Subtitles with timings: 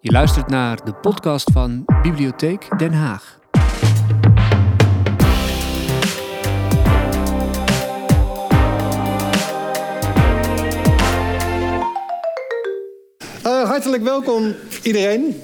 [0.00, 3.38] Je luistert naar de podcast van Bibliotheek Den Haag.
[13.46, 15.42] Uh, hartelijk welkom iedereen.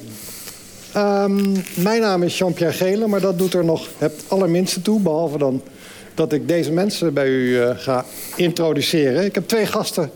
[0.97, 5.01] Um, mijn naam is Jean-Pierre Gele, maar dat doet er nog het allerminste toe.
[5.01, 5.63] Behalve dan
[6.15, 8.05] dat ik deze mensen bij u uh, ga
[8.37, 9.25] introduceren.
[9.25, 10.11] Ik heb twee gasten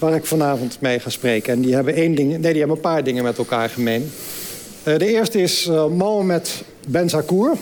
[0.00, 1.52] waar ik vanavond mee ga spreken.
[1.52, 4.10] En die hebben, één ding, nee, die hebben een paar dingen met elkaar gemeen.
[4.84, 7.56] Uh, de eerste is uh, Mohamed Benzakour.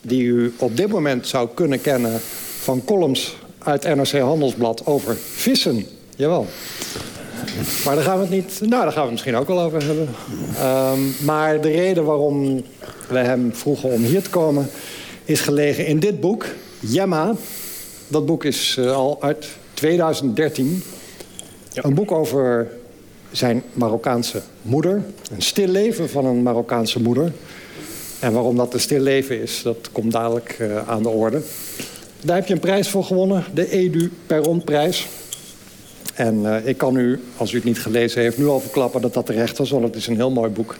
[0.00, 2.20] Die u op dit moment zou kunnen kennen
[2.60, 5.86] van columns uit NRC Handelsblad over vissen.
[6.16, 6.46] Jawel.
[7.84, 8.60] Maar daar gaan we het niet.
[8.60, 10.08] Nou, daar gaan we het misschien ook wel over hebben.
[10.92, 12.62] Um, maar de reden waarom
[13.08, 14.70] we hem vroegen om hier te komen.
[15.24, 16.46] is gelegen in dit boek,
[16.80, 17.34] Jemma.
[18.08, 20.82] Dat boek is uh, al uit 2013.
[21.74, 22.68] Een boek over
[23.30, 25.02] zijn Marokkaanse moeder.
[25.30, 27.32] Een stil leven van een Marokkaanse moeder.
[28.18, 31.42] En waarom dat een stil leven is, dat komt dadelijk uh, aan de orde.
[32.20, 35.08] Daar heb je een prijs voor gewonnen, de Edu Perron-prijs.
[36.14, 39.14] En uh, ik kan u, als u het niet gelezen heeft, nu al verklappen dat
[39.14, 39.70] dat terecht was.
[39.70, 40.76] Want het is een heel mooi boek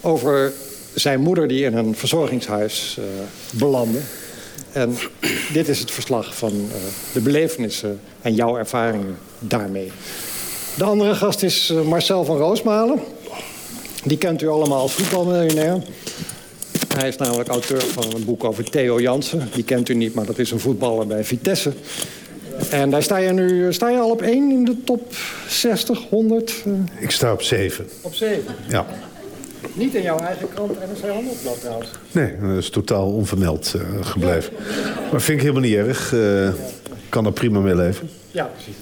[0.00, 0.52] over
[0.94, 3.04] zijn moeder die in een verzorgingshuis uh,
[3.58, 3.98] belandde.
[4.72, 4.96] En
[5.52, 6.68] dit is het verslag van
[7.12, 9.16] de belevenissen en jouw ervaringen
[9.48, 9.92] daarmee.
[10.76, 13.00] De andere gast is uh, Marcel van Roosmalen.
[14.04, 15.82] Die kent u allemaal als voetbalmiljonair.
[16.94, 19.48] Hij is namelijk auteur van een boek over Theo Jansen.
[19.54, 21.72] Die kent u niet, maar dat is een voetballer bij Vitesse.
[22.70, 25.14] En daar sta je nu sta je al op één in de top
[25.48, 26.62] 60, 100?
[26.66, 26.74] Uh...
[26.98, 27.88] Ik sta op 7.
[28.00, 28.54] Op 7?
[28.68, 28.86] Ja.
[29.74, 31.90] Niet in jouw eigen krant NRC Handelsblad trouwens?
[32.12, 34.52] Nee, dat is totaal onvermeld uh, gebleven.
[34.52, 35.00] Ja.
[35.10, 36.12] Maar vind ik helemaal niet erg.
[36.12, 36.48] Uh,
[37.08, 38.10] kan er prima mee leven.
[38.30, 38.74] Ja, precies.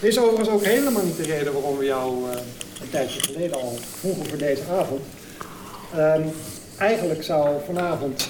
[0.00, 2.36] Dit is overigens ook helemaal niet de reden waarom we jou uh,
[2.80, 5.00] een tijdje geleden al vroegen voor deze avond.
[5.96, 6.32] Um,
[6.78, 8.28] eigenlijk zou vanavond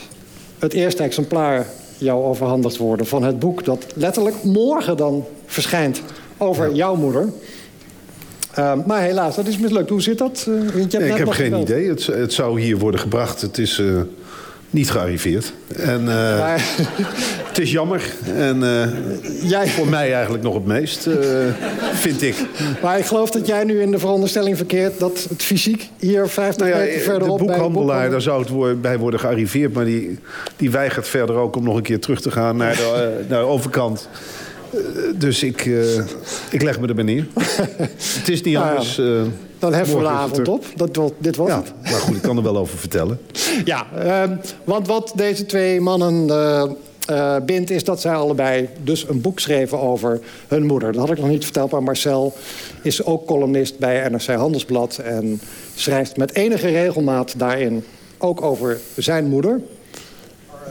[0.59, 1.67] het eerste exemplaar
[1.99, 6.03] jou overhandigd worden van het boek dat letterlijk morgen dan verschijnt
[6.37, 7.29] over jouw moeder.
[8.59, 9.91] Uh, maar helaas, dat is mislukt.
[9.91, 10.47] Hoe zit dat?
[10.49, 11.89] Uh, nee, ik heb geen idee.
[11.89, 13.41] Het, het, zou hier worden gebracht.
[13.41, 14.01] Het is uh,
[14.71, 15.53] niet gearriveerd.
[15.77, 16.65] En maar...
[17.49, 18.03] het is jammer.
[18.35, 18.61] En
[19.43, 19.69] jij...
[19.69, 21.09] voor mij eigenlijk nog het meest,
[21.93, 22.35] vind ik.
[22.83, 24.99] Maar ik geloof dat jij nu in de veronderstelling verkeert...
[24.99, 27.39] dat het fysiek hier 50 nou ja, meter verderop...
[27.39, 29.73] De boekhandelaar, daar zou het bij worden gearriveerd...
[29.73, 30.19] maar die,
[30.57, 33.47] die weigert verder ook om nog een keer terug te gaan naar de, naar de
[33.47, 34.09] overkant...
[35.15, 35.99] Dus ik, uh,
[36.51, 37.27] ik leg me erbij neer.
[38.19, 38.99] het is niet nou anders.
[38.99, 39.23] Uh,
[39.59, 40.65] dan heffen we de avond op.
[40.77, 41.73] Dat, dit was ja, het.
[41.83, 43.21] Maar goed, ik kan er wel over vertellen.
[43.65, 43.87] ja,
[44.65, 46.27] want wat deze twee mannen
[47.47, 47.71] bindt...
[47.71, 50.93] is dat zij allebei dus een boek schreven over hun moeder.
[50.93, 52.35] Dat had ik nog niet verteld, maar Marcel
[52.83, 54.99] is ook columnist bij NRC Handelsblad...
[54.99, 55.41] en
[55.75, 57.85] schrijft met enige regelmaat daarin
[58.19, 59.61] ook over zijn moeder...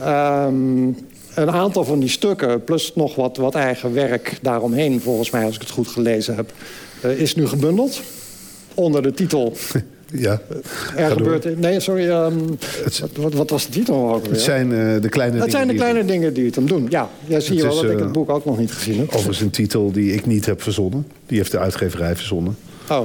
[0.04, 0.98] Um,
[1.36, 5.02] een aantal van die stukken, plus nog wat, wat eigen werk daaromheen...
[5.02, 6.52] volgens mij, als ik het goed gelezen heb,
[7.06, 8.02] uh, is nu gebundeld.
[8.76, 9.54] Onder de titel...
[10.12, 10.42] Ja,
[10.96, 11.60] er gebeurt...
[11.60, 12.10] Nee, sorry.
[12.10, 14.32] Um, het, wat, wat, was de titel ook weer?
[14.32, 16.88] Het zijn uh, de kleine het dingen zijn de kleine dingen die het hem doen.
[16.90, 19.08] Ja, ja zie je wel dat ik het boek ook nog niet gezien heb.
[19.08, 21.08] Overigens een titel die ik niet heb verzonnen.
[21.26, 22.58] Die heeft de uitgeverij verzonnen.
[22.90, 23.02] Oh.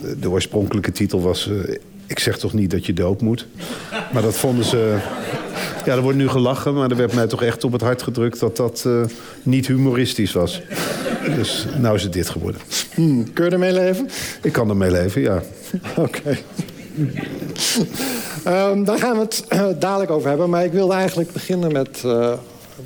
[0.00, 1.48] De, de oorspronkelijke titel was...
[1.50, 1.76] Uh,
[2.06, 3.46] ik zeg toch niet dat je dood moet.
[4.12, 4.96] Maar dat vonden ze...
[5.84, 8.40] Ja, er wordt nu gelachen, maar er werd mij toch echt op het hart gedrukt...
[8.40, 8.88] dat dat
[9.42, 10.62] niet humoristisch was.
[11.24, 12.60] Dus nou is het dit geworden.
[12.94, 14.08] Hmm, kun je ermee leven?
[14.42, 15.42] Ik kan ermee leven, ja.
[15.96, 16.00] Oké.
[16.00, 16.42] Okay.
[18.70, 20.50] um, daar gaan we het uh, dadelijk over hebben.
[20.50, 22.32] Maar ik wilde eigenlijk beginnen met, uh,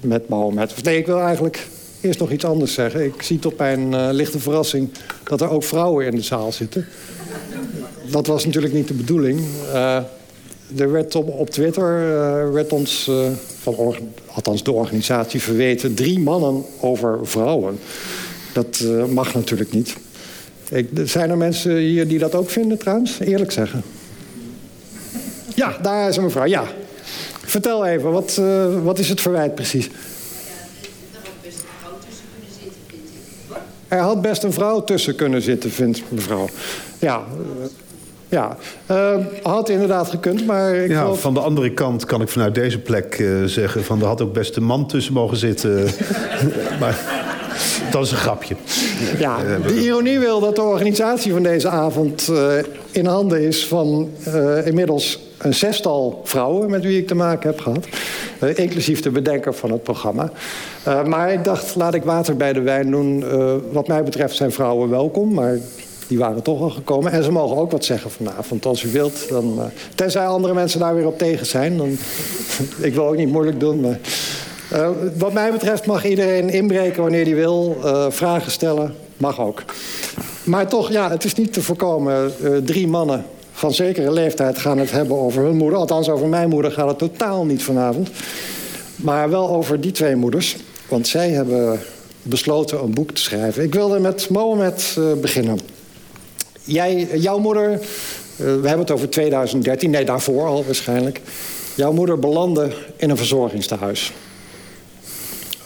[0.00, 0.84] met Mohammed.
[0.84, 1.66] Nee, ik wil eigenlijk
[2.00, 3.04] eerst nog iets anders zeggen.
[3.04, 4.90] Ik zie tot mijn uh, lichte verrassing
[5.24, 6.86] dat er ook vrouwen in de zaal zitten.
[8.10, 9.40] Dat was natuurlijk niet de bedoeling.
[10.76, 13.10] Er werd op, op Twitter werd ons,
[13.60, 13.96] van
[14.26, 15.94] althans de organisatie verweten...
[15.94, 17.78] drie mannen over vrouwen.
[18.52, 19.96] Dat uh, mag natuurlijk niet.
[20.70, 23.18] Ik, zijn er mensen hier die dat ook vinden trouwens?
[23.18, 23.82] Eerlijk zeggen.
[25.54, 26.44] Ja, daar is een mevrouw.
[26.44, 26.64] Ja.
[27.44, 28.40] Vertel even, wat,
[28.82, 29.90] wat is het verwijt precies?
[33.88, 36.48] Er had best een vrouw tussen kunnen zitten, vindt mevrouw.
[36.98, 37.24] Ja,
[38.28, 38.56] ja,
[38.90, 40.74] uh, had inderdaad gekund, maar...
[40.74, 41.20] Ik ja, geloof...
[41.20, 43.84] van de andere kant kan ik vanuit deze plek uh, zeggen...
[43.84, 45.84] van er had ook best een man tussen mogen zitten.
[46.80, 46.98] maar
[47.90, 48.56] dat is een grapje.
[49.18, 52.52] Ja, de ironie wil dat de organisatie van deze avond uh,
[52.90, 53.66] in handen is...
[53.66, 57.86] van uh, inmiddels een zestal vrouwen met wie ik te maken heb gehad.
[58.42, 60.30] Uh, inclusief de bedenker van het programma.
[60.88, 63.20] Uh, maar ik dacht, laat ik water bij de wijn doen.
[63.20, 65.58] Uh, wat mij betreft zijn vrouwen welkom, maar
[66.06, 67.12] die waren toch al gekomen.
[67.12, 69.28] En ze mogen ook wat zeggen vanavond, als u wilt.
[69.28, 69.64] Dan, uh,
[69.94, 71.76] tenzij andere mensen daar weer op tegen zijn.
[71.76, 71.88] Dan,
[72.88, 73.98] ik wil ook niet moeilijk doen, maar...
[74.72, 74.88] Uh,
[75.18, 77.76] wat mij betreft mag iedereen inbreken wanneer hij wil.
[77.84, 79.62] Uh, vragen stellen, mag ook.
[80.44, 82.32] Maar toch, ja, het is niet te voorkomen.
[82.64, 85.78] drie mannen van zekere leeftijd gaan het hebben over hun moeder.
[85.78, 88.10] Althans, over mijn moeder gaat het totaal niet vanavond.
[88.96, 90.56] Maar wel over die twee moeders.
[90.88, 91.80] Want zij hebben
[92.22, 93.62] besloten een boek te schrijven.
[93.62, 95.58] Ik wilde met Mohamed beginnen.
[96.64, 97.80] Jij, jouw moeder,
[98.36, 101.20] we hebben het over 2013, nee daarvoor al waarschijnlijk.
[101.74, 104.12] Jouw moeder belandde in een verzorgingstehuis.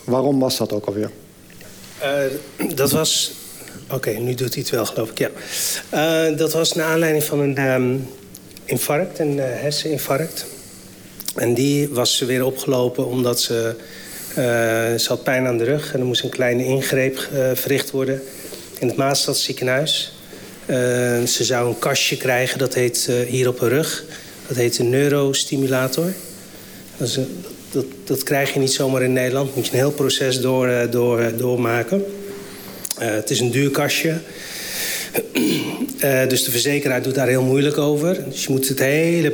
[0.05, 1.11] Waarom was dat ook alweer?
[2.03, 3.33] Uh, dat was
[3.91, 5.31] Oké, nu doet hij het wel, geloof ik, ja.
[5.95, 8.09] Uh, dat was naar aanleiding van een um,
[8.65, 10.47] infarct, een uh, herseninfarct.
[11.35, 13.75] En die was ze weer opgelopen omdat ze...
[14.99, 18.23] Ze had pijn aan de rug en er moest een kleine ingreep verricht worden...
[18.79, 20.13] in het Maastadziekenhuis.
[21.27, 24.05] ze zou een kastje krijgen, dat heet hier op haar rug.
[24.47, 26.13] Dat heet een neurostimulator.
[26.97, 29.57] Dat, is een, dat, dat, krijg je niet zomaar in Nederland.
[29.57, 32.05] Moet je een heel proces door, door, doormaken...
[33.03, 34.15] Uh, het is een duur kastje.
[36.29, 38.25] Dus de verzekeraar doet daar heel moeilijk over.
[38.29, 39.33] Dus je moet het hele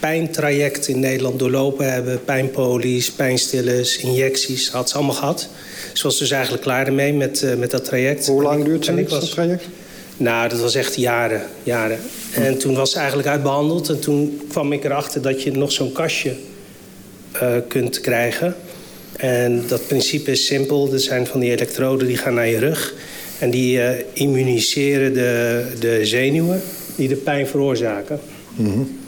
[0.00, 2.24] pijntraject in Nederland doorlopen hebben.
[2.24, 4.70] Pijnpolies, pijnstillers, injecties.
[4.70, 5.48] Had ze allemaal gehad.
[5.92, 8.26] Ze was dus eigenlijk klaar ermee met, uh, met dat traject.
[8.26, 9.64] Hoe lang duurt het traject?
[10.16, 11.42] Nou, dat was echt jaren.
[11.62, 11.98] jaren.
[12.34, 13.88] En toen was ze eigenlijk uitbehandeld.
[13.88, 16.34] En toen kwam ik erachter dat je nog zo'n kastje
[17.68, 18.54] kunt krijgen...
[19.16, 20.92] En dat principe is simpel.
[20.92, 22.94] Er zijn van die elektroden die gaan naar je rug.
[23.38, 26.62] En die uh, immuniseren de, de zenuwen
[26.96, 28.20] die de pijn veroorzaken.
[28.54, 28.98] Mm -hmm.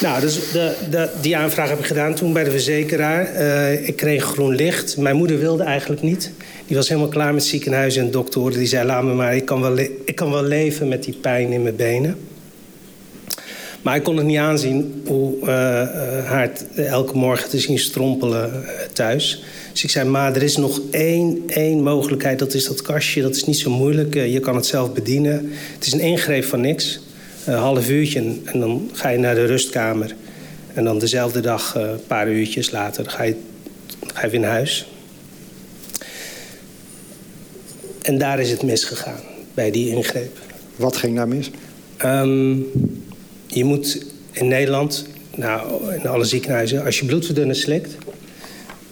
[0.00, 3.32] Nou, dus de, de, die aanvraag heb ik gedaan toen bij de verzekeraar.
[3.34, 4.96] Uh, ik kreeg groen licht.
[4.96, 6.30] Mijn moeder wilde eigenlijk niet.
[6.66, 8.58] Die was helemaal klaar met ziekenhuizen en doktoren.
[8.58, 11.52] Die zei, laat me maar, ik kan wel, ik kan wel leven met die pijn
[11.52, 12.16] in mijn benen.
[13.82, 15.46] Maar ik kon het niet aanzien hoe uh,
[16.24, 19.44] haar elke morgen te zien strompelen uh, thuis.
[19.72, 22.38] Dus ik zei, maar er is nog één, één mogelijkheid.
[22.38, 24.14] Dat is dat kastje, dat is niet zo moeilijk.
[24.14, 25.50] Je kan het zelf bedienen.
[25.74, 27.00] Het is een ingreep van niks.
[27.44, 30.14] Een half uurtje en dan ga je naar de rustkamer.
[30.74, 33.36] En dan dezelfde dag, een paar uurtjes later, ga je,
[34.14, 34.86] ga je weer naar huis.
[38.02, 39.20] En daar is het misgegaan,
[39.54, 40.38] bij die ingreep.
[40.76, 41.50] Wat ging daar mis?
[42.04, 42.66] Um,
[43.52, 45.06] je moet in Nederland,
[45.36, 47.96] nou, in alle ziekenhuizen, als je bloedverdunners slikt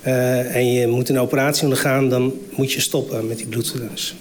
[0.07, 4.15] uh, en je moet een operatie ondergaan, dan moet je stoppen met die bloedverdunners.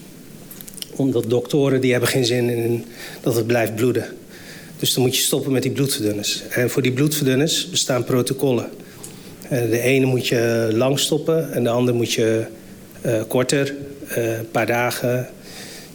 [0.95, 2.85] Omdat doktoren die hebben geen zin in
[3.21, 4.05] dat het blijft bloeden.
[4.79, 6.43] Dus dan moet je stoppen met die bloedverdunners.
[6.49, 8.69] En voor die bloedverdunners bestaan protocollen.
[9.43, 12.45] Uh, de ene moet je lang stoppen en de andere moet je
[13.05, 13.75] uh, korter,
[14.07, 15.29] een paar dagen.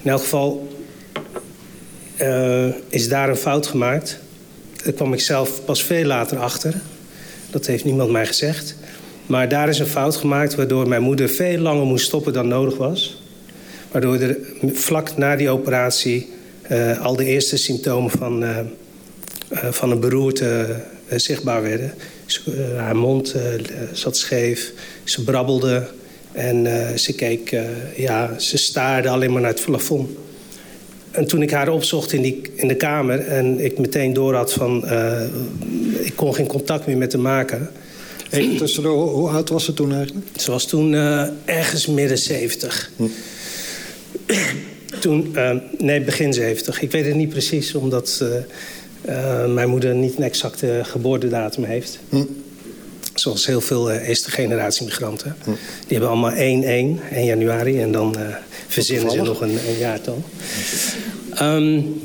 [0.02, 0.69] In elk geval
[2.88, 4.19] is daar een fout gemaakt.
[4.85, 6.75] Daar kwam ik zelf pas veel later achter.
[7.51, 8.77] Dat heeft niemand mij gezegd.
[9.27, 12.77] Maar daar is een fout gemaakt waardoor mijn moeder veel langer moest stoppen dan nodig
[12.77, 13.23] was.
[13.91, 14.37] Waardoor er
[14.73, 16.29] vlak na die operatie
[16.71, 18.59] uh, al de eerste symptomen van, uh,
[19.53, 20.77] uh, van een beroerte
[21.09, 21.95] zichtbaar werden.
[22.77, 23.35] haar mond
[23.93, 24.73] zat scheef,
[25.05, 25.87] ze brabbelde
[26.33, 26.67] en
[26.99, 27.57] ze keek,
[27.97, 30.11] ja, ze staarde alleen maar naar het plafond.
[31.14, 34.52] En toen ik haar opzocht in, die, in de kamer en ik meteen door had
[34.52, 34.85] van...
[34.85, 35.23] Uh,
[36.00, 37.71] ik kon geen contact meer met haar maken.
[38.30, 40.26] Even tussendoor, hoe oud was ze toen eigenlijk?
[40.37, 42.90] Ze was toen uh, ergens midden 70.
[42.97, 43.04] Hm.
[45.00, 46.83] toen, uh, nee, begin 70.
[46.83, 48.25] Ik weet het niet precies, omdat
[49.49, 51.99] mijn moeder niet een exacte geboortedatum heeft.
[52.09, 52.23] Hm.
[53.14, 55.37] Zoals heel veel eerste generatie migranten.
[55.44, 55.50] Hm.
[55.87, 57.80] Die hebben allemaal 1-1, 1 januari.
[57.80, 58.16] En dan
[58.68, 60.23] verzinnen ze nog een, een jaartal.
[61.42, 62.02] Um,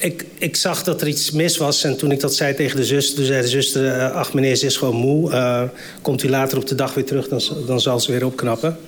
[0.00, 1.84] ik, ik, zag dat er iets mis was.
[1.84, 3.84] En toen ik dat zei tegen de zuster, toen zei de zuster...
[3.84, 5.30] Uh, ach meneer, ze is gewoon moe.
[5.30, 5.62] Uh,
[6.02, 8.78] komt u later op de dag weer terug, dan, dan zal ze weer opknappen.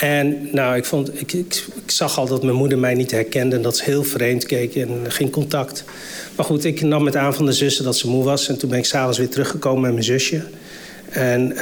[0.00, 3.56] En nou, ik, vond, ik, ik, ik, zag al dat mijn moeder mij niet herkende...
[3.56, 5.84] en dat ze heel vreemd keek en geen contact.
[6.36, 8.48] Maar goed, ik nam het aan van de zuster dat ze moe was.
[8.48, 10.42] En toen ben ik s'avonds weer teruggekomen met mijn zusje.
[11.10, 11.58] En uh,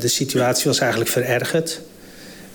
[0.00, 1.80] de situatie was eigenlijk verergerd.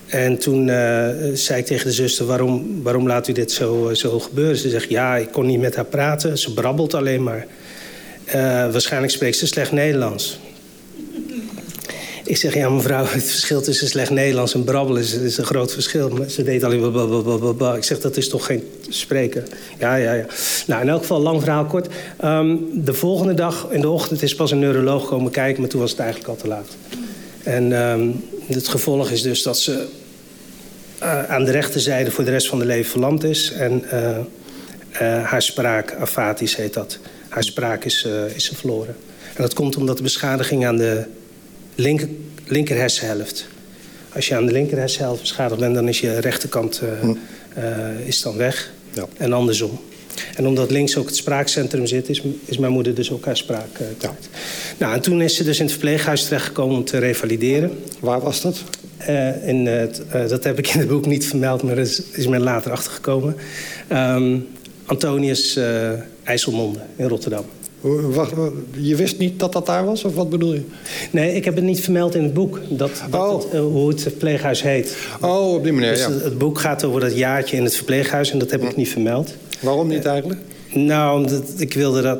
[0.06, 3.94] En toen uh, zei ik tegen de zuster, waarom, waarom laat u dit zo, uh,
[3.94, 4.56] zo gebeuren?
[4.56, 6.38] Ze zegt, ja, ik kon niet met haar praten.
[6.38, 7.46] Ze brabbelt alleen maar.
[8.72, 10.38] Waarschijnlijk spreekt ze slecht Nederlands.
[12.28, 15.72] Ik zeg, ja mevrouw, het verschil tussen slecht Nederlands en brabbelen is, is een groot
[15.72, 16.08] verschil.
[16.08, 17.74] Maar ze deed alleen blablabla.
[17.74, 19.46] Ik zeg, dat is toch geen spreken?
[19.78, 20.26] Ja, ja, ja.
[20.66, 21.88] Nou, in elk geval, lang verhaal kort.
[22.24, 25.60] Um, de volgende dag in de ochtend is pas een neuroloog komen kijken...
[25.60, 26.76] maar toen was het eigenlijk al te laat.
[27.42, 29.86] En um, het gevolg is dus dat ze
[31.02, 33.52] uh, aan de rechterzijde voor de rest van de leven verlamd is.
[33.52, 34.18] En uh,
[35.24, 36.98] haar spraak, afatisch heet dat.
[37.28, 38.96] Haar spraak is, is verloren.
[39.34, 41.04] En dat komt omdat de beschadiging aan de
[41.78, 42.08] linker,
[42.46, 43.46] linker hersenhelft.
[44.12, 47.14] Als je aan de linker hersenhelft beschadigd bent, dan is je rechterkant hm.
[48.06, 48.72] is dan weg.
[48.92, 49.06] Ja.
[49.16, 49.80] En andersom.
[50.34, 53.78] En omdat links ook het spraakcentrum zit, is, is mijn moeder dus ook haar spraak
[53.80, 54.28] uh, kwijt.
[54.78, 57.78] Nou, en toen is ze dus in het verpleeghuis terechtgekomen om te revalideren.
[58.00, 58.62] Waar was dat?
[59.08, 62.26] Uh, in uh, dat heb ik in het boek niet vermeld, maar dat is, is
[62.26, 63.36] men later achtergekomen.
[63.92, 64.46] Um,
[64.84, 65.58] Antonius
[66.24, 67.44] IJsselmonde in Rotterdam.
[68.80, 70.62] Je wist niet dat dat daar was, of wat bedoel je?
[71.10, 73.52] Nee, ik heb het niet vermeld in het boek, dat, dat oh.
[73.52, 74.96] het, hoe het verpleeghuis heet.
[75.20, 76.10] Oh, op die manier, dus ja.
[76.10, 78.88] Het, het, boek gaat over dat jaartje in het verpleeghuis en dat heb ik niet
[78.88, 79.34] vermeld.
[79.60, 80.40] Waarom niet eigenlijk?
[80.72, 82.18] Nou, omdat ik wilde dat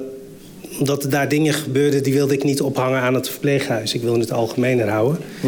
[0.79, 3.95] omdat er daar dingen gebeurden, die wilde ik niet ophangen aan het verpleeghuis.
[3.95, 5.19] Ik wilde het algemener houden.
[5.41, 5.47] Hm.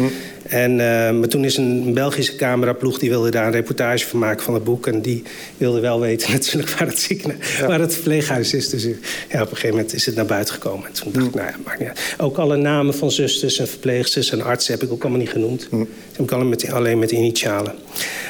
[0.51, 2.99] En, uh, maar toen is een Belgische cameraploeg...
[2.99, 4.87] die wilde daar een reportage van maken van het boek.
[4.87, 5.23] En die
[5.57, 8.69] wilde wel weten natuurlijk waar het, ziekenhuis, waar het verpleeghuis is.
[8.69, 10.87] Dus ja, op een gegeven moment is het naar buiten gekomen.
[10.87, 11.37] En toen dacht ik, hm.
[11.37, 12.15] nou ja, maakt niet uit.
[12.17, 14.73] Ook alle namen van zusters en verpleegsters en artsen...
[14.73, 15.67] heb ik ook allemaal niet genoemd.
[15.69, 15.77] Hm.
[16.11, 17.73] heb ik alleen met, alleen met initialen.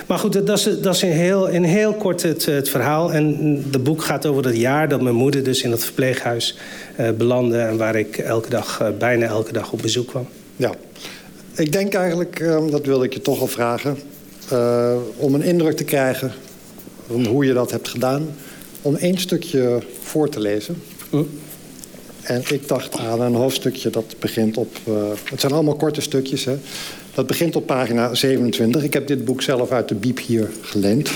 [0.08, 3.14] Maar goed, dat is, dat is in, heel, in heel kort het, het verhaal.
[3.14, 3.38] En
[3.72, 6.58] het boek gaat over dat jaar dat mijn moeder dus in het verpleeghuis
[7.00, 7.58] uh, belandde...
[7.58, 10.28] en waar ik elke dag, uh, bijna elke dag op bezoek kwam.
[10.56, 10.72] Ja.
[11.56, 13.98] Ik denk eigenlijk, uh, dat wilde ik je toch al vragen...
[14.54, 16.32] Uh, om een indruk te krijgen
[17.08, 18.28] van hoe je dat hebt gedaan...
[18.82, 20.82] om één stukje voor te lezen.
[21.10, 21.24] Hm.
[22.22, 24.78] En ik dacht aan een hoofdstukje dat begint op...
[24.88, 26.58] Uh, het zijn allemaal korte stukjes, hè.
[27.14, 28.84] Dat begint op pagina 27.
[28.84, 31.12] Ik heb dit boek zelf uit de biep hier geleend.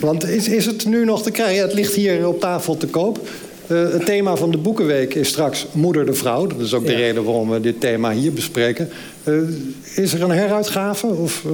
[0.00, 1.62] Want is, is het nu nog te krijgen?
[1.62, 3.28] Het ligt hier op tafel te koop.
[3.72, 6.46] Uh, het thema van de Boekenweek is straks Moeder de Vrouw.
[6.46, 8.88] Dat is ook de reden waarom we dit thema hier bespreken.
[9.24, 9.48] Uh,
[9.94, 11.06] is er een heruitgave?
[11.06, 11.52] Of, uh...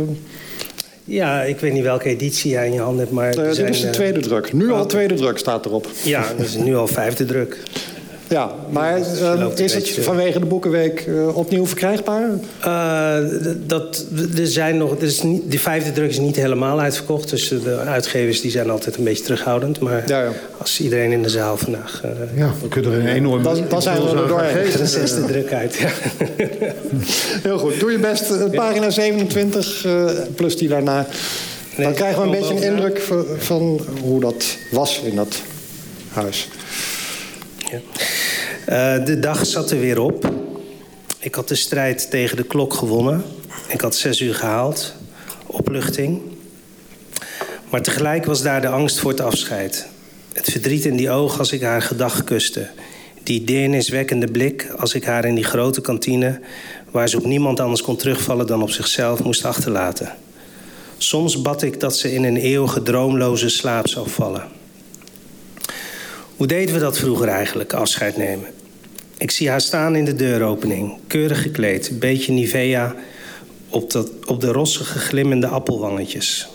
[1.04, 3.10] Ja, ik weet niet welke editie jij in je hand hebt.
[3.10, 4.52] Maar dit zijn, is de tweede druk.
[4.52, 5.86] Nu al tweede druk staat erop.
[6.02, 7.56] Ja, dat is nu al vijfde druk.
[8.28, 12.28] Ja, maar uh, is het vanwege de Boekenweek uh, opnieuw verkrijgbaar?
[12.66, 13.16] Uh,
[13.66, 14.04] dat,
[14.36, 17.30] er zijn nog, er is niet, de vijfde druk is niet helemaal uitverkocht.
[17.30, 19.80] Dus de uitgevers die zijn altijd een beetje terughoudend.
[19.80, 20.32] Maar ja, ja.
[20.58, 22.02] als iedereen in de zaal vandaag...
[22.34, 23.42] ja, we kunnen er een enorm...
[23.42, 24.70] Dan, dan zijn we er doorheen.
[24.78, 25.90] De zesde druk uit, ja.
[27.42, 28.50] Heel goed, doe je best.
[28.50, 29.86] Pagina 27
[30.34, 31.06] plus die daarna.
[31.76, 35.42] Dan krijgen we een beetje een indruk van, van hoe dat was in dat
[36.12, 36.48] huis.
[38.68, 40.30] Uh, de dag zat er weer op.
[41.18, 43.24] Ik had de strijd tegen de klok gewonnen.
[43.68, 44.94] Ik had zes uur gehaald.
[45.46, 46.20] Opluchting.
[47.70, 49.86] Maar tegelijk was daar de angst voor het afscheid.
[50.32, 52.68] Het verdriet in die ogen als ik haar gedag kuste.
[53.22, 56.40] Die deerniswekkende blik als ik haar in die grote kantine...
[56.90, 60.12] waar ze op niemand anders kon terugvallen dan op zichzelf moest achterlaten.
[60.98, 64.44] Soms bad ik dat ze in een eeuwige droomloze slaap zou vallen.
[66.36, 68.56] Hoe deden we dat vroeger eigenlijk, afscheid nemen?
[69.18, 72.94] Ik zie haar staan in de deuropening, keurig gekleed, een beetje Nivea
[73.68, 76.48] op, dat, op de rossige glimmende appelwangetjes.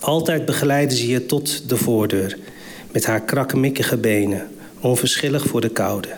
[0.00, 2.38] Altijd begeleidde ze je tot de voordeur,
[2.92, 4.48] met haar krakkemikkige benen,
[4.80, 6.08] onverschillig voor de koude.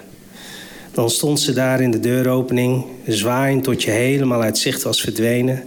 [0.93, 5.63] Dan stond ze daar in de deuropening, zwaaiend tot je helemaal uit zicht was verdwenen.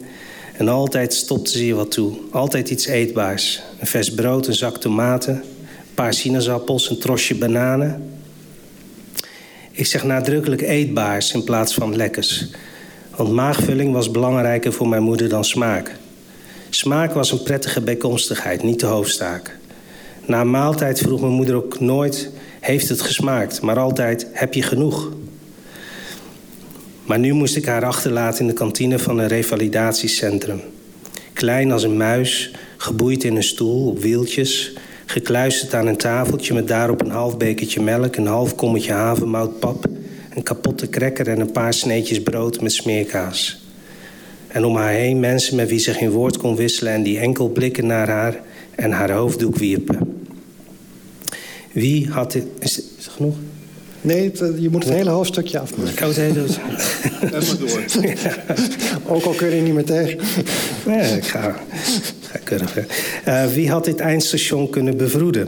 [0.58, 3.62] En altijd stopte ze je wat toe, altijd iets eetbaars.
[3.80, 8.13] Een vers brood, een zak tomaten, een paar sinaasappels, een trosje bananen.
[9.76, 12.46] Ik zeg nadrukkelijk eetbaars in plaats van lekkers.
[13.16, 15.96] Want maagvulling was belangrijker voor mijn moeder dan smaak.
[16.70, 19.58] Smaak was een prettige bijkomstigheid, niet de hoofdzaak.
[20.26, 23.62] Na een maaltijd vroeg mijn moeder ook nooit: Heeft het gesmaakt?
[23.62, 25.12] Maar altijd: Heb je genoeg?
[27.06, 30.62] Maar nu moest ik haar achterlaten in de kantine van een revalidatiecentrum.
[31.34, 34.74] Klein als een muis, geboeid in een stoel op wieltjes,
[35.14, 39.86] gekluisterd aan een tafeltje met daarop een half bekertje melk, een half kommetje havermoutpap,
[40.36, 43.62] een kapotte cracker en een paar sneetjes brood met smeerkaas.
[44.48, 47.50] En om haar heen mensen met wie ze geen woord kon wisselen en die enkel
[47.50, 48.42] blikken naar haar
[48.76, 50.24] en haar hoofddoek wierpen.
[51.72, 52.46] Wie had dit.
[52.60, 53.36] Is, is het genoeg?
[54.02, 55.92] Nee, je moet het hele hoofdstukje afmaken.
[55.92, 56.46] Ik het hele
[57.34, 57.84] Even door.
[59.16, 60.20] Ook al kun je niet meer tegen.
[60.86, 61.56] Nee, ik ga
[63.28, 65.48] uh, Wie had dit eindstation kunnen bevroeden?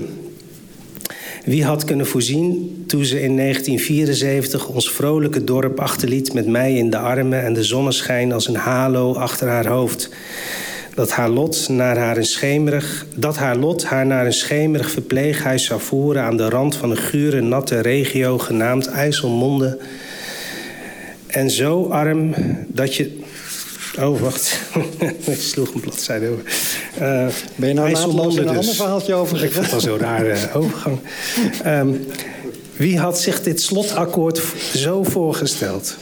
[1.46, 6.90] Wie had kunnen voorzien toen ze in 1974 ons vrolijke dorp achterliet met mij in
[6.90, 10.10] de armen en de zonneschijn als een halo achter haar hoofd?
[10.96, 15.66] dat haar lot, naar haar een schemerig, dat haar lot haar naar een schemerig verpleeghuis
[15.66, 19.78] zou voeren aan de rand van een gure, natte regio genaamd IJsselmonde.
[21.28, 22.34] En zo arm
[22.68, 23.24] dat je.
[24.00, 24.60] Oh, wacht.
[25.26, 26.44] ik sloeg een bladzijde over.
[27.02, 28.58] Uh, ben je nou naadloos een dus.
[28.58, 31.00] ander verhaaltje over Ik vond het al zo'n rare overgang.
[31.66, 32.06] Um,
[32.78, 34.42] wie had zich dit slotakkoord
[34.76, 35.96] zo voorgesteld?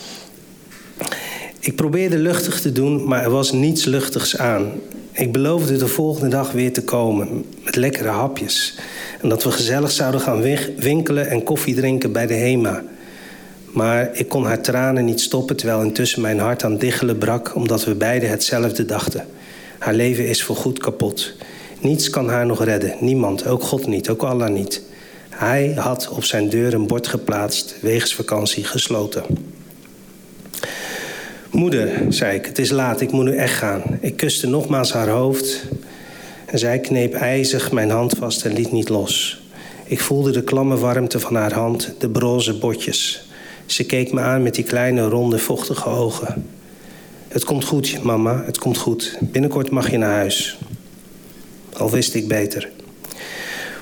[1.60, 4.72] Ik probeerde luchtig te doen, maar er was niets luchtigs aan.
[5.12, 8.76] Ik beloofde de volgende dag weer te komen met lekkere hapjes.
[9.22, 10.42] En dat we gezellig zouden gaan
[10.78, 12.84] winkelen en koffie drinken bij de HEMA.
[13.74, 17.86] Maar ik kon haar tranen niet stoppen terwijl intussen mijn hart aan diggelen brak omdat
[17.86, 19.26] we beiden hetzelfde dachten.
[19.80, 21.34] Haar leven is voorgoed kapot.
[21.80, 22.96] Niets kan haar nog redden.
[23.00, 24.82] Niemand, ook God niet, ook Allah niet.
[25.30, 29.24] Hij had op zijn deur een bord geplaatst, wegens vakantie gesloten.
[31.52, 33.84] Moeder, zei ik, het is laat, ik moet nu echt gaan.
[34.00, 35.64] Ik kuste nogmaals haar hoofd
[36.46, 39.42] en zij kneep ijzig mijn hand vast en liet niet los.
[39.86, 43.28] Ik voelde de klamme warmte van haar hand, de broze botjes.
[43.66, 46.46] Ze keek me aan met die kleine, ronde, vochtige ogen.
[47.28, 49.18] Het komt goed, mama, het komt goed.
[49.20, 50.58] Binnenkort mag je naar huis.
[51.74, 52.70] Al wist ik beter.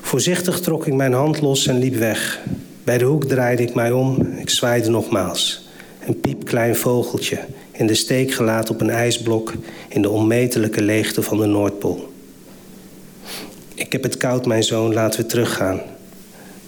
[0.02, 2.40] Voorzichtig trok ik mijn hand los en liep weg.
[2.84, 4.28] Bij de hoek draaide ik mij om.
[4.38, 5.70] Ik zwaaide nogmaals.
[6.08, 7.40] Een piepklein vogeltje,
[7.72, 9.54] in de steek gelaten op een ijsblok...
[9.90, 12.14] in de onmetelijke leegte van de Noordpool.
[13.74, 15.82] Ik heb het koud, mijn zoon, laten we teruggaan.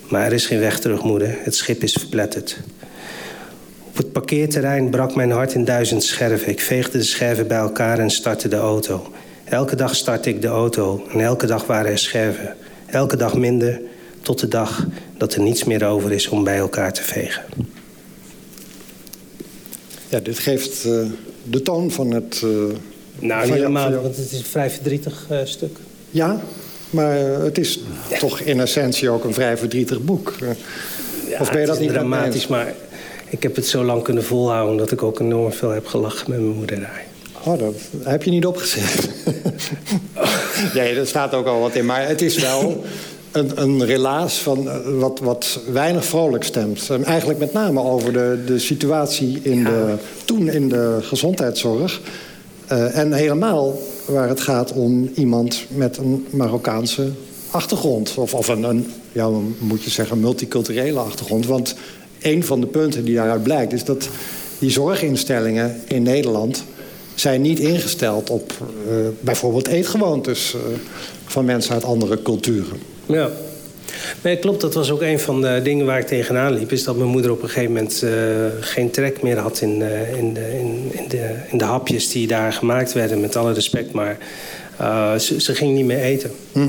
[0.08, 1.36] Maar er is geen weg terug, moeder.
[1.38, 2.58] Het schip is verpletterd.
[3.94, 6.50] Op het parkeerterrein brak mijn hart in duizend scherven.
[6.50, 9.12] Ik veegde de scherven bij elkaar en startte de auto.
[9.44, 12.56] Elke dag startte ik de auto en elke dag waren er scherven.
[12.86, 13.82] Elke dag minder,
[14.22, 17.44] tot de dag dat er niets meer over is om bij elkaar te vegen.
[20.10, 21.06] Ja, dit geeft uh,
[21.44, 22.42] de toon van het...
[22.46, 22.52] Uh,
[23.20, 25.78] nou, niet helemaal, want het is een vrij verdrietig uh, stuk.
[26.10, 26.42] Ja,
[26.90, 28.18] maar het is ja.
[28.18, 30.34] toch in essentie ook een vrij verdrietig boek.
[31.30, 32.74] Ja, of ben je dat niet dramatisch, maar
[33.34, 34.78] ik heb het zo lang kunnen volhouden...
[34.78, 37.04] dat ik ook enorm veel heb gelachen met mijn moeder daar.
[37.44, 39.10] Oh, dat heb je niet opgezet.
[40.75, 41.86] nee, er staat ook al wat in.
[41.86, 42.84] Maar het is wel
[43.32, 46.90] een, een relaas van uh, wat, wat weinig vrolijk stemt.
[47.04, 49.64] Eigenlijk met name over de, de situatie in ja.
[49.64, 52.01] de, toen in de gezondheidszorg.
[52.72, 57.12] Uh, en helemaal waar het gaat om iemand met een Marokkaanse
[57.51, 58.14] achtergrond.
[58.18, 59.29] Of, of een, een, ja,
[59.60, 61.46] moet je zeggen, multiculturele achtergrond.
[61.46, 61.75] Want
[62.24, 63.74] een van de punten die daaruit blijkt...
[63.74, 64.09] is dat
[64.59, 66.64] die zorginstellingen in Nederland
[67.16, 68.53] zijn niet ingesteld op
[68.88, 70.62] uh, bijvoorbeeld eetgewoontes uh,
[71.25, 72.77] van mensen uit andere culturen.
[73.05, 73.29] Ja.
[74.22, 74.62] Nee, klopt.
[74.62, 76.72] Dat was ook een van de dingen waar ik tegenaan liep.
[76.72, 78.12] Is dat mijn moeder op een gegeven moment uh,
[78.59, 79.81] geen trek meer had in,
[80.18, 83.22] in, de, in, in, de, in de hapjes die daar gemaakt werden.
[83.22, 83.92] Met alle respect.
[83.92, 84.18] Maar
[85.20, 86.31] ze, ze, ging niet meer eten.
[86.51, 86.68] Hm.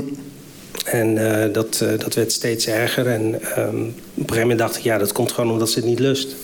[0.85, 1.15] En
[1.51, 3.07] dat, dat werd steeds erger.
[3.07, 5.87] En um, op een gegeven moment dacht ik, ja, dat komt gewoon omdat ze het
[5.87, 6.35] niet lust.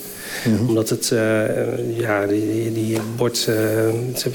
[0.46, 0.68] Mm -hmm.
[0.68, 4.26] Omdat het, uh, ja, die, die bord, uh,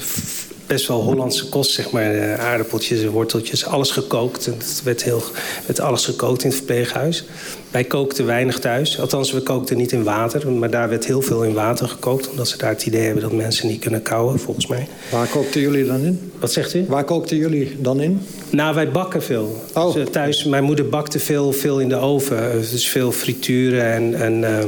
[0.67, 2.15] best wel Hollandse kost, zeg maar.
[2.15, 4.45] Uh, aardappeltjes, worteltjes, alles gekookt.
[4.45, 5.23] Het werd, heel,
[5.65, 7.23] werd alles gekookt in het verpleeghuis.
[7.71, 8.99] Wij kookten weinig thuis.
[8.99, 10.51] Althans, we kookten niet in water.
[10.51, 12.29] Maar daar werd heel veel in water gekookt.
[12.29, 14.87] Omdat ze daar het idee hebben dat mensen niet kunnen kouwen, volgens mij.
[15.11, 16.31] Waar kookten jullie dan in?
[16.39, 16.85] Wat zegt u?
[16.87, 18.21] Waar kookten jullie dan in?
[18.49, 19.61] Nou, wij bakken veel.
[19.73, 19.93] Oh.
[19.93, 22.51] Dus, thuis, mijn moeder bakte veel, veel in de oven.
[22.71, 24.13] Dus veel frituren en...
[24.21, 24.63] en uh,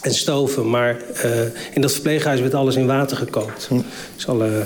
[0.00, 0.70] en stoven.
[0.70, 1.30] Maar uh,
[1.74, 3.66] in dat verpleeghuis werd alles in water gekookt.
[3.68, 3.80] Hm.
[4.14, 4.64] Dus alle,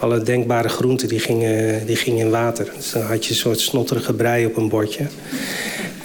[0.00, 2.72] alle denkbare groenten die gingen, die gingen in water.
[2.76, 5.04] Dus dan had je een soort snotterige brei op een bordje.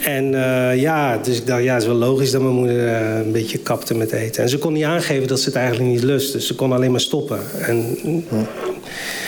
[0.03, 3.17] En uh, ja, dus ik dacht, ja, het is wel logisch dat mijn moeder uh,
[3.25, 4.43] een beetje kapte met eten.
[4.43, 6.33] En ze kon niet aangeven dat ze het eigenlijk niet lust.
[6.33, 7.39] Dus ze kon alleen maar stoppen.
[7.59, 7.97] En,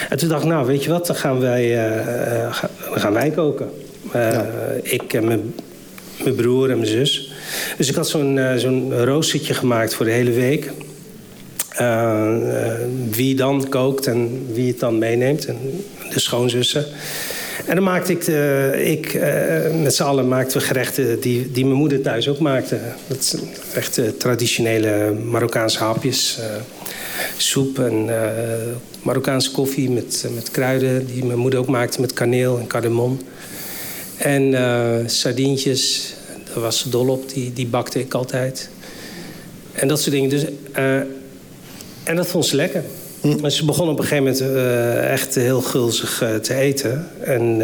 [0.10, 1.76] en toen dacht ik, nou, weet je wat, dan gaan wij,
[2.90, 3.70] dan gaan wij koken.
[4.14, 4.48] Ja.
[4.82, 5.54] Ik en mijn,
[6.24, 7.32] mijn broer en mijn zus.
[7.78, 10.72] Dus ik had zo'n uh, zo'n roostertje gemaakt voor de hele week.
[11.82, 12.74] Uh, uh,
[13.12, 15.46] wie dan kookt en wie het dan meeneemt.
[15.46, 15.58] En
[16.14, 16.86] de schoonzussen.
[17.66, 18.28] En dan maakte ik,
[18.98, 19.14] ik
[19.82, 22.80] met z'n allen maakten we gerechten die, die mijn moeder thuis ook maakte.
[23.08, 23.42] Dat zijn
[23.76, 26.40] echt traditionele Marokkaanse hapjes.
[27.38, 28.10] soep en
[29.02, 31.06] Marokkaanse koffie met, met kruiden.
[31.06, 33.20] Die mijn moeder ook maakte met kaneel en cardamom.
[34.18, 34.54] En
[35.10, 36.14] sardientjes,
[36.54, 38.70] daar was ze dol op, die, die bakte ik altijd.
[39.74, 40.30] En dat soort dingen.
[40.30, 40.46] Dus,
[42.04, 42.84] en dat vond ze lekker.
[43.22, 43.50] Hm.
[43.50, 47.08] Ze begon op een gegeven moment uh, echt heel gulzig uh, te eten.
[47.20, 47.62] En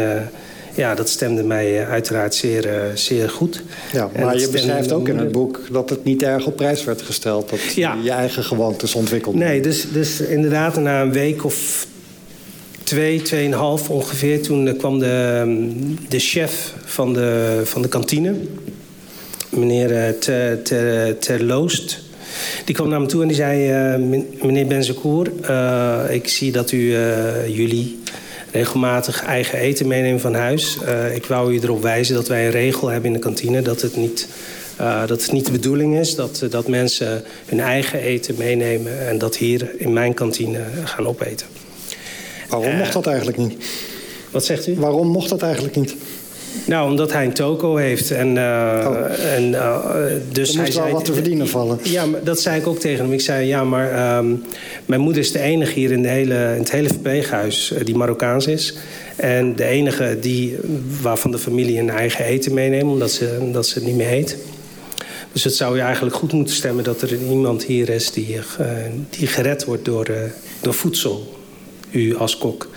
[0.74, 3.62] ja, dat stemde mij uiteraard zeer, zeer goed.
[3.92, 7.02] Ja, maar je beschrijft ook in het boek dat het niet erg op prijs werd
[7.02, 7.50] gesteld.
[7.50, 7.96] Dat ja.
[8.02, 9.38] je eigen gewoontes ontwikkelde.
[9.38, 11.86] Nee, dus, dus inderdaad na een week of
[12.82, 14.42] twee, tweeënhalf ongeveer...
[14.42, 15.44] toen kwam de,
[16.08, 18.34] de chef van de, van de kantine
[19.48, 22.02] meneer Ter, ter, Terloost.
[22.64, 23.94] Die kwam naar me toe en die zei...
[23.94, 24.06] Uh,
[24.42, 27.98] meneer Benzekoer, uh, ik zie dat u uh, jullie
[28.52, 30.78] regelmatig eigen eten meenemen van huis.
[31.14, 33.62] ik wou u erop wijzen dat wij een regel hebben in de kantine...
[33.62, 34.28] dat het niet,
[35.06, 39.08] dat het niet de bedoeling is dat, dat mensen hun eigen eten meenemen...
[39.08, 41.46] en dat hier in mijn kantine gaan opeten.
[42.48, 43.54] Waarom mocht dat eigenlijk niet?
[44.30, 44.74] Wat zegt u?
[44.74, 45.94] Waarom mocht dat eigenlijk niet?
[46.70, 48.10] Nou, omdat hij een toko heeft.
[48.10, 48.42] En, uh,
[48.88, 49.34] oh.
[49.34, 49.78] en, uh,
[50.32, 51.78] dus hij wel wat te verdienen vallen.
[51.82, 53.12] Ja, maar dat zei ik ook tegen hem.
[53.12, 54.42] Ik zei, ja, maar um,
[54.86, 58.46] mijn moeder is de enige hier in, de hele, in het hele verpleeghuis die Marokkaans
[58.46, 58.76] is.
[59.16, 60.56] En de enige die,
[61.02, 64.36] waarvan de familie een eigen eten meeneemt, omdat ze, dat ze het niet meer eet.
[65.32, 68.66] Dus het zou je eigenlijk goed moeten stemmen dat er iemand hier is die, uh,
[69.10, 70.10] die gered wordt door,
[70.60, 71.38] door voedsel.
[71.90, 72.68] U als kok.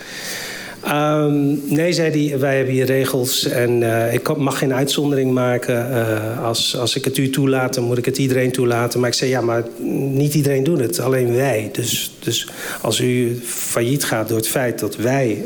[0.88, 5.90] Um, nee, zei hij, wij hebben hier regels en uh, ik mag geen uitzondering maken.
[5.92, 9.00] Uh, als, als ik het u toelaat, dan moet ik het iedereen toelaten.
[9.00, 9.64] Maar ik zei, ja, maar
[10.12, 11.70] niet iedereen doet het, alleen wij.
[11.72, 12.48] Dus, dus
[12.82, 15.44] als u failliet gaat door het feit dat wij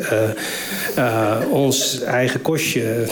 [0.97, 3.05] uh, ons eigen kostje...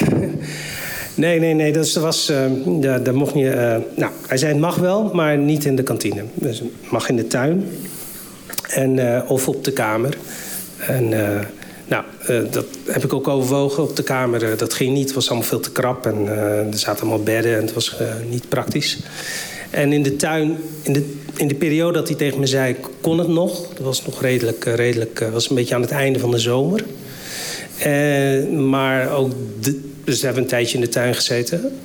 [1.16, 2.32] nee, nee, nee, dat was,
[2.66, 3.54] dat, dat mocht niet...
[3.96, 6.24] nou, hij zei, het mag wel, maar niet in de kantine.
[6.34, 7.68] Dus het mag in de tuin
[8.70, 10.18] en, of op de kamer.
[10.78, 11.14] En...
[11.88, 14.44] Nou, uh, dat heb ik ook overwogen op de kamer.
[14.44, 16.06] Uh, dat ging niet, het was allemaal veel te krap.
[16.06, 17.96] En uh, er zaten allemaal bedden en het was
[18.30, 19.00] niet praktisch.
[19.70, 23.18] En in de tuin, in de, in de periode dat hij tegen me zei, kon
[23.18, 23.68] het nog.
[23.74, 26.84] Dat was nog redelijk, redelijk was een beetje aan het einde van de zomer.
[28.52, 31.80] maar ook, de, dus we hebben een tijdje in de tuin gezeten.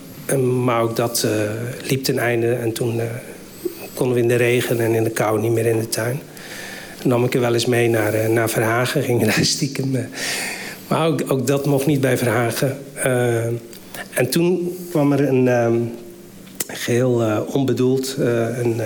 [0.64, 1.26] maar ook dat
[1.88, 2.52] liep ten einde.
[2.52, 3.00] En toen
[3.94, 6.20] konden we in de regen en in de kou niet meer in de tuin
[7.04, 9.02] nam ik er wel eens mee naar, eh, naar Verhagen.
[9.02, 9.96] Gingen daar stiekem.
[9.96, 10.02] Eh.
[10.88, 12.78] Maar ook, ook, dat mocht niet bij Verhagen.
[12.96, 13.44] Uh,
[14.14, 15.68] en toen kwam er een uh,
[16.66, 18.80] geheel onbedoeld een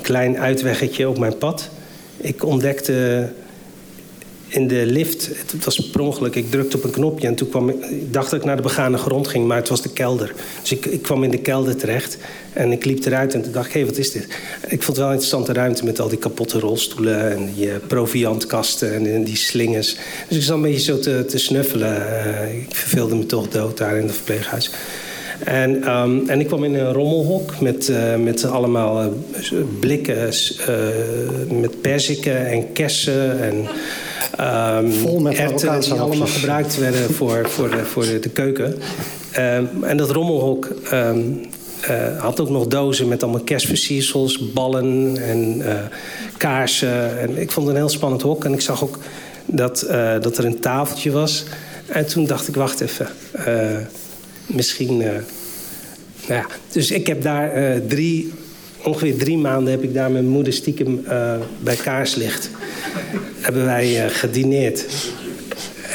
[0.00, 1.68] klein uitweggetje op mijn pad.
[2.16, 3.28] Ik ontdekte
[4.48, 7.68] in de lift, het was per ongeluk, ik drukte op een knopje en toen kwam
[7.68, 10.32] ik, ik dacht dat ik naar de begane grond ging, maar het was de kelder.
[10.60, 12.18] Dus ik, ik kwam in de kelder terecht
[12.52, 14.24] en ik liep eruit en toen dacht ik, hé, wat is dit?
[14.68, 17.72] Ik vond het wel een interessante ruimte met al die kapotte rolstoelen en die uh,
[17.86, 19.96] proviantkasten en, die slingers.
[20.28, 21.96] Dus ik zat een beetje zo te, te snuffelen.
[21.96, 24.70] Uh, ik verveelde me toch dood daar in het verpleeghuis.
[25.44, 29.12] En, um, en ik kwam in een rommelhok met, uh, met allemaal
[29.80, 30.32] blikken
[31.60, 33.66] met perziken en kersen en
[34.40, 38.74] um, Vol met erwten die allemaal gebruikt werden voor, voor, de, voor de, de keuken.
[39.38, 40.68] Um, en dat rommelhok
[42.18, 45.62] had ook nog dozen met allemaal kerstversiersels, ballen en
[46.36, 47.18] kaarsen.
[47.18, 48.44] En ik vond het een heel spannend hok.
[48.44, 48.98] En ik zag ook
[49.46, 49.86] dat,
[50.20, 51.44] dat er een tafeltje was.
[51.86, 53.08] En toen dacht ik, wacht even
[54.46, 54.96] misschien.
[54.96, 58.32] Nou ja, dus ik heb daar drie,
[58.86, 62.50] ongeveer drie maanden heb ik daar mijn moeder stiekem uh, bij kaarslicht.
[63.40, 64.84] hebben wij gedineerd.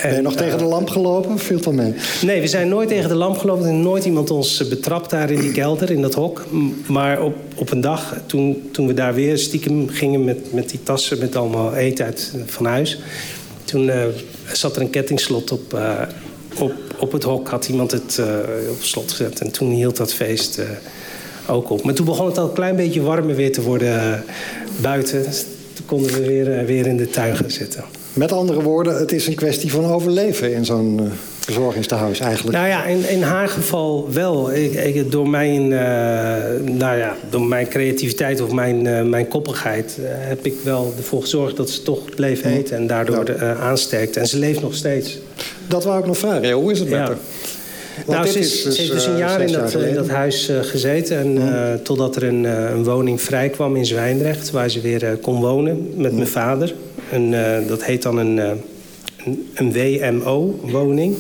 [0.02, 1.94] Ben je nog tegen de lamp gelopen of viel het mee?
[2.22, 3.66] Nee, we zijn nooit tegen de lamp gelopen.
[3.66, 6.46] En nooit iemand ons betrapt daar in die kelder, in dat hok.
[6.88, 10.84] Maar op, op een dag, toen, toen we daar weer stiekem gingen met, met die
[10.84, 11.20] tassen...
[11.20, 13.00] met allemaal eten uit, van huis...
[13.64, 13.92] toen
[14.52, 15.80] zat er een kettingslot op,
[16.58, 18.26] op, op het hok had iemand het uh,
[18.70, 19.40] op slot gezet.
[19.40, 20.62] En toen hield dat feest
[21.52, 21.84] ook op.
[21.84, 24.14] Maar toen begon het al een klein beetje warmer weer te worden uh,
[24.82, 25.24] buiten.
[25.24, 27.84] Dus toen konden we weer, weer in de tuin gaan zitten.
[28.14, 32.58] Met andere woorden, het is een kwestie van overleven in zo'n verzorgingstehuis eigenlijk.
[32.58, 34.54] Nou ja, in, in haar geval wel.
[34.54, 35.80] Ik, ik, door, mijn, uh,
[36.78, 39.98] nou ja, door mijn creativiteit of mijn, uh, mijn koppigheid...
[40.00, 42.78] Uh, heb ik wel ervoor gezorgd dat ze toch bleef eten...
[42.78, 43.54] en daardoor ja.
[43.56, 44.18] aansterkt.
[44.18, 45.18] En ze leeft nog steeds.
[45.68, 46.48] Dat wou ik nog vragen.
[46.48, 47.06] Ja, hoe is het met ja.
[47.06, 47.18] haar?
[48.08, 50.60] Nou, ze, is, dus, ze heeft dus een jaar in dat, in dat huis uh,
[50.62, 51.18] gezeten.
[51.18, 54.52] En, totdat er een, een, woning vrij kwam in Zwijndrecht...
[54.52, 56.74] waar ze weer kon wonen met mijn vader.
[57.12, 57.32] En,
[57.68, 61.16] dat heet dan een, een, een WMO-woning.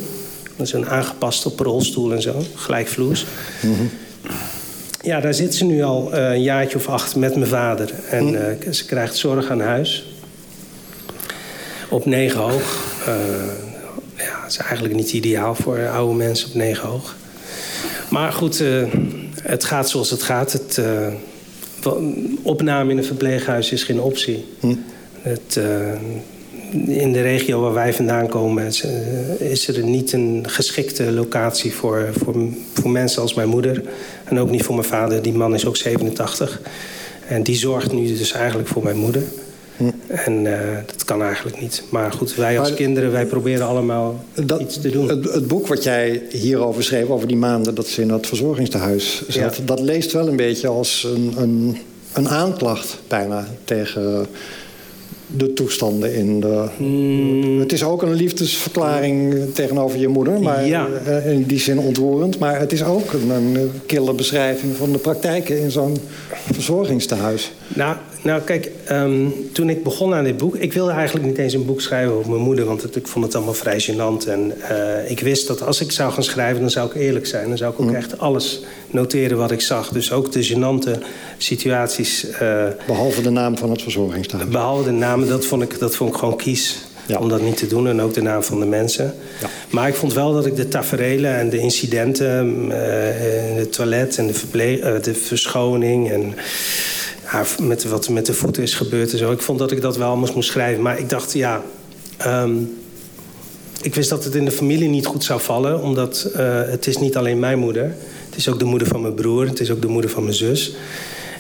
[0.57, 3.25] Dat is een aangepast op rolstoel en zo, gelijkvloers.
[3.61, 3.89] Mm -hmm.
[5.01, 7.89] Ja, daar zit ze nu al een jaartje of acht met mijn vader.
[8.09, 8.73] En mm.
[8.73, 10.05] ze krijgt zorg aan huis.
[11.89, 12.79] Op negen hoog
[14.51, 17.15] is eigenlijk niet ideaal voor oude mensen op negen hoog.
[18.09, 18.83] Maar goed, uh,
[19.41, 20.51] het gaat zoals het gaat.
[20.51, 21.07] Het, uh,
[22.41, 24.45] opname in een verpleeghuis is geen optie.
[24.59, 24.75] Hm.
[25.21, 28.85] Het, uh, in de regio waar wij vandaan komen is,
[29.39, 32.35] is, er niet een geschikte locatie voor, voor,
[32.73, 33.83] voor mensen als mijn moeder.
[34.23, 35.21] En ook niet voor mijn vader.
[35.21, 36.61] Die man is ook 87.
[37.27, 39.23] En die zorgt nu dus eigenlijk voor mijn moeder.
[40.07, 41.83] En uh, dat kan eigenlijk niet.
[41.89, 45.07] Maar goed, wij als maar, kinderen, wij proberen allemaal dat, iets te doen.
[45.09, 49.23] Het, het, boek wat jij hierover schreef, over die maanden dat ze in dat verzorgingstehuis
[49.27, 49.55] zat...
[49.55, 49.63] Ja.
[49.65, 51.77] dat leest wel een beetje als een, een
[52.13, 54.25] een aanklacht bijna tegen
[55.35, 56.65] de toestanden in de...
[56.77, 57.59] Mm.
[57.59, 60.87] Het is ook een liefdesverklaring tegenover je moeder, maar Ja.
[61.05, 62.39] eh, in die zin ontroerend.
[62.39, 65.97] Maar het is ook een, een kille beschrijving van de praktijken in zo'n
[66.51, 67.51] verzorgingstehuis.
[67.67, 70.55] Nou, nou kijk, ehm, toen ik begon aan dit boek...
[70.55, 72.65] ik wilde eigenlijk niet eens een boek schrijven over mijn moeder...
[72.65, 74.27] want het, ik vond het allemaal vrij gênant.
[74.27, 77.47] En eh, ik wist dat als ik zou gaan schrijven, dan zou ik eerlijk zijn.
[77.47, 79.89] Dan zou ik ook echt alles noteren wat ik zag.
[79.89, 80.99] Dus ook de gênante
[81.37, 82.29] situaties...
[82.29, 84.49] eh, Behalve de naam van het verzorgingstehuis.
[84.49, 86.77] Behalve de namen, dat vond ik, dat vond ik gewoon kies.
[87.05, 87.17] Ja.
[87.17, 89.13] Om dat niet te doen en ook de naam van de mensen.
[89.41, 89.47] Ja.
[89.69, 92.67] Maar ik vond wel dat ik de taferelen en de incidenten...
[92.71, 96.11] eh, in het toilet en de, de verschoning...
[96.11, 96.33] en
[97.59, 99.31] met wat er met de voeten is gebeurd en zo...
[99.31, 100.81] ik vond dat ik dat wel allemaal moest schrijven.
[100.81, 101.61] Maar ik dacht, ja...
[102.17, 102.55] ehm,
[103.81, 105.81] ik wist dat het in de familie niet goed zou vallen...
[105.81, 107.95] omdat eh, het is niet alleen mijn moeder.
[108.25, 109.47] Het is ook de moeder van mijn broer.
[109.47, 110.75] Het is ook de moeder van mijn zus.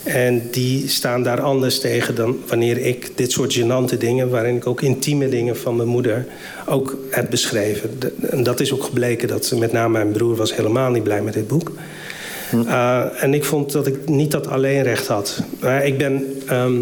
[0.03, 4.29] En die staan daar anders tegen dan wanneer ik dit soort gênante dingen...
[4.29, 6.25] waarin ik ook intieme dingen van mijn moeder
[6.65, 7.99] ook heb beschreven.
[8.29, 11.33] En dat is ook gebleken dat met name mijn broer was helemaal niet blij met
[11.33, 11.71] dit boek.
[12.53, 15.43] Uh, en ik vond dat ik niet dat alleen recht had.
[15.59, 16.41] Maar ik ben...
[16.47, 16.81] ehm,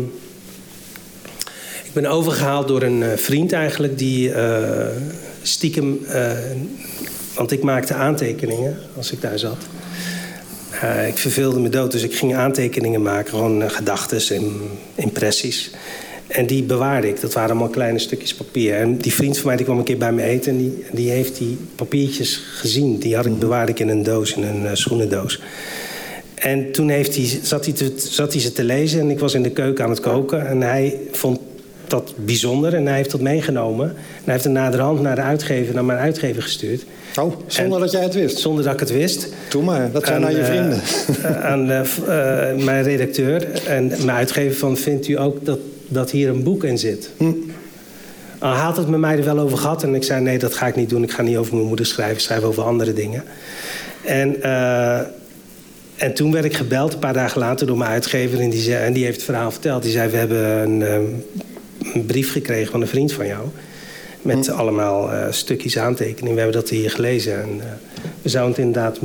[1.84, 4.88] ik ben overgehaald door een eh, vriend eigenlijk die eh,
[5.41, 5.99] stiekem...
[6.05, 6.32] eh,
[7.36, 9.58] want ik maakte aantekeningen als ik daar zat.
[10.82, 13.29] Eh, ik verveelde me dood, dus ik ging aantekeningen maken.
[13.29, 14.51] Gewoon gedachten en
[14.95, 15.71] impressies.
[16.30, 17.22] En die bewaarde ik.
[17.22, 18.76] Dat waren allemaal kleine stukjes papier.
[18.76, 20.52] En die vriend van mij die kwam een keer bij me eten...
[20.52, 22.98] en die, die heeft die papiertjes gezien.
[23.00, 25.42] Die had ik, bewaarde ik in een doos, in een uh, schoenendoos.
[26.36, 29.34] En toen heeft hij, zat, hij te, zat hij ze te lezen en ik was
[29.34, 30.48] in de keuken aan het koken.
[30.48, 31.39] En hij vond
[31.88, 33.88] dat bijzonder en hij heeft dat meegenomen.
[33.88, 36.86] En hij heeft het naderhand naar de uitgever, naar mijn uitgever gestuurd.
[37.20, 38.38] Oh, zonder en, dat jij het wist?
[38.38, 39.28] Zonder dat ik het wist.
[39.50, 40.80] Doe maar, dat zijn nou je vrienden.
[41.22, 44.78] Uh, aan uh, mijn redacteur en mijn uitgever van...
[44.78, 47.10] vindt u ook dat, dat hier een boek in zit?
[47.17, 47.32] Hm.
[48.39, 50.21] Hij had het met mij er wel over gehad en ik zei...
[50.21, 51.04] nee, dat ga ik niet doen.
[51.04, 52.15] Ik ga niet over mijn moeder schrijven.
[52.15, 53.23] Ik schrijf over andere dingen.
[54.02, 54.36] En...
[54.41, 54.99] Uh,
[55.95, 58.39] en toen werd ik gebeld, een paar dagen later, door mijn uitgever.
[58.39, 59.84] En die, zei, en die heeft het verhaal verteld.
[59.84, 60.82] Die zei, we hebben een,
[61.93, 63.47] een brief gekregen van een vriend van jou.
[64.21, 64.54] Met hm.
[64.54, 66.36] allemaal uh, stukjes aantekeningen.
[66.36, 67.41] We hebben dat hier gelezen.
[67.41, 67.63] En uh,
[68.21, 68.99] we zouden het inderdaad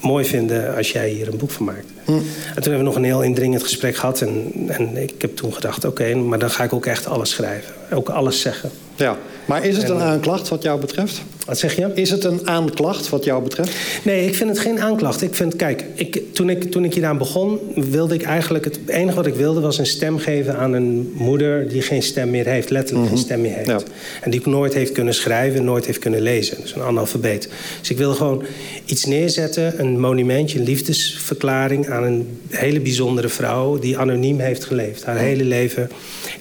[0.00, 1.86] mooi vinden als jij hier een boek van maakt.
[2.04, 2.12] Hm.
[2.12, 2.22] En
[2.62, 4.20] toen hebben we nog een heel indringend gesprek gehad.
[4.20, 7.30] En, en ik heb toen gedacht, oké, okay, maar dan ga ik ook echt alles
[7.30, 7.74] schrijven.
[7.92, 8.70] Ook alles zeggen.
[8.96, 11.22] Ja, maar is het een aanklacht wat jou betreft?
[11.46, 11.90] Wat zeg je?
[11.94, 13.72] Is het een aanklacht wat jou betreft?
[14.02, 15.22] Nee, ik vind het geen aanklacht.
[15.22, 18.64] Ik vind, kijk, ik, toen, ik, toen ik hieraan begon, wilde ik eigenlijk...
[18.64, 21.68] Het enige wat ik wilde was een stem geven aan een moeder...
[21.68, 23.16] die geen stem meer heeft, letterlijk mm -hmm.
[23.16, 23.68] geen stem meer heeft.
[23.68, 23.80] Ja.
[24.20, 26.56] En die nooit heeft kunnen schrijven, nooit heeft kunnen lezen.
[26.60, 27.48] Dus een analfabeet.
[27.80, 28.44] Dus ik wilde gewoon
[28.84, 31.88] iets neerzetten, een monumentje, een liefdesverklaring...
[31.92, 35.04] aan een hele bijzondere vrouw die anoniem heeft geleefd.
[35.04, 35.90] Haar hele leven,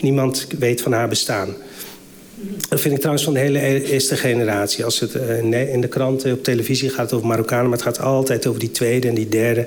[0.02, 1.56] niemand weet van haar bestaan.
[2.70, 4.86] Dat vind ik trouwens van de hele eerste generatie.
[4.86, 7.70] Als het in de kranten, op televisie gaat over Marokkanen...
[7.70, 9.66] maar het gaat altijd over die tweede en die derde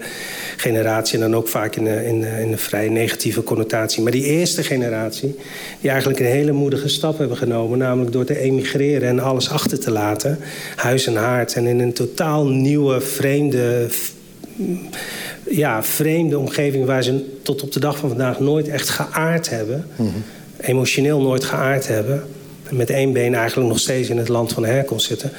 [0.56, 1.14] generatie...
[1.14, 4.02] en dan ook vaak in een, in, in een vrij negatieve connotatie.
[4.02, 5.36] Maar die eerste generatie,
[5.80, 7.78] die eigenlijk een hele moedige stap hebben genomen...
[7.78, 10.38] namelijk door te emigreren en alles achter te laten.
[10.76, 11.54] Huis en haard.
[11.54, 13.88] En in een totaal nieuwe, vreemde...
[15.50, 19.86] Ja, vreemde omgeving waar ze tot op de dag van vandaag nooit echt geaard hebben.
[19.96, 20.22] Mm -hmm.
[20.60, 22.24] Emotioneel nooit geaard hebben
[22.70, 25.30] met één been eigenlijk nog steeds in het land van herkomst zitten.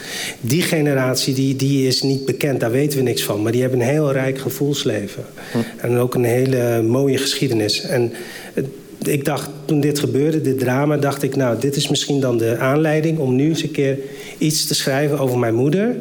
[0.42, 3.42] Die generatie die, die is niet bekend, daar weten we niks van.
[3.42, 5.24] Maar die hebben een heel rijk gevoelsleven.
[5.52, 5.58] Hm.
[5.78, 7.82] En ook een hele mooie geschiedenis.
[7.82, 8.14] En
[9.02, 11.36] ik dacht, toen dit gebeurde, dit drama, dacht ik...
[11.36, 13.98] nou, dit is misschien dan de aanleiding om nu eens een keer
[14.38, 15.96] iets te schrijven over mijn moeder.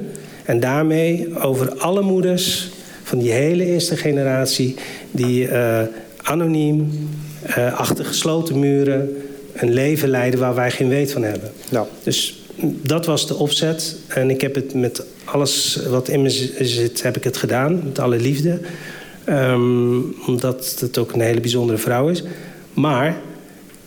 [0.44, 2.70] En daarmee over alle moeders
[3.04, 4.74] van die hele eerste generatie...
[5.10, 5.80] die uh,
[6.22, 7.08] anoniem,
[7.48, 9.16] uh, achter gesloten muren
[9.52, 11.52] een leven leiden waar wij geen weet van hebben.
[11.68, 11.86] Ja.
[12.02, 13.96] Dus dat was de opzet.
[14.08, 17.80] En ik heb het met alles wat in me zit, heb ik het gedaan.
[17.84, 18.60] Met alle liefde.
[19.28, 22.22] Um, omdat het ook een hele bijzondere vrouw is.
[22.72, 23.16] Maar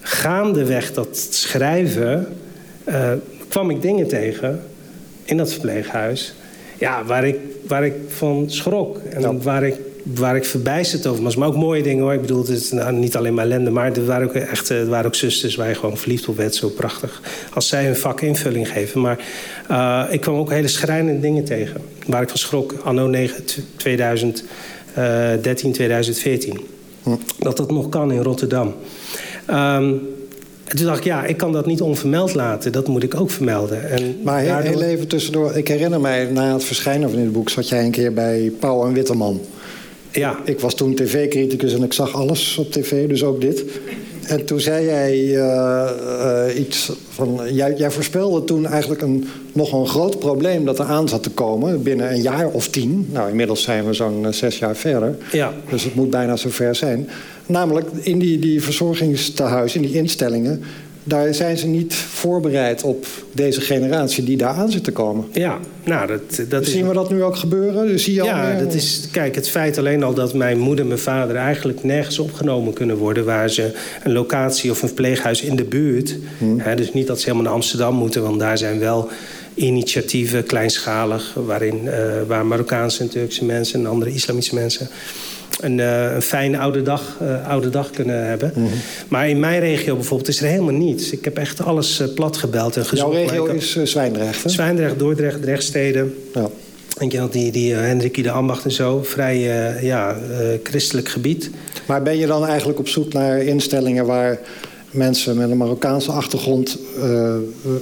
[0.02, 2.28] gaandeweg dat schrijven...
[2.90, 3.12] Uh,
[3.48, 4.64] kwam ik dingen tegen
[5.24, 6.34] in dat verpleeghuis...
[6.78, 7.36] Ja, waar, ik,
[7.68, 8.98] waar ik van schrok.
[8.98, 9.38] En ja.
[9.38, 9.76] waar ik
[10.16, 11.36] waar ik verbijsterd over was.
[11.36, 12.14] Maar ook mooie dingen hoor.
[12.14, 13.70] Ik bedoel, het is nou, niet alleen maar ellende.
[13.70, 16.56] Maar er waren ook echt er waren ook zusters waar je gewoon verliefd op werd.
[16.56, 17.22] Zo prachtig.
[17.54, 19.02] Als zij hun vak invulling geven.
[19.02, 19.20] Maar
[19.72, 21.82] uh, ik kwam ook hele schrijnende dingen tegen.
[22.06, 22.76] Waar ik van schrok.
[22.84, 23.44] Anno 9,
[23.76, 26.60] 2013, 2014.
[27.04, 27.16] Hm.
[27.40, 28.76] Dat dat nog kan in Rotterdam.
[29.50, 30.16] Um,
[30.68, 32.72] en toen dacht ik, ja, ik kan dat niet onvermeld laten.
[32.72, 33.90] Dat moet ik ook vermelden.
[33.90, 34.72] En maar heel, daardoor...
[34.72, 35.56] heel even tussendoor.
[35.56, 37.50] Ik herinner mij, na het verschijnen van dit boek...
[37.50, 39.42] zat jij een keer bij Pauw en Witteman...
[40.12, 40.40] Ja.
[40.46, 43.64] Ik was toen tv-criticus en ik zag alles op tv, dus ook dit.
[44.28, 45.90] En toen zei jij uh,
[46.48, 47.40] uh, iets van...
[47.52, 51.30] Jij, jij, voorspelde toen eigenlijk een, nog een groot probleem dat er aan zat te
[51.30, 51.84] komen...
[51.84, 53.08] binnen een jaar of tien.
[53.12, 55.16] Nou, inmiddels zijn we zo'n zes jaar verder.
[55.32, 55.54] Ja.
[55.70, 57.10] Dus het moet bijna zover zijn.
[57.46, 60.64] Namelijk in die, die verzorgingstehuizen, in die instellingen
[61.08, 65.26] daar zijn ze niet voorbereid op deze generatie die daar aan zit te komen.
[65.32, 66.88] Ja, nou, dat, dat Zien is...
[66.88, 67.88] we dat nu ook gebeuren?
[67.88, 70.82] Dus zie je ja, al dat is, kijk, het feit alleen al dat mijn moeder
[70.82, 73.26] en mijn vader eigenlijk nergens opgenomen kunnen worden...
[73.26, 73.72] waar ze
[74.04, 76.16] een locatie of een verpleeghuis in de buurt...
[76.38, 76.60] Hmm.
[76.60, 79.10] Hè, dus niet dat ze helemaal naar Amsterdam moeten, want daar zijn wel
[79.54, 81.34] initiatieven, kleinschalig...
[81.46, 81.92] Waarin, uh,
[82.28, 84.90] waar Marokkaanse en Turkse mensen en andere islamitische mensen
[85.60, 88.52] een, uh, een fijne oude dag, uh, oude dag kunnen hebben.
[88.56, 88.68] Mhm.
[89.08, 91.12] Maar in mijn regio bijvoorbeeld is er helemaal niets.
[91.12, 93.14] Ik heb echt alles uh, plat gebeld en gezocht.
[93.14, 94.50] Jouw regio is Zwijndrecht, hè?
[94.50, 96.14] Zwijndrecht, Dordrecht, Drechtsteden.
[96.34, 96.50] Ja.
[96.98, 99.04] En je had die, die Hendrikie de Ambacht en zo.
[99.04, 99.40] Vrij
[99.82, 100.16] ja,
[100.64, 101.50] christelijk gebied.
[101.86, 104.06] Maar ben je dan eigenlijk op zoek naar instellingen...
[104.06, 104.40] waar
[104.92, 107.36] mensen met een Marokkaanse achtergrond uh,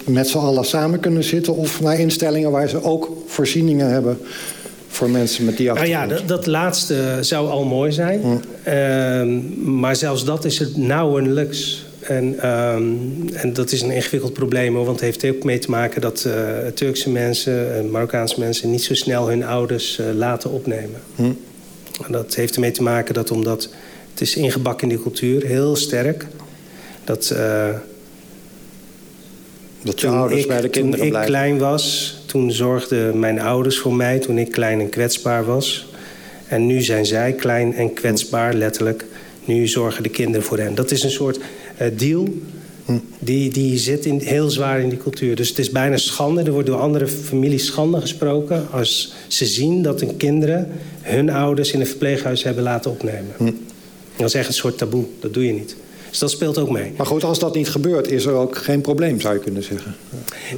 [0.05, 1.55] met z'n allen samen kunnen zitten...
[1.55, 4.17] of naar instellingen waar ze ook voorzieningen hebben
[4.95, 5.99] voor mensen met die achtergrond?
[5.99, 8.21] Nou ja, dat, dat laatste zou al mooi zijn.
[8.21, 8.37] Hm.
[8.67, 11.85] Uh, maar zelfs dat is het nauwelijks.
[11.99, 15.69] En, um, en dat is een ingewikkeld probleem, hoor, want het heeft ook mee te
[15.69, 16.33] maken dat uh,
[16.73, 21.01] Turkse mensen, Marokkaanse mensen, niet zo snel hun ouders uh, laten opnemen.
[21.15, 21.23] Hm.
[22.05, 23.69] En dat heeft ermee te maken dat omdat
[24.11, 26.27] het is ingebakken in die cultuur, heel sterk,
[27.03, 27.31] dat.
[27.33, 27.67] uh,
[29.85, 31.33] dat je ouders ik, bij de kinderen toen ik blijven.
[31.33, 35.87] klein was, toen zorgden mijn ouders voor mij toen ik klein en kwetsbaar was.
[36.47, 39.05] En nu zijn zij klein en kwetsbaar, letterlijk.
[39.45, 40.75] Nu zorgen de kinderen voor hen.
[40.75, 42.27] Dat is een soort uh, deal.
[43.19, 45.35] Die, die zit in, heel zwaar in die cultuur.
[45.35, 46.43] Dus het is bijna schande.
[46.43, 48.67] Er wordt door andere families schande gesproken...
[48.71, 50.71] als ze zien dat hun kinderen
[51.01, 53.33] hun ouders in een verpleeghuis hebben laten opnemen.
[53.37, 53.51] Hm.
[54.15, 55.05] Dat is echt een soort taboe.
[55.19, 55.75] Dat doe je niet.
[56.09, 56.91] Dus dat speelt ook mee.
[56.97, 59.95] Maar goed, als dat niet gebeurt, is er ook geen probleem, zou je kunnen zeggen.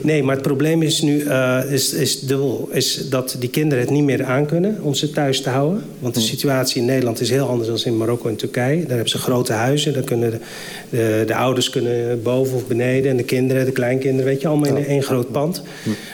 [0.01, 2.69] Nee, maar het probleem is nu uh, is, is dubbel.
[2.71, 5.83] Is dat die kinderen het niet meer aankunnen om ze thuis te houden.
[5.99, 8.79] Want de situatie in Nederland is heel anders dan in Marokko en Turkije.
[8.79, 9.93] Daar hebben ze grote huizen.
[9.93, 10.39] Daar kunnen de,
[10.89, 13.11] de, de ouders kunnen boven of beneden.
[13.11, 15.61] En de kinderen, de kleinkinderen, weet je, allemaal in één groot pand.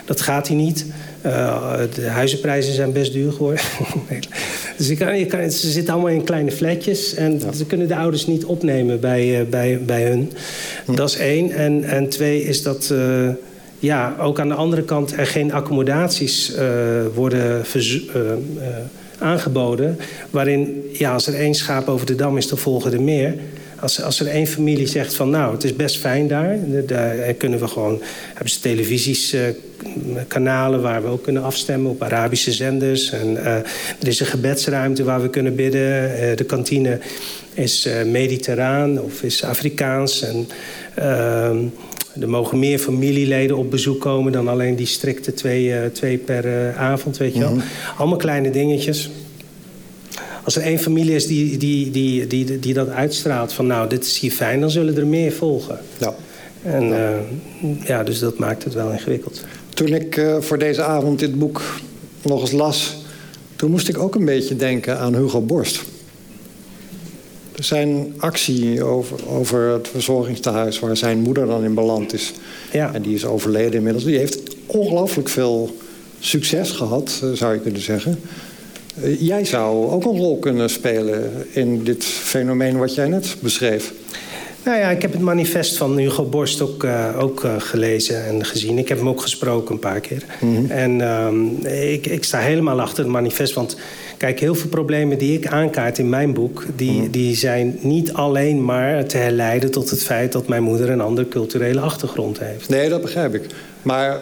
[0.05, 0.85] Dat gaat hier niet.
[1.25, 3.61] Uh, de huizenprijzen zijn best duur geworden.
[4.77, 7.13] dus je kan, je kan, ze zitten allemaal in kleine flatjes.
[7.13, 7.51] En ja.
[7.51, 10.31] ze kunnen de ouders niet opnemen bij, uh, bij, bij hun.
[10.85, 10.95] Hm.
[10.95, 11.51] Dat is één.
[11.51, 12.89] En, en twee is dat...
[12.91, 13.29] Uh,
[13.79, 16.51] ja, ook aan de andere kant er geen accommodaties
[17.13, 17.65] worden
[19.17, 19.99] aangeboden.
[20.29, 23.35] Waarin, ja, als er één schaap over de dam is, dan volgen er meer.
[23.83, 26.57] Als, als er één familie zegt van nou, het is best fijn daar.
[26.85, 29.41] Daar kunnen we gewoon, hebben ze televisies, uh,
[30.27, 33.11] kanalen waar we ook kunnen afstemmen op Arabische zenders.
[33.11, 33.45] En uh,
[33.99, 36.11] er is een gebedsruimte waar we kunnen bidden.
[36.11, 36.99] Uh, de kantine
[37.53, 40.21] is mediterraan of is Afrikaans.
[40.21, 40.47] En
[40.95, 41.57] ehm,
[42.19, 47.17] er mogen meer familieleden op bezoek komen dan alleen die strikte twee, twee per avond,
[47.17, 47.51] weet je wel.
[47.51, 47.67] Mm -hmm.
[47.97, 49.09] Allemaal kleine dingetjes
[50.43, 54.05] als er één familie is die, die, die, die, die dat uitstraalt van nou, dit
[54.05, 55.79] is hier fijn, dan zullen er meer volgen.
[55.97, 56.15] Ja.
[56.63, 57.11] En ja,
[57.61, 59.41] uh, ja dus dat maakt het wel ingewikkeld.
[59.69, 61.61] Toen ik uh, voor deze avond dit boek
[62.21, 62.95] nog eens las,
[63.55, 65.83] toen moest ik ook een beetje denken aan Hugo Borst.
[67.59, 72.33] Zijn actie over, over het verzorgingstehuis waar zijn moeder dan in beland is.
[72.71, 72.93] Ja.
[72.93, 74.03] En die is overleden inmiddels.
[74.03, 75.77] Die heeft ongelooflijk veel
[76.19, 78.19] succes gehad, zou je kunnen zeggen.
[79.01, 83.93] Uh, jij zou ook een rol kunnen spelen in dit fenomeen wat jij net beschreef.
[84.63, 88.45] Nou ja, ik heb het manifest van Hugo Borst ook, uh, ook uh, gelezen en
[88.45, 88.77] gezien.
[88.77, 90.25] Ik heb hem ook gesproken een paar keer.
[90.39, 90.69] Mm -hmm.
[90.69, 90.99] En
[91.63, 93.53] uh, ik, ik, sta helemaal achter het manifest.
[93.53, 93.77] Want
[94.17, 96.65] kijk, heel veel problemen die ik aankaart in mijn boek...
[96.75, 97.11] die, mm -hmm.
[97.11, 100.31] die zijn niet alleen maar te herleiden tot het feit...
[100.31, 102.69] dat mijn moeder een andere culturele achtergrond heeft.
[102.69, 103.45] Nee, dat begrijp ik.
[103.81, 104.21] Maar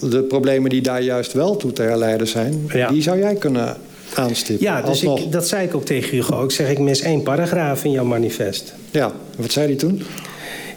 [0.00, 2.66] de problemen die daar juist wel toe te herleiden zijn...
[2.72, 2.88] Ja.
[2.88, 3.76] die zou jij kunnen
[4.14, 4.66] aanstippen.
[4.66, 6.44] Ja, dus ik, dat zei ik ook tegen Hugo.
[6.44, 8.74] Ik zeg, ik mis één paragraaf in jouw manifest.
[8.90, 10.02] Ja, wat zei hij toen?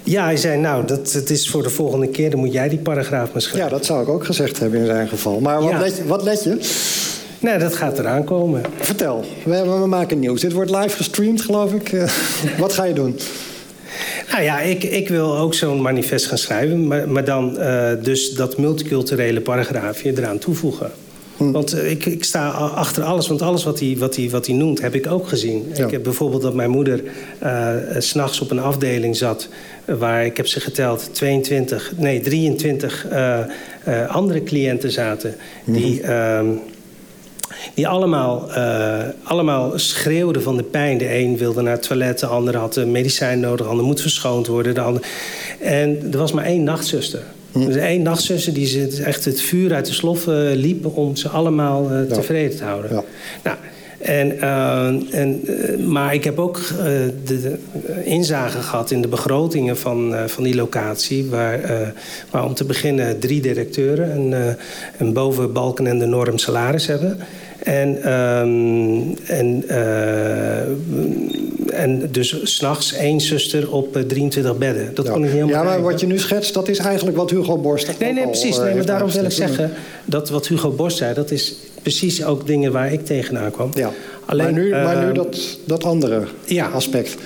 [0.03, 2.29] Ja, hij zei, nou, dat, het is voor de volgende keer...
[2.29, 3.69] dan moet jij die paragraaf maar schrijven.
[3.69, 5.39] Ja, dat zou ik ook gezegd hebben in zijn geval.
[5.39, 5.79] Maar wat, ja.
[5.79, 6.57] let, je, wat let je?
[7.39, 8.61] Nee, dat gaat eraan komen.
[8.79, 10.41] Vertel, we, we maken nieuws.
[10.41, 11.91] Dit wordt live gestreamd, geloof ik.
[11.91, 12.09] Uh,
[12.57, 13.19] wat ga je doen?
[14.31, 16.87] Nou ja, ik, ik wil ook zo'n manifest gaan schrijven.
[16.87, 20.91] Maar, maar dan uh, dus dat multiculturele paragraafje eraan toevoegen.
[21.41, 21.51] Hm.
[21.51, 24.55] Want uh, ik, ik, sta achter alles, want alles wat hij, wat hij, wat hij
[24.55, 25.71] noemt heb ik ook gezien.
[25.73, 25.85] Ja.
[25.85, 27.03] Ik heb bijvoorbeeld dat mijn moeder
[27.43, 29.49] uh, s'nachts op een afdeling zat...
[29.85, 33.39] waar, ik heb ze geteld, 22, nee, 23 uh,
[34.07, 35.35] andere cliënten zaten...
[35.65, 36.45] die, hm.
[37.73, 40.97] Die allemaal, uh, allemaal schreeuwden van de pijn.
[40.97, 44.47] De een wilde naar het toilet, de ander had medicijn nodig, de ander moet verschoond
[44.47, 44.73] worden.
[44.73, 45.01] De ander...
[45.59, 47.23] En er was maar één nachtzuster.
[47.51, 47.69] Hm.
[47.69, 52.57] Is één nachtzuster die echt het vuur uit de sloffen liep om ze allemaal tevreden
[52.57, 52.91] te houden.
[52.91, 53.03] Ja.
[53.43, 53.57] Nou,
[53.99, 55.41] en, uh, en,
[55.91, 57.57] maar ik heb ook de, de,
[58.03, 61.25] inzage gehad in de begrotingen van, van die locatie.
[61.25, 61.59] Waar,
[62.29, 64.55] waar om te beginnen drie directeuren een,
[64.97, 67.19] een boven balken en de norm salaris hebben.
[67.63, 69.63] En, um, en,
[71.69, 74.95] en dus s'nachts één zuster op 23 bedden.
[74.95, 75.11] Dat ja.
[75.11, 77.57] kon ik niet helemaal Ja, maar wat je nu schetst, dat is eigenlijk wat Hugo
[77.57, 77.99] Borst...
[77.99, 78.57] Nee, nee, precies.
[78.57, 79.71] Nee, maar daarom wil ik zeggen
[80.05, 81.13] dat wat Hugo Borst zei...
[81.13, 83.71] dat is precies ook dingen waar ik tegenaan kwam.
[83.73, 83.91] Ja.
[84.25, 86.67] Alleen, maar nu, maar nu dat, dat andere ja.
[86.67, 87.17] aspect.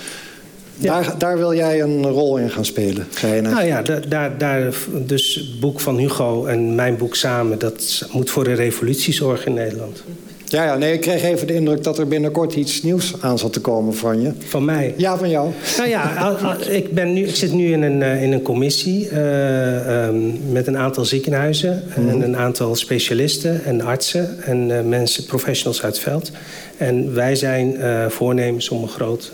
[0.78, 1.02] Ja.
[1.02, 3.52] Daar, daar wil jij een rol in gaan spelen, zei je net.
[3.52, 7.60] Nou ja, daar, daar, dus het boek van Hugo en mijn boek samen...
[7.60, 10.04] dat moet voor een revolutie zorgen in Nederland.
[10.48, 13.54] Ja, ja, nee, ik kreeg even de indruk dat er binnenkort iets nieuws aan zat
[13.54, 14.32] te komen van je.
[14.48, 14.94] Van mij?
[14.98, 15.52] Ja, van jou.
[15.78, 16.38] Nou ja,
[16.70, 20.78] ik, ben nu, ik zit nu in een, in een commissie uh, um, met een
[20.78, 21.84] aantal ziekenhuizen...
[21.98, 22.10] Mm.
[22.10, 26.32] en een aantal specialisten en artsen en uh, mensen, professionals uit het veld.
[26.78, 29.32] En wij zijn uh, voornemens om een groot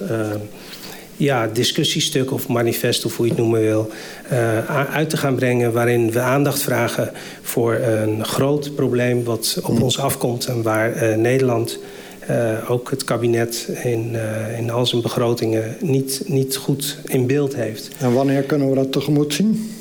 [1.21, 3.89] ja, discussiestuk of manifest, of hoe je het noemen wil,
[4.31, 5.73] uh, uit te gaan brengen.
[5.73, 7.11] Waarin we aandacht vragen
[7.41, 9.81] voor een groot probleem wat op mm.
[9.81, 10.45] ons afkomt.
[10.45, 11.79] En waar uh, Nederland,
[12.29, 14.15] uh, ook het kabinet in,
[14.57, 17.89] in al zijn begrotingen, niet, niet goed in beeld heeft.
[17.97, 19.71] En wanneer kunnen we dat tegemoet zien?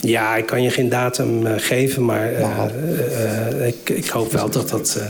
[0.00, 2.64] Ja, ik kan je geen datum uh, geven, maar uh,
[3.58, 5.00] uh, ik, ik, hoop wel dat dat,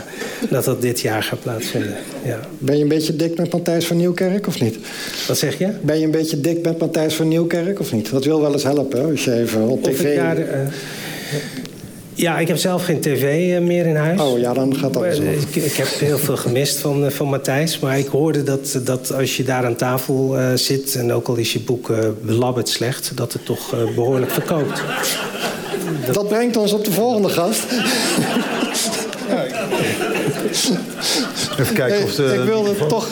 [0.51, 1.95] dat dat dit jaar gaat plaatsvinden.
[2.24, 2.41] Ja.
[2.59, 4.78] Ben je een beetje dik met Matthijs van Nieuwkerk of niet?
[5.26, 5.68] Wat zeg je?
[5.80, 8.11] Ben je een beetje dik met Matthijs van Nieuwkerk of niet?
[8.11, 10.16] Dat wil wel eens helpen als je even op of tv...
[10.16, 10.36] Daar,
[12.21, 14.21] ja, ik heb zelf geen tv meer in huis.
[14.21, 15.23] Oh ja, dan gaat dat zo.
[15.23, 17.79] Ik, ik heb heel veel gemist van, van Matthijs.
[17.79, 20.95] Maar ik hoorde dat, dat als je daar aan tafel uh, zit...
[20.95, 23.12] en ook al is je boek uh, belabberd slecht...
[23.14, 24.83] dat het toch uh, behoorlijk verkoopt.
[26.07, 26.14] Dat...
[26.14, 26.29] dat...
[26.29, 27.64] brengt ons op de volgende gast.
[31.59, 32.35] Even kijken of de...
[32.35, 33.09] Ik wilde toch...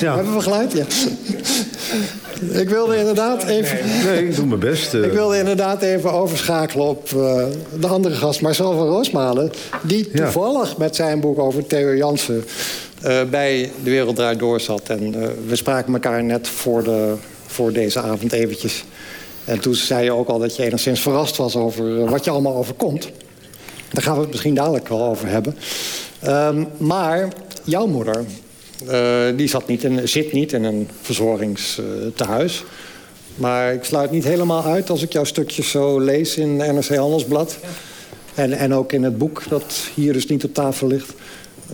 [0.00, 0.14] Ja.
[0.14, 0.72] Hebben we geluid?
[0.72, 0.84] Ja.
[2.48, 3.78] Ik wilde inderdaad even...
[4.04, 4.94] Nee, ik doe mijn best.
[4.94, 7.44] Ik wilde inderdaad even overschakelen op uh,
[7.80, 9.52] de andere gast, Marcel van Roosmalen...
[9.82, 10.74] die toevallig ja.
[10.78, 12.44] met zijn boek over Theo Jansen
[13.06, 14.88] uh, bij De Wereld Draait Door zat.
[14.88, 15.10] En
[15.46, 17.14] we spraken elkaar net voor, de,
[17.46, 18.84] voor deze avond eventjes.
[19.44, 22.56] En toen zei je ook al dat je enigszins verrast was over wat je allemaal
[22.56, 23.10] overkomt.
[23.92, 25.56] Daar gaan we het misschien dadelijk wel over hebben.
[26.26, 27.28] Um, maar
[27.64, 28.24] jouw moeder,
[29.36, 32.64] die zat niet in, zit niet in een verzorgingstehuis.
[33.34, 37.58] maar ik sluit niet helemaal uit als ik jouw stukjes zo lees in NRC Handelsblad.
[38.34, 41.12] En, en ook in het boek dat hier dus niet op tafel ligt.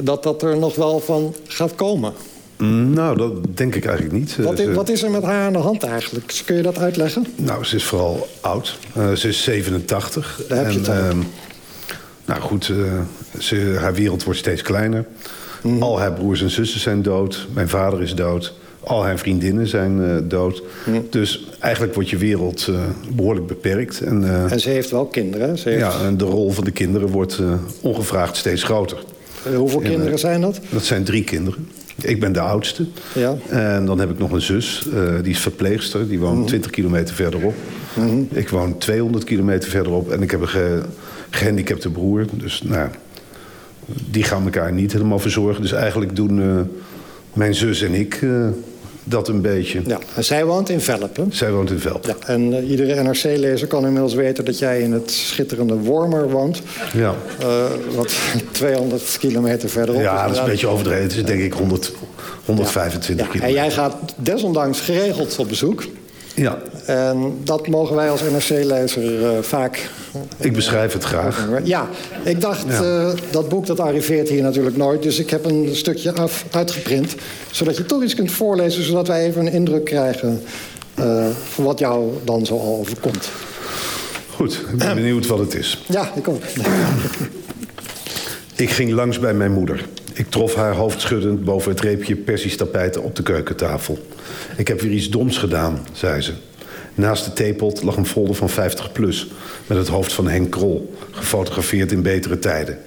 [0.01, 2.13] Dat dat er nog wel van gaat komen.
[2.59, 4.37] Nou, dat denk ik eigenlijk niet.
[4.37, 6.43] Wat is, wat is, er met haar aan de hand eigenlijk?
[6.45, 7.27] Kun je dat uitleggen?
[7.37, 8.79] Nou, ze is vooral oud.
[8.97, 10.41] Uh, ze is 87.
[10.49, 11.09] Daar heb je het uh,
[12.25, 13.01] Nou goed, uh,
[13.39, 15.05] ze, haar wereld wordt steeds kleiner.
[15.67, 15.83] Mm.
[15.83, 17.47] Al haar broers en zussen zijn dood.
[17.53, 18.55] Mijn vader is dood.
[18.81, 20.63] Al haar vriendinnen zijn uh, dood.
[20.87, 21.07] Mm.
[21.11, 22.79] Dus eigenlijk wordt je wereld uh,
[23.15, 24.01] behoorlijk beperkt.
[24.01, 25.59] En, uh, en, ze heeft wel kinderen.
[25.59, 25.81] Ze heeft...
[25.81, 27.41] Ja, en de rol van de kinderen wordt
[27.81, 28.99] ongevraagd steeds groter.
[29.55, 30.61] hoeveel en, kinderen zijn dat?
[30.71, 31.69] Dat zijn drie kinderen.
[32.03, 32.87] Ik ben de oudste.
[33.15, 33.37] Ja.
[33.49, 34.87] En dan heb ik nog een zus,
[35.23, 36.09] die is verpleegster.
[36.09, 36.47] Die woont mm.
[36.47, 37.55] 20 kilometer verderop.
[37.95, 38.29] -hmm.
[38.33, 40.11] Ik woon 200 kilometer verderop.
[40.11, 40.81] En ik heb een ge
[41.31, 42.25] gehandicapte broer.
[42.33, 42.89] Dus nou,
[43.87, 45.63] die gaan elkaar niet helemaal verzorgen.
[45.63, 46.61] Dus eigenlijk doen uh,
[47.33, 48.49] mijn zus en ik uh,
[49.05, 49.81] dat een beetje.
[49.87, 51.25] Ja, en zij woont in Velp, hè?
[51.31, 52.07] Zij woont in Velp.
[52.07, 56.63] Ja, en uh, iedere NRC-lezer kan inmiddels weten dat jij in het schitterende Wormer woont.
[56.93, 57.15] Ja.
[57.95, 58.17] wat
[58.53, 61.03] 200 kilometer verderop Ja, dat is een beetje overdreven.
[61.03, 61.93] Het is denk ik 100,
[62.45, 63.33] 125 ja.
[63.33, 63.59] kilometer.
[63.59, 65.85] En jij gaat desondanks geregeld op bezoek.
[66.37, 66.59] Ja.
[66.87, 69.89] En dat mogen wij als NRC-lezer uh, vaak...
[70.37, 71.49] Ik beschrijf het graag.
[71.65, 71.89] Ja,
[72.25, 72.83] ik dacht, ja.
[72.83, 75.03] uh, dat boek dat arriveert hier natuurlijk nooit.
[75.03, 77.15] Dus ik heb een stukje af, uitgeprint.
[77.51, 80.43] Zodat je toch iets kunt voorlezen, zodat wij even een indruk krijgen...
[80.99, 83.29] Uh, van wat jou dan zo al overkomt.
[84.31, 85.85] Goed, ik ben benieuwd wat het is.
[85.89, 86.43] Ja, ik ook.
[88.57, 89.85] ik ging langs bij mijn moeder.
[90.13, 93.99] Ik trof haar hoofdschuddend boven het reepje persisch tapijten op de keukentafel.
[94.57, 96.33] Ik heb weer iets doms gedaan, zei ze.
[96.95, 99.27] Naast de theepot lag een folder van 50 plus...
[99.67, 102.79] met het hoofd van Henk Krol, gefotografeerd in betere tijden.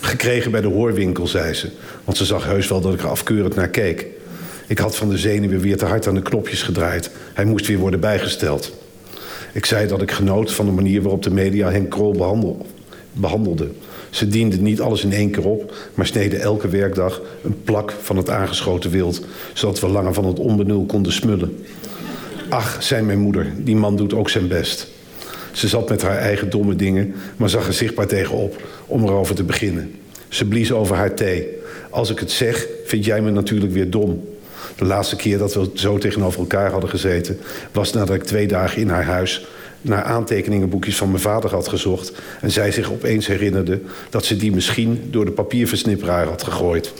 [0.00, 1.70] Gekregen bij de hoorwinkel, zei ze.
[2.04, 4.06] Want ze zag heus wel dat ik er afkeurend naar keek.
[4.66, 7.10] Ik had van de zenuwen weer te hard aan de knopjes gedraaid.
[7.34, 8.72] Hij moest weer worden bijgesteld.
[9.52, 12.66] Ik zei dat ik genoot van de manier waarop de media Henk Krol behandel,
[13.12, 13.70] behandelde.
[14.16, 18.16] Ze dienden niet alles in één keer op, maar sneden elke werkdag een plak van
[18.16, 19.20] het aangeschoten wild,
[19.52, 21.64] zodat we langer van het onbenul konden smullen.
[22.48, 24.88] Ach, zei mijn moeder, die man doet ook zijn best.
[25.52, 29.44] Ze zat met haar eigen domme dingen, maar zag er zichtbaar tegenop om erover te
[29.44, 29.94] beginnen.
[30.28, 31.48] Ze blies over haar thee.
[31.90, 34.28] Als ik het zeg, vind jij me natuurlijk weer dom.
[34.76, 37.38] De laatste keer dat we zo tegenover elkaar hadden gezeten...
[37.72, 39.46] was nadat ik twee dagen in haar huis
[39.88, 42.12] naar aantekeningenboekjes van mijn vader had gezocht...
[42.40, 43.80] en zij zich opeens herinnerde
[44.10, 46.92] dat ze die misschien door de papierversnipperaar had gegooid.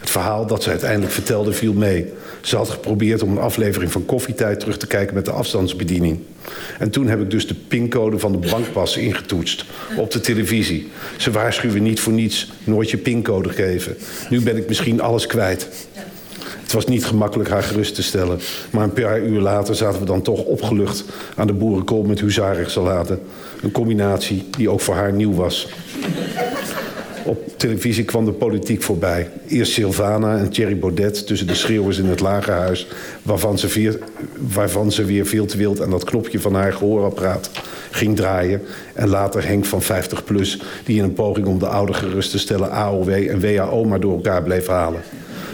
[0.00, 2.06] Het verhaal dat ze uiteindelijk vertelde viel mee.
[2.40, 6.18] Ze had geprobeerd om een aflevering van Koffietijd terug te kijken met de afstandsbediening.
[6.78, 9.64] En toen heb ik dus de pincode van de bankpas ingetoetst
[9.96, 10.88] op de televisie.
[11.16, 13.96] Ze waarschuwen niet voor niets, nooit je pincode geven.
[14.30, 15.88] Nu ben ik misschien alles kwijt.
[16.70, 18.38] Het was niet gemakkelijk haar gerust te stellen.
[18.70, 21.04] Maar een paar uur later zaten we dan toch opgelucht
[21.36, 23.18] aan de boerenkool met huzarenssalade.
[23.62, 25.68] Een combinatie die ook voor haar nieuw was.
[27.24, 29.28] Op televisie kwam de politiek voorbij.
[29.48, 32.86] Eerst Sylvana en Thierry Baudet tussen de schreeuwers in het lagerhuis...
[33.22, 33.98] Waarvan ze,
[34.36, 37.50] waarvan ze weer veel te wild aan dat knopje van haar gehoorapparaat
[37.90, 38.62] ging draaien.
[38.94, 40.62] En later Henk van 50PLUS...
[40.84, 42.70] die in een poging om de ouder gerust te stellen...
[42.70, 45.00] AOW en WHO maar door elkaar bleef halen.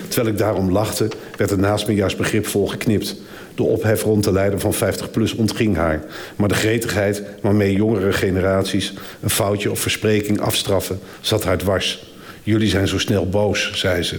[0.09, 3.17] Terwijl ik daarom lachte, werd er naast me juist begripvol geknipt.
[3.55, 6.05] De ophef rond de leider van 50PLUS ontging haar.
[6.37, 8.93] Maar de gretigheid waarmee jongere generaties...
[9.21, 12.15] een foutje of verspreking afstraffen, zat haar dwars.
[12.43, 14.19] Jullie zijn zo snel boos, zei ze.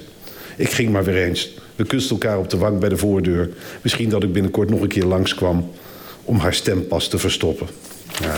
[0.57, 1.53] Ik ging maar weer eens.
[1.75, 3.49] We kusten elkaar op de wang bij de voordeur.
[3.81, 5.69] Misschien dat ik binnenkort nog een keer langskwam...
[6.23, 7.67] om haar stempas te verstoppen.
[8.21, 8.35] Ja.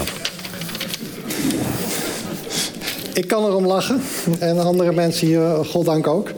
[3.14, 4.02] Ik kan erom lachen.
[4.40, 6.30] En andere mensen hier, goddank ook.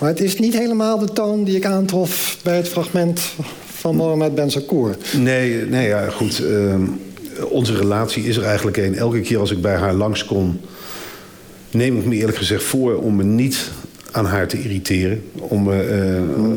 [0.00, 3.20] Maar het is niet helemaal de toon die ik aantrof bij het fragment
[3.64, 4.96] van Mohamed Ben Sakour.
[5.16, 6.40] Nee, nee ja, goed.
[6.40, 6.74] Uh,
[7.48, 8.94] onze relatie is er eigenlijk een.
[8.94, 10.60] Elke keer als ik bij haar langskom...
[11.70, 13.70] neem ik me eerlijk gezegd voor om me niet
[14.10, 15.22] aan haar te irriteren.
[15.34, 15.88] Om me,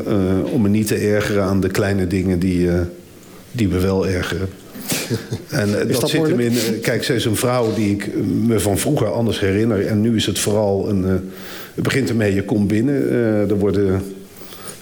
[0.06, 2.68] uh, uh, om me niet te ergeren aan de kleine dingen die,
[3.52, 4.48] die me wel ergeren.
[5.48, 6.80] En dat, dat, zit hem in.
[6.82, 9.86] Kijk, zij is een vrouw die ik me van vroeger anders herinner.
[9.86, 11.30] En nu is het vooral een.
[11.74, 13.10] Het begint ermee, je komt binnen.
[13.48, 14.02] er worden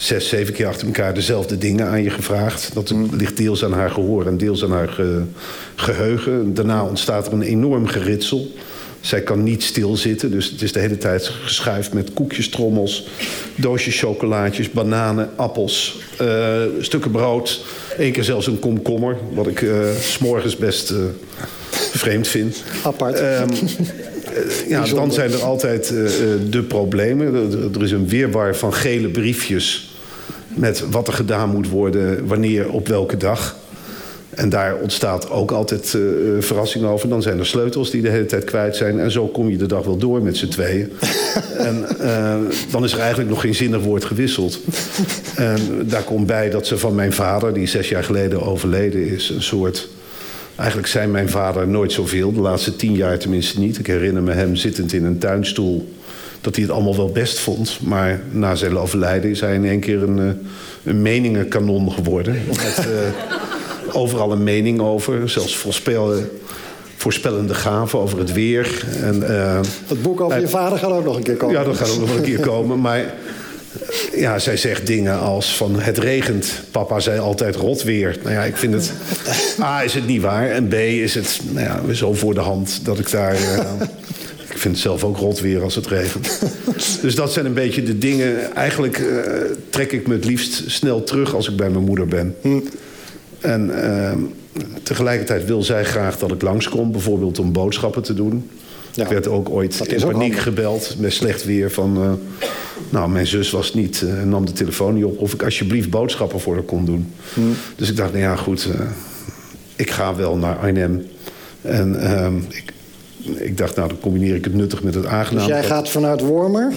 [0.03, 2.71] zes, zeven keer achter elkaar dezelfde dingen aan je gevraagd.
[2.75, 3.09] Dat mm.
[3.17, 5.23] ligt deels aan haar gehoor en deels aan haar ge,
[5.75, 6.55] geheugen.
[6.55, 8.51] Daarna ontstaat er een enorm geritsel.
[9.01, 13.09] Zij kan niet stilzitten, dus het is de hele tijd geschuift met koekjes, trommels,
[13.57, 17.65] doosjes chocolaatjes, bananen, appels, uh, stukken brood.
[17.99, 20.99] Eén keer zelfs een komkommer, wat ik uh, s'morgens best uh,
[21.71, 22.63] vreemd vind.
[22.83, 23.21] Apart.
[23.21, 23.49] Um,
[24.69, 25.89] ja, dan zijn er altijd
[26.51, 27.35] de problemen.
[27.75, 29.97] Er is een weerwar van gele briefjes
[30.55, 33.61] met wat er gedaan moet worden, wanneer, op welke dag.
[34.35, 36.03] En daar ontstaat ook altijd uh,
[36.41, 37.09] verrassing over.
[37.09, 39.01] Dan zijn er sleutels die de hele tijd kwijt zijn.
[39.01, 40.93] En zo kom je de dag wel door met z'n tweeën.
[41.59, 42.35] en uh,
[42.71, 44.61] dan is er eigenlijk nog geen zinnig woord gewisseld.
[45.37, 49.29] en daar komt bij dat ze van mijn vader, die zes jaar geleden overleden is...
[49.29, 49.89] een soort...
[50.63, 52.33] Eigenlijk zei mijn vader nooit zoveel.
[52.33, 53.79] De laatste tien jaar tenminste niet.
[53.79, 55.93] Ik herinner me hem zittend in een tuinstoel
[56.41, 57.79] dat hij het allemaal wel best vond.
[57.81, 60.39] Maar na zijn overlijden is hij in één keer een,
[60.85, 62.35] een meningenkanon geworden.
[62.47, 65.29] Met, uh, overal een mening over.
[65.31, 66.31] Zelfs voorspellen,
[66.97, 68.85] voorspellende gaven over het weer.
[69.03, 71.57] En, uh, het boek over je vader gaat ook nog een keer komen.
[71.57, 72.81] Ja, dat gaat ook nog een keer komen.
[72.81, 73.15] Maar
[74.17, 76.63] ja, zij zegt dingen als van het regent.
[76.71, 78.19] Papa zei altijd rot weer.
[78.23, 78.93] Nou ja, ik vind het...
[79.61, 80.51] A, is het niet waar.
[80.51, 83.35] En B, is het nou ja, zo voor de hand dat ik daar...
[83.35, 83.59] Uh,
[84.51, 86.41] ik vind het zelf ook rot weer als het regent.
[87.03, 88.55] dus dat zijn een beetje de dingen.
[88.55, 89.07] Eigenlijk uh,
[89.71, 92.37] trek ik me het liefst snel terug als ik bij mijn moeder ben.
[92.41, 92.61] Hm.
[93.41, 94.13] En uh,
[94.83, 96.93] tegelijkertijd wil zij graag dat ik langskom.
[96.93, 98.51] Bijvoorbeeld om boodschappen te doen.
[98.93, 100.43] Ja, ik werd ook ooit in paniek handig.
[100.43, 102.03] gebeld met slecht weer van...
[102.03, 102.13] Uh,
[102.91, 105.19] nou, mijn zus was niet, uh, nam de telefoon niet op...
[105.19, 107.13] of ik alsjeblieft boodschappen voor haar kon doen.
[107.35, 107.41] Hm.
[107.77, 108.81] Dus ik dacht, nou ja, goed, uh,
[109.77, 111.07] ik ga wel naar Arnhem.
[111.63, 112.73] En ehm, ik,
[113.35, 115.47] ik dacht, nou, dan combineer ik het nuttig met het aangenaam.
[115.47, 116.73] Dus jij gaat vanuit Wormer?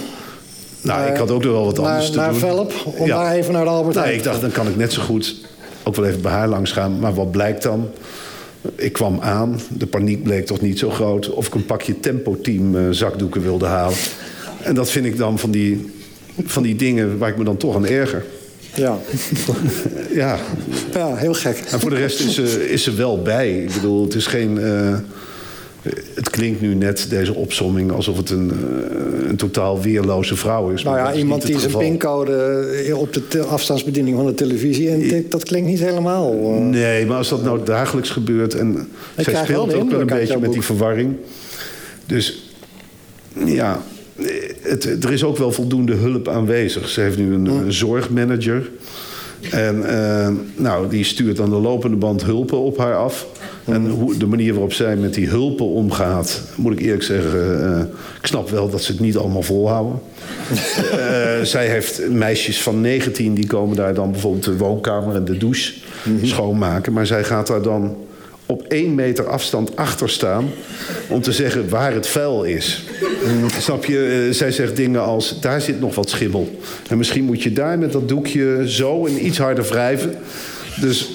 [0.82, 2.40] Nou, ik had ook nog wel wat anders naar, te naar doen.
[2.40, 3.24] Velp, om ja.
[3.24, 5.36] daar even naar de Albert nou, ik dacht, dan kan ik net zo goed
[5.84, 7.00] ook wel even bij haar langs gaan.
[7.00, 7.90] Maar wat blijkt dan?
[8.76, 11.30] Ik kwam aan, de paniek bleek toch niet zo groot...
[11.30, 13.98] of ik een pakje Tempo-team uh, zakdoeken wilde halen.
[14.62, 15.92] En dat vind ik dan van die,
[16.44, 18.26] van die dingen waar ik me dan toch aan erger.
[18.76, 18.98] Ja.
[20.12, 20.40] ja.
[20.94, 21.58] Ja, heel gek.
[21.72, 23.64] En voor de rest is ze, is ze wel bij.
[23.64, 24.58] Ik bedoel, het is geen...
[24.58, 24.98] Uh,
[26.14, 30.84] het klinkt nu net, deze opsomming, alsof het een, uh, een totaal weerloze vrouw is.
[30.84, 35.70] Nou ja, iemand die zijn pincode op de afstandsbediening van de televisie intikt, dat klinkt
[35.70, 36.34] niet helemaal...
[36.34, 36.58] Uh...
[36.58, 38.54] Nee, maar als dat nou dagelijks gebeurt...
[38.54, 41.16] en Ik zij speelt ook wel een beetje met die verwarring.
[42.06, 42.54] Dus
[43.46, 43.82] ja,
[44.62, 46.90] het, er is ook wel voldoende hulp aanwezig.
[46.90, 48.70] Ze heeft nu een, een zorgmanager.
[49.52, 53.28] En eh, nou, die stuurt aan de lopende band hulpen op haar af.
[53.66, 57.80] En hoe, de manier waarop zij met die hulpen omgaat, moet ik eerlijk zeggen, eh,
[58.20, 60.00] ik snap wel dat ze het niet allemaal volhouden.
[60.92, 65.38] Eh, zij heeft meisjes van 19, die komen daar dan bijvoorbeeld de woonkamer en de
[65.38, 65.74] douche
[66.22, 66.94] schoonmaken.
[66.94, 67.96] Maar zij gaat daar dan
[68.46, 70.50] op één meter afstand achter staan
[71.10, 72.84] om te zeggen waar het vuil is.
[73.60, 74.26] Snap je?
[74.28, 76.60] Eh, zij zegt dingen als, daar zit nog wat schimmel.
[76.90, 80.16] En misschien moet je daar met dat doekje zo en iets harder wrijven.
[80.82, 81.12] Dus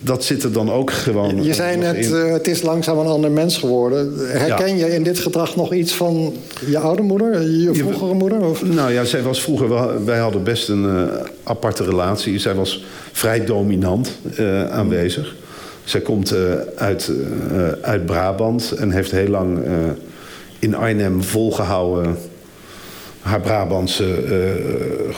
[0.00, 3.30] dat zit er dan ook gewoon Je zei net, eh, het is langzaam een ander
[3.30, 4.12] mens geworden.
[4.18, 6.34] Herken je in dit gedrag nog iets van
[6.66, 8.40] je oude moeder, je vroegere moeder?
[8.40, 8.62] Of?
[8.62, 9.68] Nou ja, zij was vroeger...
[9.68, 11.02] wel- Wij hadden best een eh,
[11.42, 12.38] aparte relatie.
[12.38, 15.34] Zij was vrij dominant eh, aanwezig.
[15.84, 16.34] Zij komt
[16.76, 17.10] uit,
[17.80, 19.58] uit Brabant en heeft heel lang
[20.58, 22.16] in Arnhem volgehouden...
[23.20, 25.14] haar Brabantse eh,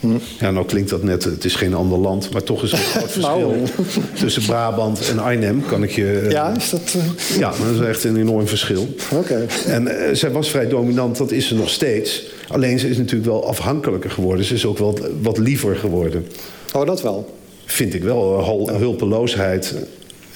[0.00, 0.28] gewoontes.
[0.40, 2.30] Ja, nou klinkt dat net, het is geen ander land...
[2.32, 3.66] maar toch is er een groot verschil Nou.
[4.20, 6.18] tussen Brabant en Arnhem, kan ik je...
[6.18, 6.94] eh, Ja, is dat...
[7.30, 8.94] eh, ja, dat is echt een enorm verschil.
[9.12, 9.46] Oké.
[9.66, 12.22] En eh, zij was vrij dominant, dat is ze nog steeds.
[12.48, 14.44] Alleen ze is natuurlijk wel afhankelijker geworden.
[14.44, 16.26] Ze is ook wel wat liever geworden.
[16.74, 17.34] Oh, dat wel.
[17.64, 18.44] Vind ik wel.
[18.44, 19.74] Hul- Hulpeloosheid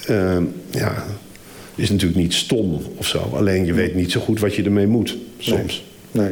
[0.06, 0.36] eh,
[0.70, 1.04] ja,
[1.74, 3.30] is natuurlijk niet stom of zo.
[3.34, 5.84] Alleen je weet niet zo goed wat je ermee moet, soms.
[6.12, 6.30] Nee.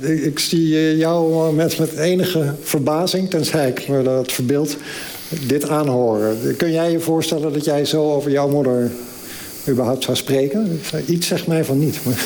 [0.00, 4.76] Ik zie eh, jou met, met enige verbazing, tenzij ik me dat verbeeld,
[5.46, 6.56] dit aanhoren.
[6.56, 8.90] Kun jij je voorstellen dat jij zo over jouw moeder
[9.68, 10.80] überhaupt zou spreken?
[11.06, 11.98] Iets zegt mij van niet.
[12.04, 12.24] Maar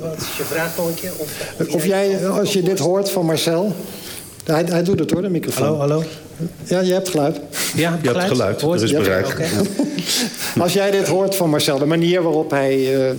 [0.00, 1.12] Wat is je vraag nog een keer?
[1.16, 3.74] Of, of jij, als je dit hoort van Marcel...
[4.44, 5.64] Hij, hij doet het hoor, de microfoon.
[5.66, 6.02] Hallo, hallo?
[6.64, 7.40] Ja, je hebt geluid.
[7.74, 9.26] Ja, Je hebt geluid, Hoort er is bereik.
[9.26, 9.44] Oké.
[10.58, 13.14] Als jij dit hoort van Marcel, de manier waarop hij eh,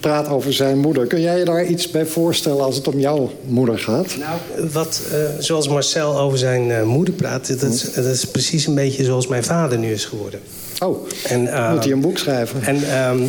[0.00, 1.06] praat over zijn moeder...
[1.06, 4.16] kun jij je daar iets bij voorstellen als het om jouw moeder gaat?
[4.18, 7.60] Nou, wat, eh, zoals Marcel over zijn eh, moeder praat...
[7.60, 10.40] Dat is, dat is precies een beetje zoals mijn vader nu is geworden.
[10.80, 12.62] Oh, En, eh, moet hij een boek schrijven?
[12.62, 13.22] En ehm,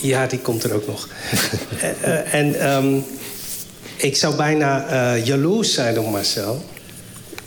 [0.00, 1.08] ja, die komt er ook nog.
[2.30, 2.98] En ehm,
[3.96, 6.62] ik zou bijna jaloers zijn op Marcel.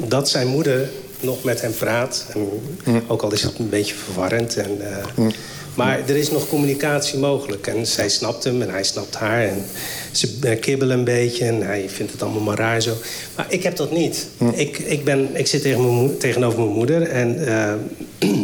[0.07, 0.89] Dat zijn moeder
[1.20, 2.26] nog met hem praat.
[2.34, 4.55] En, Ook al is het een beetje verwarrend.
[4.57, 5.26] En, eh,
[5.74, 7.67] Maar er is nog communicatie mogelijk.
[7.67, 9.43] En zij snapt hem en hij snapt haar.
[9.43, 9.63] En
[10.11, 12.93] ze eh, kibbelen een beetje en hij vindt het allemaal maar raar zo.
[13.36, 14.28] Maar ik heb dat niet.
[14.53, 17.47] Ik, ik, ben, ik zit tegen mijn tegenover mijn moeder en...
[17.47, 17.74] eh,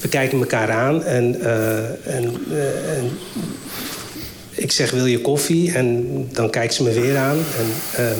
[0.00, 1.40] we kijken elkaar aan en,
[2.04, 2.24] en,
[2.86, 3.10] en
[4.50, 5.72] ik zeg, wil je koffie?
[5.72, 7.36] En dan kijkt ze me weer aan.
[7.36, 8.14] En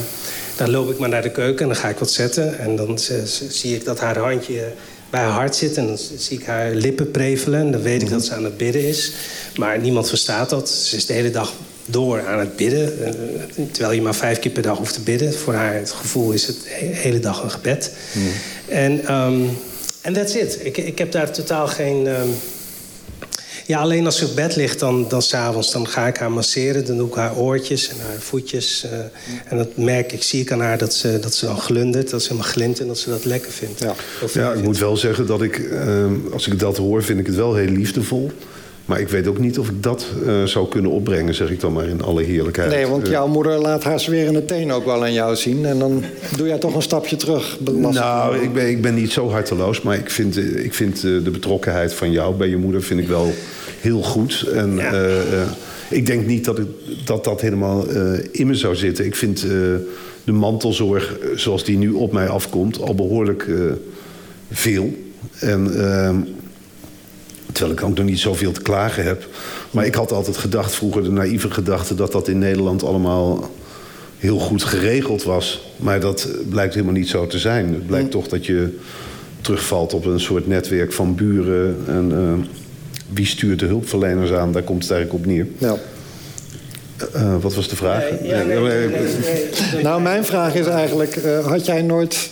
[0.61, 2.59] dan loop ik maar naar de keuken en dan ga ik wat zetten.
[2.59, 2.99] En dan
[3.49, 4.73] zie ik dat haar handje
[5.11, 5.77] bij haar hart zit.
[5.77, 7.61] En dan zie ik haar lippen prevelen.
[7.61, 9.13] En dan weet ik dat ze aan het bidden is.
[9.57, 10.69] Maar niemand verstaat dat.
[10.71, 11.53] Ze is de hele dag
[11.87, 13.05] door aan het bidden.
[13.05, 13.13] eh,
[13.73, 15.35] terwijl je maar vijf keer per dag hoeft te bidden.
[15.35, 17.93] Voor haar het gevoel is het de hele dag een gebed.
[18.69, 19.41] En ehm,
[20.01, 20.59] en that's it.
[20.63, 22.07] Ik, ik heb daar totaal geen...
[22.07, 22.29] ehm,
[23.71, 26.87] ja, alleen als ze op bed ligt, dan, dan s'avonds, dan ga ik haar masseren.
[26.87, 28.85] Dan doe ik haar oortjes en haar voetjes.
[28.85, 28.99] eh,
[29.49, 32.11] en dat merk ik, zie ik aan haar dat ze, dat ze dan glundert.
[32.11, 33.81] Dat ze helemaal glint en dat ze dat lekker vindt.
[33.81, 33.87] Ja.
[34.33, 34.63] Ja, ik vindt.
[34.63, 37.69] moet wel zeggen dat ik, eh, als ik dat hoor, vind ik het wel heel
[37.71, 38.31] liefdevol.
[38.85, 41.73] Maar ik weet ook niet of ik dat eh, zou kunnen opbrengen, zeg ik dan
[41.73, 42.71] maar in alle heerlijkheid.
[42.71, 45.67] Nee, want Eh, jouw moeder laat haar zwerende teen ook wel aan jou zien.
[45.67, 46.05] En dan
[46.37, 47.59] doe jij toch een stapje terug.
[47.75, 51.95] Nou, ik ben, ik ben niet zo harteloos, maar ik vind, ik vind de betrokkenheid
[51.95, 53.33] van jou bij je moeder vind ik wel
[53.81, 54.47] heel goed.
[54.55, 54.93] En Ja.
[54.93, 55.49] eh, eh,
[55.91, 56.67] ik denk niet dat ik,
[57.05, 59.05] dat, dat helemaal eh, in me zou zitten.
[59.05, 59.41] Ik vind
[60.25, 63.57] de mantelzorg zoals die nu op mij afkomt al behoorlijk eh,
[64.51, 64.95] veel.
[65.39, 66.17] En ehm,
[67.53, 69.27] terwijl ik ook nog niet zoveel te klagen heb.
[69.71, 71.95] Maar ik had altijd gedacht, vroeger de naïeve gedachte...
[71.95, 73.51] dat dat in Nederland allemaal
[74.19, 75.73] heel goed geregeld was.
[75.77, 77.75] Maar dat blijkt helemaal niet zo te zijn.
[77.75, 78.79] Het blijkt toch dat je
[79.41, 81.77] terugvalt op een soort netwerk van buren.
[81.87, 82.13] En
[83.13, 84.53] wie stuurt de hulpverleners aan?
[84.53, 85.47] Daar komt het eigenlijk op neer.
[85.59, 85.77] Ja.
[87.15, 88.03] Eh, wat was de vraag?
[88.11, 89.15] Nee, ja, nee, nee, nee,
[89.75, 89.83] nee.
[89.83, 91.17] Nou, mijn vraag is eigenlijk...
[91.17, 92.31] eh, had jij nooit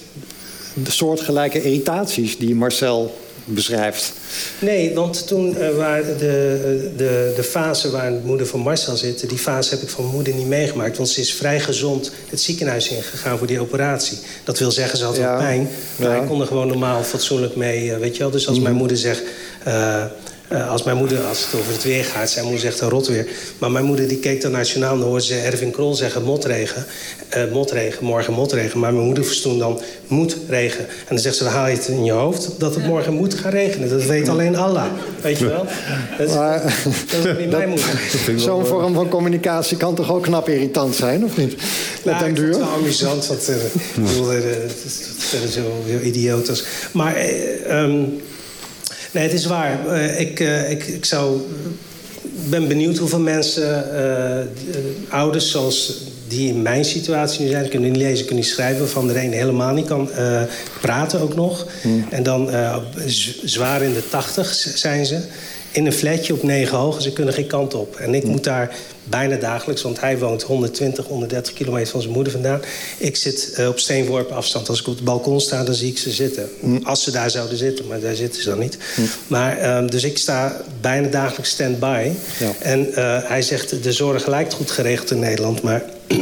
[0.74, 4.12] de soortgelijke irritaties die Marcel beschrijft?
[4.58, 9.28] Nee, want toen eh, waren de, de, de fase waar de moeder van Marcel zit...
[9.28, 10.96] die fase heb ik van mijn moeder niet meegemaakt.
[10.96, 14.18] Want ze is vrij gezond het ziekenhuis ingegaan voor die operatie.
[14.44, 15.28] Dat wil zeggen, ze had Ja.
[15.30, 15.68] wel pijn.
[15.96, 16.16] Maar Ja.
[16.18, 18.30] hij kon er gewoon normaal fatsoenlijk mee, weet je wel.
[18.30, 19.22] Dus als mijn moeder zegt...
[20.49, 22.88] eh, Uh, als mijn moeder, als het over het weer gaat, zijn moeder zegt een
[22.88, 23.26] rotweer.
[23.59, 26.84] Maar mijn moeder die keek dan nationaal en dan hoorde ze Erwin Krol zeggen motregen.
[27.36, 28.80] Uh, motregen, morgen motregen.
[28.80, 30.84] Maar mijn moeder verstond dan moetregen.
[30.88, 33.34] En dan zegt ze, dan haal je het in je hoofd dat het morgen moet
[33.34, 33.88] gaan regenen.
[33.88, 34.86] Dat weet alleen Allah.
[35.22, 35.66] Weet je wel?
[36.18, 36.62] Dat, Maar-
[37.11, 38.01] dat is niet mijn moeder.
[38.36, 41.57] Zo'n vorm van communicatie kan toch ook knap irritant zijn, of niet?
[42.05, 42.49] Met Nou, duur.
[42.49, 44.84] het wel amusant, want eh, ik bedoel, eh, het
[45.44, 45.61] is zo,
[46.03, 46.64] idioot als...
[46.92, 48.01] Maar, eh, ehm,
[49.11, 49.86] nee, het is waar.
[49.86, 51.40] Eh, ik, eh, ik, ik zou...
[52.48, 54.44] Ben benieuwd hoeveel mensen, eh,
[55.09, 57.68] ouders zoals die in mijn situatie nu zijn...
[57.68, 58.78] kunnen niet lezen, kunnen niet schrijven...
[58.78, 60.11] waarvan de een helemaal niet kan
[60.80, 61.66] praten ook nog.
[62.11, 62.50] En dan
[63.44, 65.20] zwaar in de tachtig zijn ze...
[65.78, 67.96] in een flatje op negen hoog en ze kunnen geen kant op.
[67.96, 72.32] En ik moet daar bijna dagelijks, want hij woont 120, 130 kilometer van zijn moeder
[72.32, 72.60] vandaan.
[72.98, 74.68] Ik zit eh, op steenworpen afstand.
[74.68, 76.48] Als ik op het balkon sta, dan zie ik ze zitten.
[76.82, 78.78] Als ze daar zouden zitten, maar daar zitten ze dan niet.
[79.26, 82.10] Maar, ehm, dus ik sta bijna dagelijks stand-by.
[82.38, 82.52] Ja.
[82.58, 85.84] En eh, hij zegt, de zorg lijkt goed geregeld in Nederland, maar...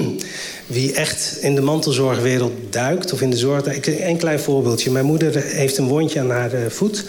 [0.67, 3.67] Wie echt in de mantelzorgwereld duikt, of in de zorg...
[3.67, 4.91] Ik, een klein voorbeeldje.
[4.91, 7.05] Mijn moeder heeft een wondje aan haar eh, voet.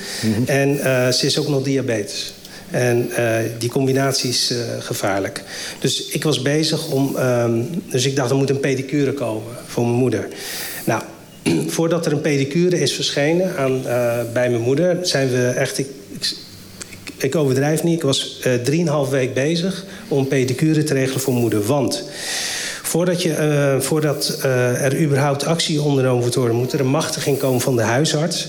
[0.46, 2.34] En eh, ze is ook nog diabetes.
[2.72, 5.44] En eh, die combinatie is eh, gevaarlijk.
[5.80, 7.16] Dus ik was bezig om...
[7.16, 10.28] ehm, dus ik dacht, er moet een pedicure komen voor mijn moeder.
[10.84, 11.02] Nou,
[11.76, 14.98] voordat er een pedicure is verschenen aan, eh, bij mijn moeder...
[15.02, 15.78] zijn we echt...
[15.78, 15.88] Ik,
[16.20, 16.36] ik,
[17.18, 17.96] ik overdrijf niet.
[17.96, 21.66] Ik was drieënhalf week bezig om pedicure te regelen voor moeder.
[21.66, 22.04] Want
[22.84, 24.40] voordat, je, voordat
[24.82, 26.56] er überhaupt actie ondernomen moet worden...
[26.56, 28.48] moet er een machtiging komen van de huisarts.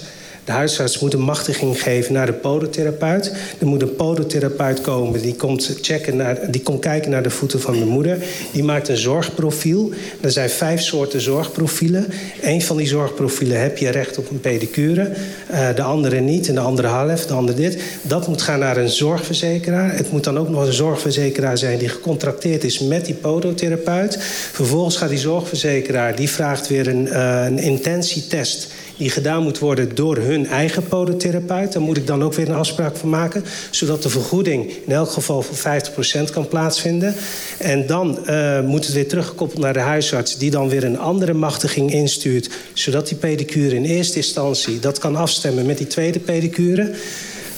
[0.49, 3.33] De huisarts moet een machtiging geven naar de podotherapeut.
[3.59, 7.61] Er moet een podotherapeut komen die komt, checken naar, die komt kijken naar de voeten
[7.61, 8.19] van de moeder.
[8.53, 9.91] Die maakt een zorgprofiel.
[10.21, 12.07] Er zijn vijf soorten zorgprofielen.
[12.43, 15.13] Eén van die zorgprofielen heb je recht op een pedicure.
[15.47, 17.83] Eh, de andere niet en de andere half, de andere dit.
[18.03, 19.97] Dat moet gaan naar een zorgverzekeraar.
[19.97, 24.19] Het moet dan ook nog een zorgverzekeraar zijn die gecontracteerd is met die podotherapeut.
[24.53, 28.69] Vervolgens gaat die zorgverzekeraar, die vraagt weer een, eh, een intentietest
[28.99, 31.73] die gedaan moet worden door hun eigen podotherapeut.
[31.73, 33.45] Daar moet ik dan ook weer een afspraak van maken.
[33.71, 35.81] Zodat de vergoeding in elk geval voor
[36.29, 37.15] 50% kan plaatsvinden.
[37.59, 40.39] En dan eh, moet het weer teruggekoppeld naar de huisarts...
[40.39, 42.51] die dan weer een andere machtiging instuurt...
[42.73, 46.95] zodat die pedicure in eerste instantie dat kan afstemmen met die tweede pedicure...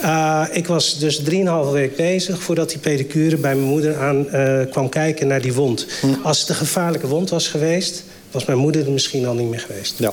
[0.02, 1.26] Uh, ik was dus 3,5
[1.72, 5.86] week bezig voordat die pedicure bij mijn moeder aan uh, kwam kijken naar die wond.
[6.22, 9.60] Als het een gevaarlijke wond was geweest, was mijn moeder er misschien al niet meer
[9.60, 9.94] geweest.
[9.98, 10.12] Ja.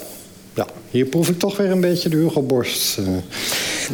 [0.58, 2.98] Ja, hier proef ik toch weer een beetje de Hugo Borst.
[2.98, 3.04] eh,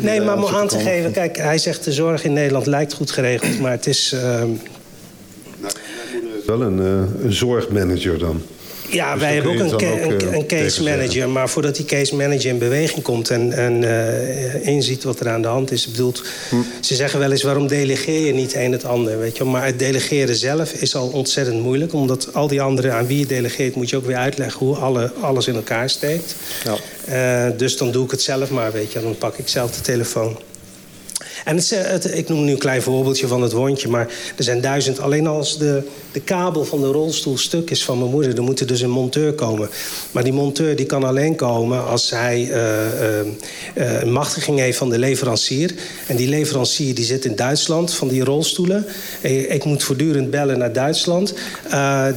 [0.02, 3.12] Nee, maar om aan te geven, kijk, hij zegt de zorg in Nederland lijkt goed
[3.12, 4.12] geregeld, maar het is.
[4.14, 4.50] ehm,
[6.46, 8.42] Wel een, eh, een zorgmanager dan.
[8.90, 11.30] Ja, Dus wij hebben ook een, ca- ook, een, eh, een case manager.
[11.30, 15.42] Maar voordat die case manager in beweging komt en, en eh, inziet wat er aan
[15.42, 16.22] de hand is, bedoelt.
[16.50, 16.56] Hm.
[16.82, 19.20] Ze zeggen wel eens: waarom delegeer je niet een het ander?
[19.20, 19.44] Weet je?
[19.44, 19.52] wel?
[19.54, 23.26] Maar het delegeren zelf is al ontzettend moeilijk, omdat al die anderen aan wie je
[23.26, 26.36] delegeert, moet je ook weer uitleggen hoe alle, alles in elkaar steekt.
[26.64, 26.76] Ja.
[27.06, 29.02] Eh, dus dan doe ik het zelf maar, weet je.
[29.02, 30.38] Dan pak ik zelf de telefoon.
[31.46, 33.88] En eh, het- ik noem nu een klein voorbeeldje van het wondje...
[33.88, 35.00] maar er zijn duizend...
[35.00, 35.82] alleen als de,
[36.12, 38.36] de kabel van de rolstoel stuk is van mijn moeder...
[38.36, 39.70] dan moet er dus een monteur komen.
[40.12, 43.26] Maar die monteur die kan alleen komen als hij eh, eh,
[44.02, 45.74] een machtiging heeft van de leverancier.
[46.08, 48.86] En die leverancier die zit in Duitsland van die rolstoelen.
[49.50, 51.34] Ik moet voortdurend bellen naar Duitsland.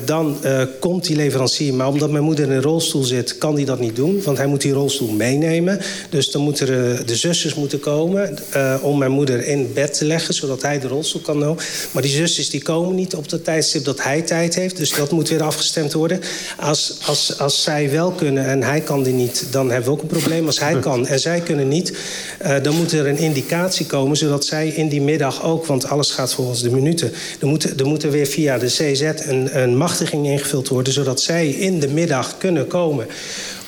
[0.05, 0.37] Dan
[0.81, 1.74] komt die leverancier.
[1.74, 4.22] Maar omdat mijn moeder in een rolstoel zit, kan hij dat niet doen.
[4.24, 5.81] Want hij moet die rolstoel meenemen.
[6.11, 6.66] Dus dan moeten
[7.07, 8.39] de zusters moeten komen
[8.83, 11.58] om mijn moeder in bed te leggen, zodat hij de rolstoel kan doen.
[11.90, 14.76] Maar die zusters die komen niet op het tijdstip dat hij tijd heeft.
[14.76, 16.20] Dus dat moet weer afgestemd worden.
[16.58, 20.02] Als, als, als zij wel kunnen en hij kan die niet, dan hebben we ook
[20.02, 20.46] een probleem.
[20.46, 21.92] Als hij kan en zij kunnen niet,
[22.38, 26.10] eh, dan moet er een indicatie komen, zodat zij in die middag ook, want alles
[26.10, 29.76] gaat volgens de minuten, er moet, er moet er weer via de CZ een, een
[29.76, 33.06] machtiging ingevuld worden, zodat zij in de middag kunnen komen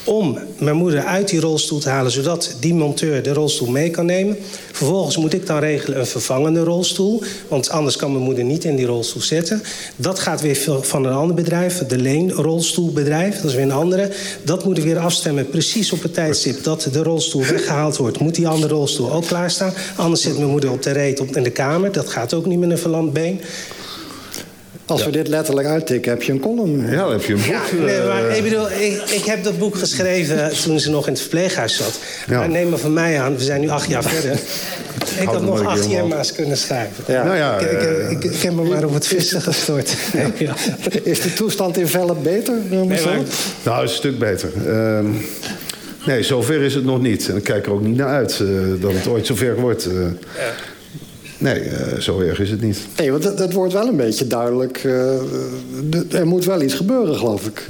[0.09, 2.11] om mijn moeder uit die rolstoel te halen...
[2.11, 4.37] zodat die monteur de rolstoel mee kan nemen.
[4.73, 7.23] Vervolgens moet ik dan regelen een vervangende rolstoel.
[7.49, 9.63] Want anders kan mijn moeder niet in die rolstoel zitten.
[9.97, 13.37] Dat gaat weer van een ander bedrijf, de Leen rolstoelbedrijf.
[13.37, 14.11] Dat is weer een andere.
[14.43, 16.65] Dat moet ik weer afstemmen precies op het tijdstip...
[16.65, 18.19] dat de rolstoel weggehaald wordt.
[18.19, 19.73] Moet die andere rolstoel ook klaarstaan.
[19.97, 21.93] Anders zit mijn moeder op de reet op in de kamer.
[21.93, 23.41] Dat gaat ook niet met een verlamd been.
[24.89, 26.91] Als we dit letterlijk uittikken, heb je een column.
[26.91, 27.49] Ja, dan heb je een boek.
[27.49, 31.07] Ja, nee, maar eh, ik bedoel, ik, ik heb dat boek geschreven toen ze nog
[31.07, 31.99] in het verpleeghuis zat.
[32.29, 32.39] Ja.
[32.39, 34.39] Maar neem maar van mij aan, we zijn nu acht jaar verder.
[35.21, 35.91] Ik had nog acht.
[35.91, 37.05] JMA's kunnen schrijven.
[37.07, 37.25] Ja.
[37.25, 39.97] Nou ja, ik, ik, eh, ik, ik heb me maar op het vissen gestort.
[40.39, 40.55] Ja.
[41.03, 42.55] Is de toestand in Velp beter?
[42.71, 43.19] eh, maar-
[43.63, 44.49] Nou, een stuk beter.
[44.67, 45.07] Ehm,
[46.07, 47.29] nee, zover is het nog niet.
[47.29, 48.47] En ik kijk er ook niet naar uit eh,
[48.81, 49.85] dat het ooit zover wordt.
[49.87, 49.93] eh.
[51.39, 52.79] Nee, uh, zo erg is het niet.
[52.97, 54.85] Nee, want dat, dat wordt wel een beetje duidelijk.
[54.85, 57.67] Uh, er moet wel iets gebeuren, geloof ik.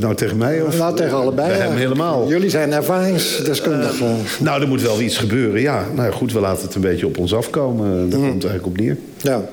[0.00, 0.62] nou, tegen mij?
[0.62, 1.48] Of, nou, tegen allebei.
[1.48, 2.28] Bij hem helemaal.
[2.28, 4.16] Jullie zijn ervaringsdeskundigen.
[4.40, 5.86] nou, er moet wel iets gebeuren, ja.
[5.94, 8.10] Nou goed, we laten het een beetje op ons afkomen.
[8.10, 8.28] Daar mm.
[8.28, 8.96] komt het eigenlijk op neer.
[9.20, 9.44] Ja.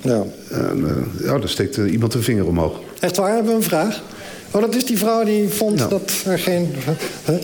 [0.00, 0.22] Ja.
[0.50, 2.80] En, ja, daar steekt iemand een vinger omhoog.
[3.00, 4.02] Echt waar, hebben we een vraag?
[4.50, 6.74] Oh, dat is die vrouw die vond dat er geen...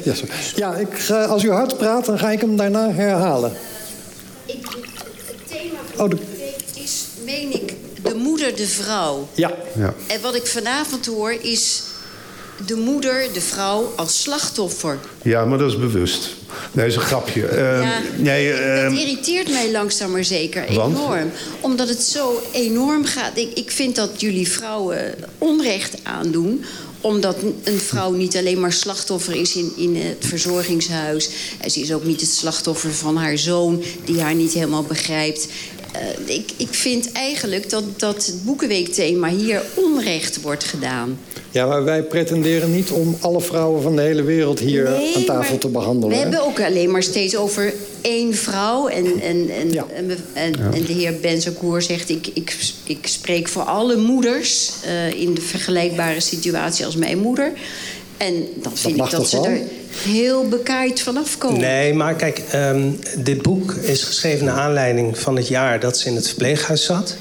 [0.02, 0.12] Ja,
[0.54, 3.52] ja ik, als u hard praat, dan ga ik hem daarna herhalen.
[4.46, 4.79] Ik,
[6.00, 6.16] oh, de...
[6.74, 9.28] is, meen ik, de moeder, de vrouw.
[9.34, 9.52] Ja.
[9.78, 9.94] ja.
[10.06, 11.82] En wat ik vanavond hoor is
[12.66, 14.98] de moeder, de vrouw, als slachtoffer.
[15.22, 16.28] Ja, maar dat is bewust.
[16.72, 17.40] Nee, dat is een grapje.
[17.40, 21.30] Uh, ja, nee, uh, dat irriteert mij langzaam maar zeker enorm.
[21.60, 23.36] Omdat het zo enorm gaat.
[23.36, 26.64] Ik, ik vind dat jullie vrouwen onrecht aandoen
[27.00, 31.30] omdat een vrouw niet alleen maar slachtoffer is in, in het verzorgingshuis.
[31.66, 35.48] Ze is ook niet het slachtoffer van haar zoon die haar niet helemaal begrijpt.
[35.96, 41.18] Uh, ik, ik vind eigenlijk dat, dat het Boekenweekthema hier onrecht wordt gedaan.
[41.50, 45.58] Ja, maar wij pretenderen niet om alle vrouwen van de hele wereld hier aan tafel
[45.58, 46.08] te behandelen.
[46.08, 48.88] We hebben ook alleen maar steeds over één vrouw.
[48.88, 52.08] En, en, en, en, en, de heer Benzakour zegt...
[52.08, 57.52] Ik, ik, ik spreek voor alle moeders uh, in de vergelijkbare situatie als mijn moeder.
[58.16, 59.60] En dan vind ik dat ze er
[59.92, 61.60] heel bekaaid vanaf komen.
[61.60, 66.08] Nee, maar kijk, um, dit boek is geschreven naar aanleiding van het jaar dat ze
[66.08, 67.16] in het verpleeghuis zat.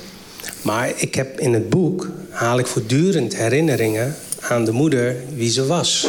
[0.62, 5.66] Maar ik heb in het boek haal ik voortdurend herinneringen aan de moeder wie ze
[5.66, 6.08] was.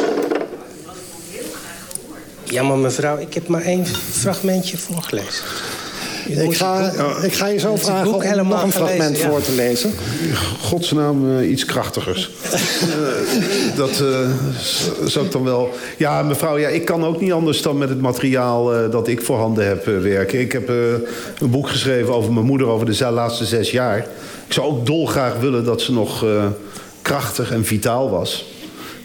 [2.51, 5.43] Ja, maar mevrouw, ik heb maar één fragmentje voorgelezen.
[6.27, 6.91] Ik ga,
[7.23, 9.93] ik ga je zo vragen om nog een fragment voor te lezen.
[10.61, 12.31] Godsnaam uh, iets krachtigers.
[12.43, 14.29] uh, dat uh,
[15.05, 15.69] zou ik dan wel...
[15.97, 19.67] Ja, mevrouw, ja, ik kan ook niet anders dan met het materiaal dat ik voorhanden
[19.67, 20.39] heb werken.
[20.39, 23.97] Ik heb een boek geschreven over mijn moeder over de laatste zes jaar.
[24.47, 26.25] Ik zou ook dolgraag willen dat ze nog
[27.01, 28.50] krachtig en vitaal was.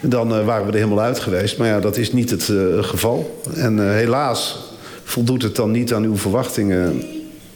[0.01, 1.57] Dan waren we er helemaal uit geweest.
[1.57, 2.43] Maar ja, dat is niet het
[2.81, 3.41] geval.
[3.55, 4.59] En helaas
[5.03, 7.03] voldoet het dan niet aan uw verwachtingen.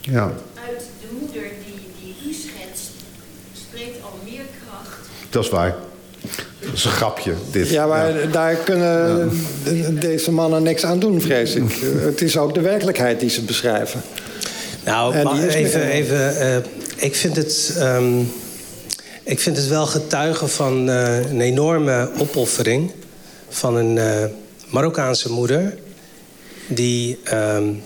[0.01, 0.31] Ja.
[0.67, 2.91] Uit de moeder die, die u schetst
[3.53, 4.97] spreekt al meer kracht.
[5.29, 5.75] Dat is waar.
[6.59, 7.69] Dat is een grapje, dit.
[7.69, 9.31] Ja, maar daar kunnen
[9.99, 11.63] deze mannen niks aan doen, vrees ik.
[11.99, 14.01] het is ook de werkelijkheid die ze beschrijven.
[14.85, 15.81] Nou, even...
[15.81, 16.55] even uh,
[16.95, 18.31] ik, vind het, um,
[19.32, 22.91] ik vind het wel getuigen van uh, een enorme opoffering...
[23.49, 24.23] van een uh,
[24.67, 25.77] Marokkaanse moeder
[26.67, 27.82] die um,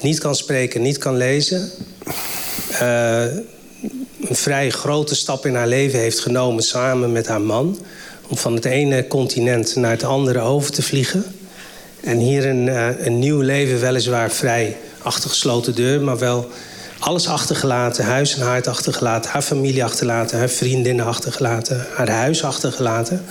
[0.00, 1.70] niet kan spreken, niet kan lezen.
[2.72, 3.22] Uh,
[4.20, 7.78] een vrij grote stap in haar leven heeft genomen samen met haar man.
[8.28, 11.24] Om van het ene continent naar het andere over te vliegen.
[12.00, 12.66] En hier een,
[13.06, 16.50] een nieuw leven, weliswaar vrij achter gesloten deur, maar wel
[16.98, 18.04] alles achtergelaten.
[18.04, 23.24] Huis en haard achtergelaten, haar familie achtergelaten, haar vriendinnen achtergelaten, haar huis achtergelaten.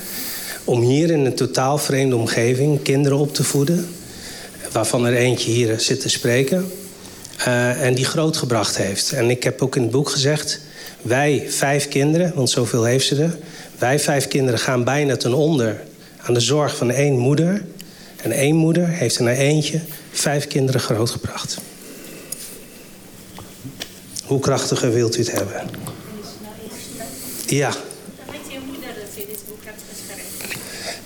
[0.64, 3.88] Om hier in een totaal vreemde omgeving kinderen op te voeden
[4.72, 6.72] waarvan er eentje hier zit te spreken.
[7.48, 9.12] Uh, en die grootgebracht heeft.
[9.12, 10.60] En ik heb ook in het boek gezegd...
[11.02, 13.38] wij vijf kinderen, want zoveel heeft ze er...
[13.78, 15.82] wij vijf kinderen gaan bijna ten onder
[16.22, 17.64] aan de zorg van één moeder.
[18.22, 19.80] En één moeder heeft er naar eentje
[20.12, 21.58] vijf kinderen grootgebracht.
[24.26, 25.70] Hoe krachtiger wilt u het hebben?
[27.46, 27.72] Ja.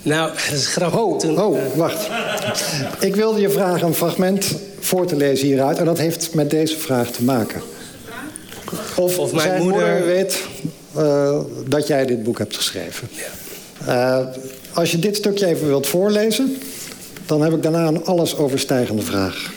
[0.02, 1.00] Nou, dat is grappig.
[1.00, 2.10] Oh, Toen, oh wacht.
[3.00, 5.78] Ik wilde je vragen een fragment voor te lezen hieruit.
[5.78, 7.62] En dat heeft met deze vraag te maken.
[8.96, 10.06] Of, of mijn moeder...
[10.06, 10.44] weet
[10.98, 13.10] uh, dat jij dit boek hebt geschreven.
[13.86, 14.20] Ja.
[14.20, 14.28] Uh,
[14.74, 16.58] als je dit stukje even wilt voorlezen...
[17.26, 19.52] dan heb ik daarna een alles overstijgende vraag.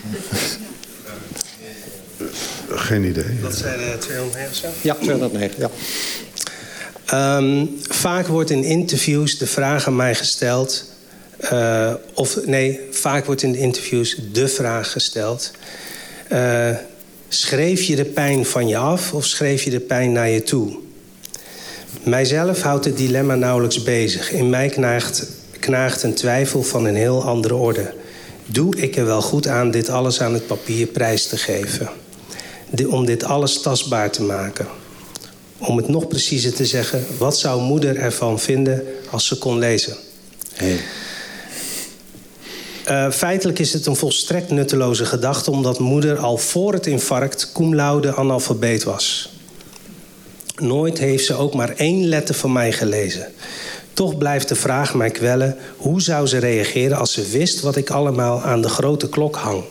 [2.74, 3.40] Geen idee.
[3.42, 4.66] Dat zijn uh, 209 of zo?
[4.82, 5.70] Ja, 209, ja.
[7.36, 10.84] Um, vaak wordt in interviews de vraag aan mij gesteld.
[11.52, 15.50] Uh, of nee, vaak wordt in de interviews de vraag gesteld.
[16.32, 16.70] Uh,
[17.28, 20.78] schreef je de pijn van je af of schreef je de pijn naar je toe?
[22.02, 24.32] Mijzelf houdt het dilemma nauwelijks bezig.
[24.32, 25.26] In mij knaagt,
[25.58, 27.94] knaagt een twijfel van een heel andere orde.
[28.46, 31.88] Doe ik er wel goed aan dit alles aan het papier prijs te geven?
[32.88, 34.66] Om dit alles tastbaar te maken?
[35.60, 37.06] om het nog preciezer te zeggen...
[37.18, 39.96] wat zou moeder ervan vinden als ze kon lezen?
[40.54, 40.80] Hey.
[42.88, 45.50] Uh, feitelijk is het een volstrekt nutteloze gedachte...
[45.50, 49.32] omdat moeder al voor het infarct cum laude analfabeet was.
[50.56, 53.26] Nooit heeft ze ook maar één letter van mij gelezen.
[53.92, 55.56] Toch blijft de vraag mij kwellen...
[55.76, 59.64] hoe zou ze reageren als ze wist wat ik allemaal aan de grote klok hang?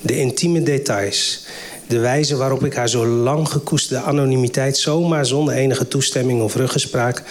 [0.00, 1.46] De intieme details
[1.86, 7.22] De wijze waarop ik haar zo lang gekoesterde anonimiteit zomaar zonder enige toestemming of ruggespraak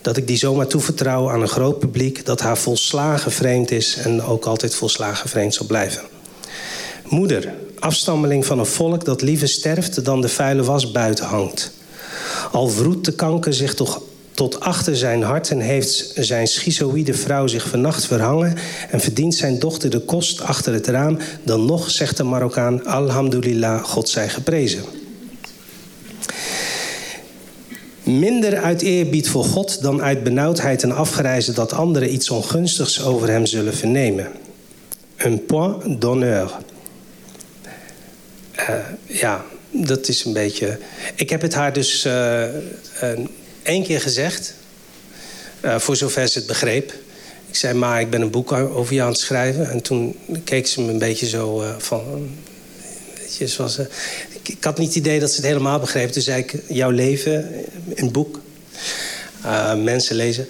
[0.00, 4.22] dat ik die zomaar toevertrouw aan een groot publiek dat haar volslagen vreemd is en
[4.22, 6.02] ook altijd volslagen vreemd zal blijven.
[7.08, 11.72] Moeder, afstammeling van een volk dat liever sterft dan de vuile was buiten hangt.
[12.52, 14.02] Al vroet de kanker zich toch
[14.36, 18.56] tot achter zijn hart en heeft zijn schizoïde vrouw zich vannacht verhangen
[18.90, 23.84] en verdient zijn dochter de kost achter het raam, dan nog zegt de Marokkaan Alhamdulillah,
[23.84, 24.84] God zij geprezen.
[28.02, 33.28] Minder uit eerbied voor God dan uit benauwdheid en afgrijzen dat anderen iets ongunstigs over
[33.28, 34.28] hem zullen vernemen.
[35.16, 36.50] Een point d'honneur.
[38.58, 38.74] Uh,
[39.06, 40.78] ja, dat is een beetje.
[41.14, 42.42] Ik heb het haar dus uh,
[43.02, 43.18] uh,
[43.66, 44.54] één keer gezegd,
[45.60, 46.94] voor zover ze het begreep.
[47.48, 49.70] Ik zei, maar ik ben een boek over je aan het schrijven.
[49.70, 52.30] En toen keek ze me een beetje zo van.
[53.18, 53.78] Weet je, zoals,
[54.42, 56.10] ik, had niet het idee dat ze het helemaal begreep.
[56.10, 57.64] Toen zei ik, jouw leven,
[57.94, 58.40] een boek.
[59.76, 60.48] Mensen lezen.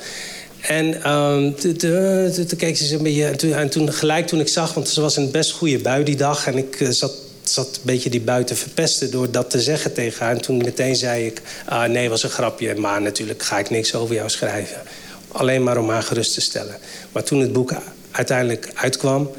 [0.60, 3.24] En um, toen keek ze een beetje...
[3.24, 6.04] En toen, en toen, gelijk toen ik zag, want ze was een best goede bui
[6.04, 6.46] die dag...
[6.46, 7.12] en ik zat,
[7.48, 10.34] zat een beetje die bui te verpesten door dat te zeggen tegen haar.
[10.34, 12.74] En toen meteen zei ik, ah, nee, was een grapje.
[12.74, 14.82] Maar natuurlijk ga ik niks over jou schrijven.
[15.28, 16.76] Alleen maar om haar gerust te stellen.
[17.12, 17.72] Maar toen het boek
[18.10, 19.30] uiteindelijk uitkwam...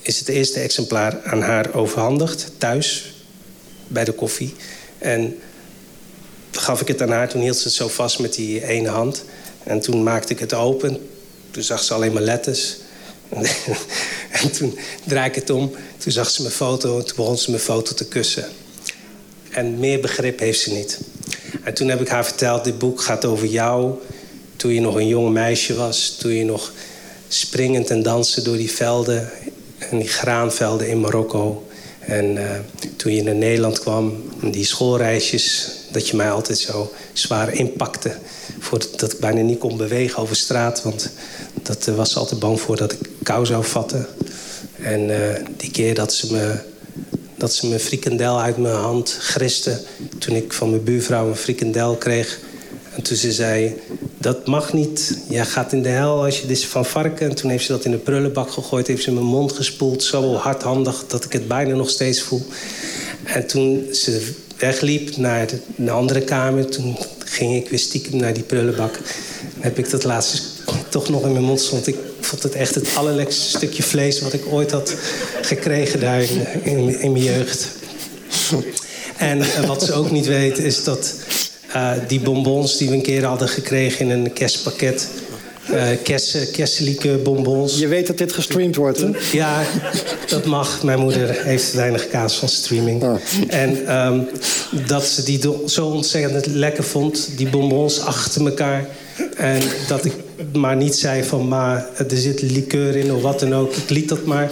[0.00, 3.14] is het eerste exemplaar aan haar overhandigd, thuis
[3.86, 4.54] bij de koffie.
[4.98, 5.38] En
[6.50, 7.28] gaf ik het aan haar.
[7.28, 9.24] Toen hield ze het zo vast met die ene hand.
[9.62, 11.08] En toen maakte ik het open.
[11.50, 12.76] Toen zag ze alleen maar letters.
[14.42, 15.72] en toen draai ik het om.
[15.98, 16.98] Toen zag ze mijn foto.
[16.98, 18.44] En toen begon ze mijn foto te kussen.
[19.50, 21.00] En meer begrip heeft ze niet.
[21.64, 22.64] En toen heb ik haar verteld...
[22.64, 23.94] dit boek gaat over jou...
[24.56, 26.16] toen je nog een jong meisje was.
[26.18, 26.72] Toen je nog
[27.28, 29.30] springend en dansen door die velden...
[29.78, 31.64] en die graanvelden in Marokko...
[32.00, 32.50] En uh,
[32.96, 38.16] toen je naar Nederland kwam, die schoolreisjes, dat je mij altijd zo zwaar inpakte.
[38.58, 41.10] Voordat ik bijna niet kon bewegen over straat, want
[41.62, 44.06] dat uh, was altijd bang voor dat ik kou zou vatten.
[44.82, 45.16] En uh,
[45.56, 46.68] die keer dat ze me
[47.40, 49.80] dat ze mijn frikandel uit mijn hand griste.
[50.18, 52.38] Toen ik van mijn buurvrouw een frikandel kreeg.
[52.94, 53.74] En toen ze zei,
[54.18, 55.18] dat mag niet.
[55.28, 57.28] Jij gaat in de hel als je dit van varken.
[57.28, 58.86] En toen heeft ze dat in de prullenbak gegooid.
[58.86, 60.02] Heeft ze mijn mond gespoeld.
[60.02, 62.46] Zo hardhandig dat ik het bijna nog steeds voel.
[63.24, 66.66] En toen ze wegliep naar de, de andere kamer...
[66.66, 68.94] toen ging ik weer stiekem naar die prullenbak.
[68.94, 69.02] En
[69.60, 70.38] heb ik dat laatste
[70.88, 71.88] toch nog in mijn mond stond.
[72.30, 74.20] Vond het echt het allerlekste stukje vlees...
[74.20, 74.94] wat ik ooit had
[75.42, 77.68] gekregen daar in, in, in mijn jeugd.
[79.16, 81.14] En uh, wat ze ook niet weet is dat
[81.74, 85.08] uh, die bonbons die we een keer hadden gekregen in een kerstpakket.
[85.70, 85.88] Uh,
[86.52, 87.78] kerstelijke bonbons.
[87.78, 89.10] Je weet dat dit gestreamd wordt, hè?
[89.32, 89.62] Ja,
[90.28, 90.82] dat mag.
[90.82, 93.02] Mijn moeder heeft weinig kaas van streaming.
[93.02, 93.16] Oh.
[93.48, 94.28] En um,
[94.86, 98.86] dat ze die zo ontzettend lekker vond, die bonbons achter elkaar.
[99.36, 100.12] En dat ik
[100.52, 103.74] maar niet zei van, maar er zit likeur in of wat dan ook.
[103.74, 104.50] Ik liet dat maar.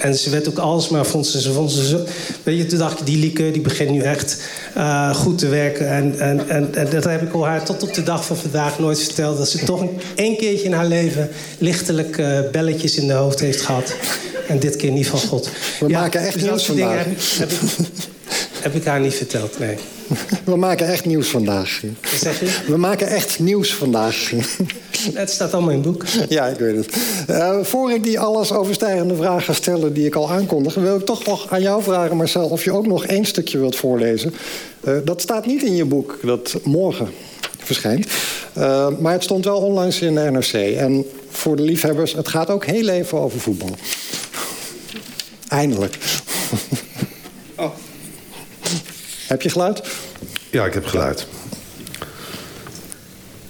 [0.00, 2.04] En ze werd ook alsmaar, vond ze, ze, vond ze zo...
[2.42, 4.42] Weet je, toen dacht ik, die liqueur die begint nu echt
[4.76, 5.88] uh, goed te werken.
[5.88, 8.78] En, en, en, en, dat heb ik al haar tot op de dag van vandaag
[8.78, 9.38] nooit verteld.
[9.38, 11.28] Dat ze toch een, één keertje in haar leven
[11.58, 13.94] lichtelijk uh, belletjes in de hoofd heeft gehad.
[14.48, 15.50] En dit keer niet van God.
[15.80, 17.04] We ja, maken echt dus nieuws vandaag.
[17.04, 17.06] Heb,
[17.38, 17.88] heb, ik,
[18.62, 19.76] heb ik haar niet verteld, nee.
[20.44, 21.80] We maken echt nieuws vandaag.
[22.00, 22.60] Wat zeg je?
[22.66, 24.32] We maken echt nieuws vandaag.
[25.14, 26.04] Het staat allemaal in het boek.
[26.28, 26.96] Ja, ik weet het.
[27.30, 30.74] Uh, voor ik die alles overstijgende vragen ga stellen die ik al aankondig...
[30.74, 33.76] wil ik toch nog aan jou vragen, Marcel, of je ook nog één stukje wilt
[33.76, 34.34] voorlezen.
[34.84, 37.08] Uh, dat staat niet in je boek, dat morgen
[37.58, 38.06] verschijnt.
[38.58, 40.76] Uh, maar het stond wel onlangs in de NRC.
[40.76, 43.70] En voor de liefhebbers, het gaat ook heel even over voetbal.
[45.48, 45.98] Eindelijk.
[47.56, 47.70] Oh.
[49.30, 49.82] Heb je geluid?
[50.50, 51.26] Ja, ik heb geluid.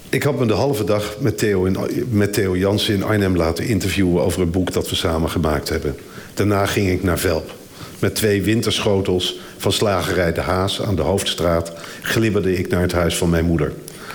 [0.08, 1.76] Ik had me de halve dag met Theo, in,
[2.10, 4.22] met Theo Jansen in Arnhem laten interviewen...
[4.22, 5.96] over het boek dat we samen gemaakt hebben.
[6.34, 7.54] Daarna ging ik naar Velp.
[7.98, 11.72] Met twee winterschotels van slagerij De Haas aan de Hoofdstraat...
[12.02, 13.72] glibberde ik naar het huis van mijn moeder.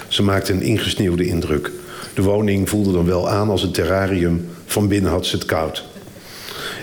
[0.08, 1.72] Ze maakte een ingesneeuwde indruk.
[2.14, 4.50] De woning voelde dan wel aan als een terrarium.
[4.66, 5.84] Van binnen had ze het koud.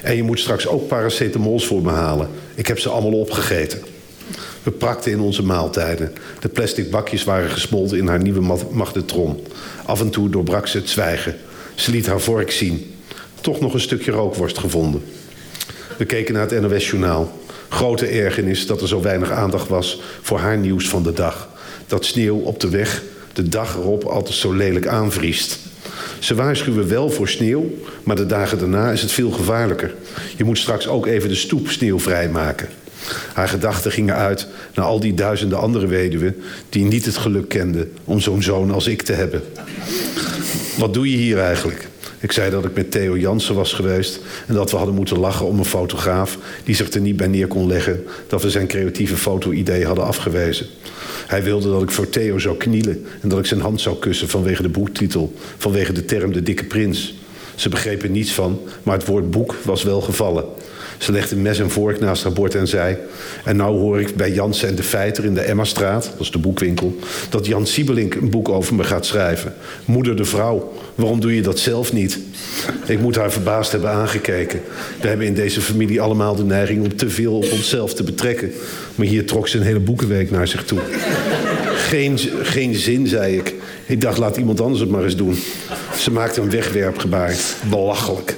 [0.02, 2.28] En je moet straks ook paracetamols voor me halen.
[2.54, 3.91] Ik heb ze allemaal opgegeten.
[4.62, 6.12] We prakten in onze maaltijden.
[6.40, 9.46] De plastic bakjes waren gesmolten in haar nieuwe magnetron.
[9.84, 11.36] Af en toe doorbrak ze het zwijgen.
[11.74, 12.94] Ze liet haar vork zien.
[13.40, 15.02] Toch nog een stukje rookworst gevonden.
[15.98, 17.40] We keken naar het NOS-journaal.
[17.68, 21.48] Grote ergernis dat er zo weinig aandacht was voor haar nieuws van de dag.
[21.86, 23.02] Dat sneeuw op de weg
[23.32, 25.58] de dag erop altijd zo lelijk aanvriest.
[26.18, 27.70] Ze waarschuwen wel voor sneeuw,
[28.02, 29.94] maar de dagen daarna is het veel gevaarlijker.
[30.36, 32.68] Je moet straks ook even de stoep sneeuwvrij maken.
[33.32, 36.36] Haar gedachten gingen uit naar al die duizenden andere weduwen...
[36.68, 39.42] die niet het geluk kenden om zo'n zoon als ik te hebben.
[40.78, 41.88] Wat doe je hier eigenlijk?
[42.22, 44.20] Ik zei dat ik met Theo Jansen was geweest...
[44.46, 46.38] en dat we hadden moeten lachen om een fotograaf...
[46.64, 48.04] die zich er niet bij neer kon leggen...
[48.26, 50.66] dat we zijn creatieve foto-idee hadden afgewezen.
[51.26, 53.06] Hij wilde dat ik voor Theo zou knielen...
[53.20, 55.32] en dat ik zijn hand zou kussen vanwege de boektitel...
[55.56, 57.14] vanwege de term de dikke prins.
[57.54, 60.44] Ze begrepen niets van, maar het woord boek was wel gevallen.
[61.02, 62.96] Ze legde mes en vork naast haar bord en zei...
[63.44, 66.38] en nou hoor ik bij Jansen en de Feiter in de Emmastraat, dat is de
[66.38, 66.96] boekwinkel...
[67.30, 69.54] dat Jan Siebelink een boek over me gaat schrijven.
[69.84, 72.18] Moeder de vrouw, waarom doe je dat zelf niet?
[72.86, 74.60] Ik moet haar verbaasd hebben aangekeken.
[75.00, 78.52] We hebben in deze familie allemaal de neiging om te veel op onszelf te betrekken.
[78.94, 80.80] Maar hier trok ze een hele boekenweek naar zich toe.
[81.74, 83.54] Geen, geen zin, zei ik.
[83.86, 85.38] Ik dacht, laat iemand anders het maar eens doen.
[85.96, 87.36] Ze maakte een wegwerpgebaar.
[87.70, 88.36] Belachelijk.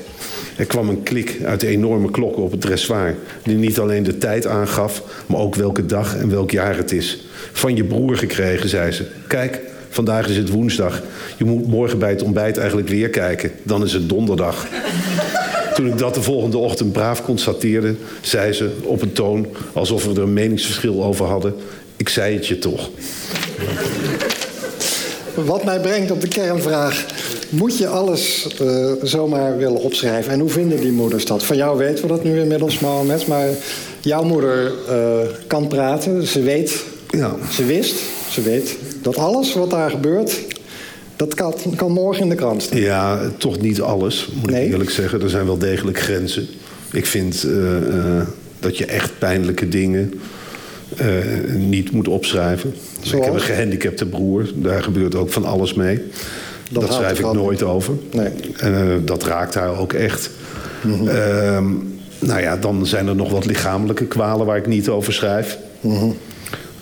[0.56, 3.14] Er kwam een klik uit de enorme klokken op het dressoir...
[3.42, 7.26] die niet alleen de tijd aangaf, maar ook welke dag en welk jaar het is.
[7.52, 9.04] Van je broer gekregen, zei ze.
[9.26, 11.02] Kijk, vandaag is het woensdag.
[11.36, 13.50] Je moet morgen bij het ontbijt eigenlijk weer kijken.
[13.62, 14.66] Dan is het donderdag.
[15.74, 17.94] Toen ik dat de volgende ochtend braaf constateerde...
[18.20, 21.54] zei ze op een toon alsof we er een meningsverschil over hadden...
[21.96, 22.90] ik zei het je toch.
[25.34, 27.06] Wat mij brengt op de kernvraag
[27.56, 30.32] moet je alles uh, zomaar willen opschrijven?
[30.32, 31.44] En hoe vinden die moeders dat?
[31.44, 33.26] Van jou weten we dat nu inmiddels, Mohammed.
[33.26, 33.48] Maar
[34.00, 36.26] jouw moeder uh, kan praten.
[36.26, 37.36] Ze weet, ja.
[37.50, 37.94] ze wist,
[38.30, 40.40] ze weet dat alles wat daar gebeurt...
[41.16, 42.80] dat kan, kan morgen in de krant staan.
[42.80, 45.22] Ja, toch niet alles, moet ik eerlijk zeggen.
[45.22, 46.46] Er zijn wel degelijk grenzen.
[46.92, 48.22] Ik vind uh,
[48.60, 50.12] dat je echt pijnlijke dingen...
[51.56, 52.74] niet moet opschrijven.
[53.02, 54.50] Ik heb een gehandicapte broer.
[54.54, 56.00] Daar gebeurt ook van alles mee.
[56.80, 57.94] Dat, schrijf ik nooit over.
[58.12, 58.30] Nee.
[58.56, 60.30] En uh, dat raakt haar ook echt.
[60.82, 61.98] Mm -hmm.
[62.18, 65.58] nou ja, dan zijn er nog wat lichamelijke kwalen waar ik niet over schrijf.
[65.80, 66.16] Mm -hmm.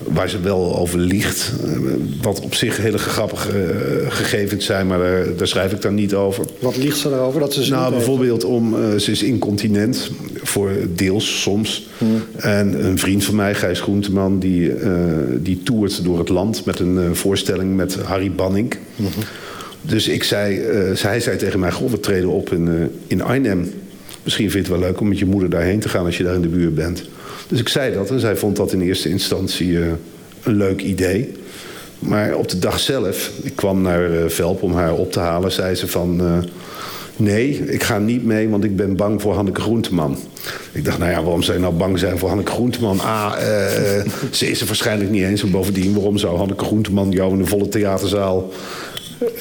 [0.05, 1.53] Waar ze wel over liegt.
[1.65, 1.77] Uh,
[2.23, 6.15] wat op zich hele grappige uh, gegevens zijn, maar daar, daar, schrijf ik dan niet
[6.15, 6.45] over.
[6.59, 7.41] Wat liegt ze daarover?
[7.41, 10.11] Dat ze nou, bijvoorbeeld om, uh, ze is incontinent.
[10.43, 11.89] Voor deels soms.
[11.99, 12.23] Mm.
[12.37, 14.73] En een vriend van mij, Gijs Groenteman, die,
[15.39, 18.75] die toert door het land met een voorstelling met Harry Banning.
[18.97, 19.07] -hmm.
[19.83, 23.23] Dus ik zei, uh, hij zei tegen mij, goh, we treden op in, uh, in
[23.23, 23.73] Arnhem.
[24.23, 26.25] Misschien vind je het wel leuk om met je moeder daarheen te gaan als je
[26.25, 27.05] daar in de buurt bent.
[27.49, 29.87] Dus ik zei dat en zij vond dat in eerste instantie uh,
[30.43, 31.33] een leuk idee.
[31.99, 35.75] Maar op de dag zelf, ik kwam naar Velp om haar op te halen, zei
[35.75, 36.21] ze van...
[37.17, 40.19] nee, ik ga niet mee, want ik ben bang voor Hanneke Groenteman.
[40.73, 43.01] Ik dacht, nou ja, waarom zou je nou bang zijn voor Hanneke Groenteman?
[43.01, 43.33] Ah,
[44.31, 45.43] ze is er waarschijnlijk niet eens.
[45.43, 48.53] En bovendien, waarom zou Hanneke Groenteman jou in een volle theaterzaal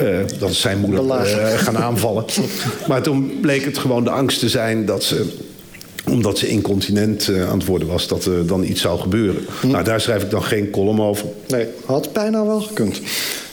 [0.01, 2.25] uh, dat is zijn moeder uh, gaan aanvallen.
[2.87, 5.25] maar toen bleek het gewoon de angst te zijn dat ze
[6.09, 9.45] omdat ze incontinent uh, aan het worden was, dat er dan iets zou gebeuren.
[9.61, 9.67] Hm.
[9.67, 11.25] Nou, daar schrijf ik dan geen column over.
[11.47, 13.01] Nee, had bijna wel gekund.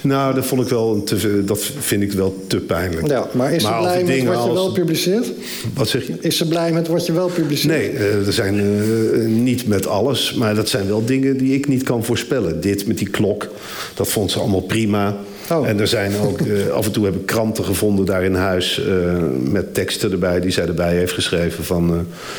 [0.00, 3.08] Nou, dat, vond ik wel te, dat vind ik wel te pijnlijk.
[3.08, 5.32] Ja, maar is ze blij met wat je wel publiceert?
[5.74, 6.14] Wat zeg je?
[6.20, 7.72] Is ze blij met wat je wel publiceert?
[7.72, 10.34] Nee, uh, er zijn uh, niet met alles.
[10.34, 12.60] Maar dat zijn wel dingen die ik niet kan voorspellen.
[12.60, 13.48] Dit met die klok,
[13.94, 15.16] dat vond ze allemaal prima.
[15.50, 15.68] Oh.
[15.68, 18.80] En er zijn ook, uh, af en toe heb ik kranten gevonden daar in huis...
[18.88, 21.92] Uh, met teksten erbij die zij erbij heeft geschreven van...
[21.92, 21.98] Uh,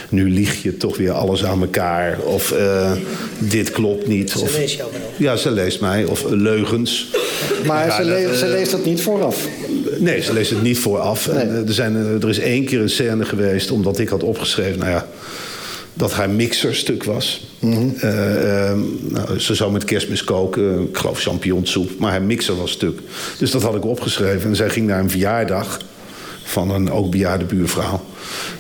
[0.09, 2.19] nu lieg je toch weer alles aan elkaar.
[2.19, 2.53] Of
[3.37, 4.31] dit klopt niet.
[4.31, 5.01] Ze of, leest jou wel.
[5.17, 6.05] Ja, ze leest mij.
[6.05, 7.15] Of leugens.
[7.65, 9.47] Maar ja, ze, le ze, leest dat niet vooraf?
[9.97, 11.31] Nee, ze leest het niet vooraf.
[11.31, 11.41] Nee.
[11.41, 13.71] En, er, zijn, er is één keer een scène geweest...
[13.71, 14.79] omdat ik had opgeschreven...
[14.79, 15.07] nou ja,
[15.93, 17.47] dat haar mixer stuk was.
[17.59, 17.93] Mm -hmm.
[18.03, 22.71] uh, uh, nou, ze zou met kerstmis koken, ik geloof champignonsoep, maar haar mixer was
[22.71, 22.99] stuk.
[23.37, 24.49] Dus dat had ik opgeschreven.
[24.49, 25.79] En zij ging naar een verjaardag
[26.43, 28.01] van een ook bejaarde buurvrouw.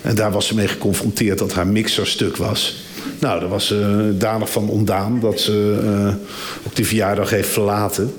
[0.01, 2.83] En daar was ze mee geconfronteerd dat haar mixer stuk was.
[3.19, 6.13] Nou, daar was ze danig van ontdaan dat ze uh,
[6.63, 8.13] op die verjaardag heeft verlaten.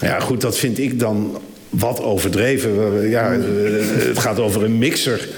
[0.00, 1.38] Nou ja, goed, dat vind ik dan
[1.70, 3.08] wat overdreven.
[3.08, 5.28] Ja, het gaat over een mixer.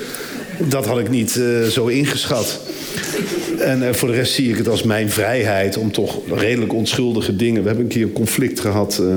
[0.59, 2.61] Dat had ik niet zo ingeschat.
[3.61, 7.37] En uh, voor de rest zie ik het als mijn vrijheid om toch redelijk onschuldige
[7.37, 7.61] dingen.
[7.61, 8.99] We hebben een keer een conflict gehad.
[9.03, 9.17] Uh,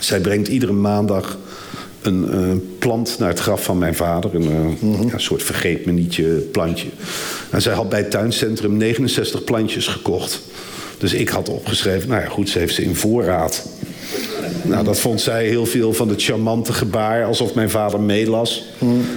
[0.00, 1.38] zij brengt iedere maandag
[2.02, 4.34] een uh, plant naar het graf van mijn vader.
[4.34, 5.08] Een, mm -hmm.
[5.08, 6.88] ja, soort vergeetmenietje plantje.
[7.50, 10.40] En zij had bij het tuincentrum 69 plantjes gekocht.
[10.98, 13.68] Dus ik had opgeschreven, nou ja goed, ze heeft ze in voorraad.
[14.62, 17.24] Nou, dat vond zij heel veel van het charmante gebaar...
[17.24, 18.64] alsof mijn vader meelas,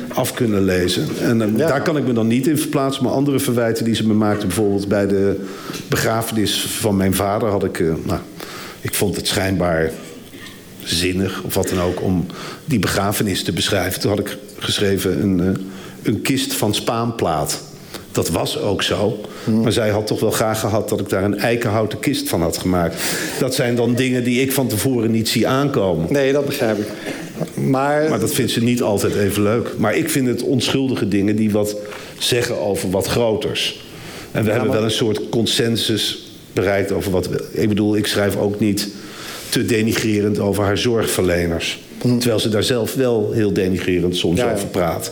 [0.07, 1.07] af kunnen lezen.
[1.21, 1.67] En uh, ja.
[1.67, 3.03] daar kan ik me dan niet in verplaatsen.
[3.03, 4.45] Maar andere verwijten die ze me maakte...
[4.45, 5.45] bijvoorbeeld bij de
[5.87, 7.49] begrafenis van mijn vader...
[7.49, 7.79] had ik...
[7.79, 8.19] Uh, nou,
[8.81, 9.91] ik vond het schijnbaar
[10.83, 12.01] zinnig of wat dan ook...
[12.01, 12.25] om
[12.65, 14.01] die begrafenis te beschrijven.
[14.01, 15.49] Toen had ik geschreven een, uh,
[16.03, 17.61] een kist van spaanplaat
[18.15, 19.19] Dat was ook zo.
[19.61, 22.57] Maar zij had toch wel graag gehad dat ik daar een eikenhouten kist van had
[22.57, 22.95] gemaakt.
[23.39, 26.05] Dat zijn dan dingen die ik van tevoren niet zie aankomen.
[26.13, 26.87] Nee, dat begrijp ik.
[27.53, 29.73] Maar, Maar dat vindt ze niet altijd even leuk.
[29.77, 31.75] Maar ik vind het onschuldige dingen die wat
[32.19, 33.83] zeggen over wat groters.
[34.31, 37.27] En we hebben maar- wel een soort consensus bereikt over wat...
[37.27, 38.87] we- Ik bedoel, ik schrijf ook niet
[39.49, 41.79] te denigrerend over haar zorgverleners.
[41.99, 44.53] Terwijl ze daar zelf wel heel denigrerend soms Ja, ja.
[44.53, 45.11] over praat.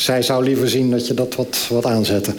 [0.00, 2.30] Zij zou liever zien dat je dat wat, wat aanzette.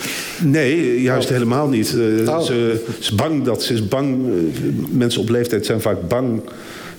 [0.43, 1.95] Nee, juist helemaal niet.
[2.25, 2.41] Eh, Oh.
[2.41, 4.15] ze, is bang dat ze is bang.
[4.27, 4.33] eh,
[4.89, 6.41] mensen op leeftijd zijn vaak bang.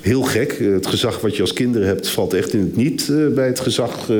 [0.02, 0.52] Heel gek.
[0.52, 3.46] Eh, het gezag wat je als kinderen hebt valt echt in het niet eh, bij
[3.46, 4.16] het gezag eh,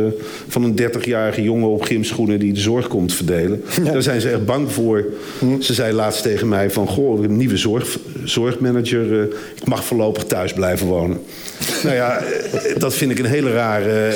[0.49, 3.65] van een 30-jarige jongen op gymschoenen die de zorg komt verdelen.
[3.85, 5.05] Daar zijn ze echt bang voor.
[5.61, 9.23] Ze zei laatst tegen mij van goh, een nieuwe zorg, zorgmanager.
[9.55, 11.21] ik mag voorlopig thuis blijven wonen.
[11.85, 12.23] nou ja,
[12.79, 14.13] dat vind ik een hele rare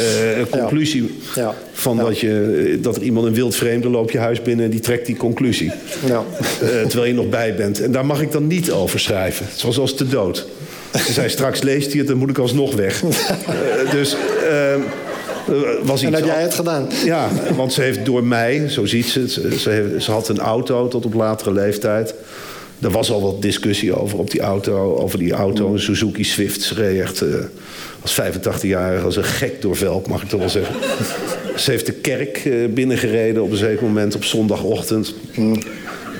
[0.50, 1.18] conclusie.
[1.34, 1.54] Ja.
[1.72, 4.80] Van dat, je, dat er iemand een wild vreemde loopt je huis binnen en die
[4.80, 5.72] trekt die conclusie.
[6.88, 7.80] Terwijl je nog bij bent.
[7.80, 9.46] En daar mag ik dan niet over schrijven.
[9.54, 10.46] Zoals als te dood.
[10.96, 13.02] Ze zei straks leest hij het, dan moet ik alsnog weg.
[13.06, 14.16] Eh, dus
[14.48, 14.80] ehm,
[15.48, 16.88] eh, was En heb jij het gedaan?
[17.04, 19.30] ja, want ze heeft door mij, zo ziet ze het...
[19.30, 22.14] ze, ze heeft- ze had een auto tot op latere leeftijd.
[22.80, 24.96] Er was al wat discussie over op die auto.
[24.96, 26.62] Over die auto, een Suzuki Swift.
[26.62, 27.28] Ze reed echt eh,
[28.02, 30.74] als 85-jarige als een gek door Velp, mag ik toch wel zeggen.
[31.56, 35.14] Ze heeft de kerk binnengereden op een zeker moment op zondagochtend.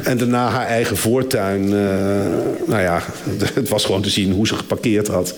[0.06, 1.62] En daarna haar eigen voortuin.
[1.62, 1.70] eh,
[2.66, 3.02] nou ja,
[3.54, 5.34] het was gewoon te zien hoe ze geparkeerd had.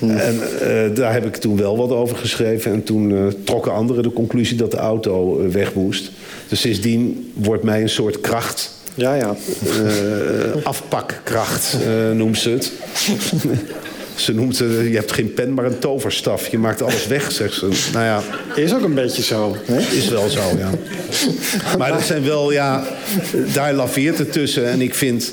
[0.00, 2.72] En eh, daar heb ik toen wel wat over geschreven.
[2.72, 6.10] En toen eh, trokken anderen de conclusie dat de auto weg moest.
[6.48, 8.78] Dus sindsdien wordt mij een soort kracht.
[8.94, 9.36] Ja, ja.
[10.62, 11.76] afpakkracht
[12.14, 12.72] noemt ze het.
[14.20, 16.48] ze noemt het, je hebt geen pen, maar een toverstaf.
[16.48, 17.68] Je maakt alles weg, zegt ze.
[17.92, 18.22] Nou ja,
[18.54, 19.56] Is ook een beetje zo.
[19.64, 19.78] Hè?
[19.78, 20.70] is wel zo, ja.
[21.78, 22.84] Maar dat zijn wel, ja,
[23.52, 24.70] daar laveert het tussen.
[24.70, 25.32] En ik vind,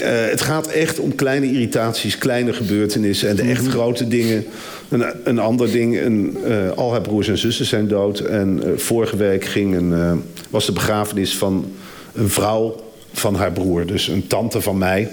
[0.00, 3.28] eh, het gaat echt om kleine irritaties, kleine gebeurtenissen.
[3.28, 4.44] En de echt grote dingen.
[4.88, 8.18] Een, een ander ding, een, eh, al haar broers en zussen zijn dood.
[8.18, 11.72] En eh, vorige week ging een, was de begrafenis van
[12.14, 12.76] een vrouw
[13.12, 13.86] van haar broer.
[13.86, 15.08] Dus een tante van mij.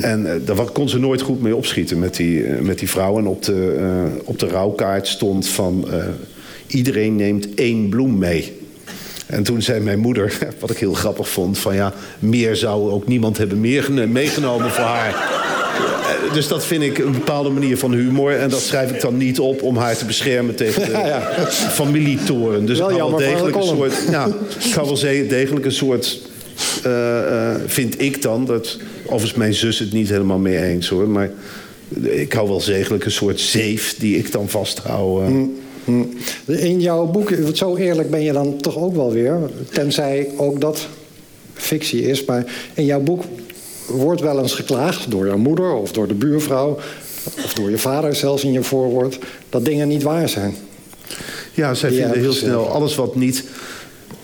[0.00, 3.18] En eh, daar kon ze nooit goed mee opschieten met die, eh, met die vrouw.
[3.18, 5.88] En op de, eh, op de rouwkaart stond van...
[6.66, 8.60] iedereen neemt één bloem mee.
[9.26, 11.58] En toen zei mijn moeder, wat ik heel grappig vond...
[11.58, 13.60] van ja, meer zou ook niemand hebben
[14.12, 15.44] meegenomen voor haar.
[16.32, 18.32] Dus dat vind ik een bepaalde manier van humor.
[18.32, 21.46] En dat schrijf ik dan niet op om haar te beschermen tegen de Ja, ja.
[21.50, 22.66] familietoren.
[22.66, 24.10] Dus Wel ik hou wel degelijk een soort...
[24.10, 24.32] Nou,
[24.64, 26.20] ik hou wel degelijk een soort...
[27.66, 31.08] vind ik dan, dat, overigens mijn zus het niet helemaal mee eens hoor...
[31.08, 31.30] maar
[32.00, 35.20] ik hou wel zegelijk een soort zeef die ik dan vasthoud.
[35.22, 35.26] eh.
[35.84, 36.02] Hm.
[36.46, 39.38] In jouw boek, zo eerlijk ben je dan toch ook wel weer.
[39.70, 40.88] Tenzij ook dat
[41.54, 42.24] fictie is.
[42.24, 43.22] Maar in jouw boek
[43.88, 46.78] wordt wel eens geklaagd door jouw moeder of door de buurvrouw.
[47.44, 49.18] Of door je vader zelfs in je voorwoord.
[49.48, 50.54] Dat dingen niet waar zijn.
[51.54, 53.44] Ja, zij Die vinden heel snel alles wat niet...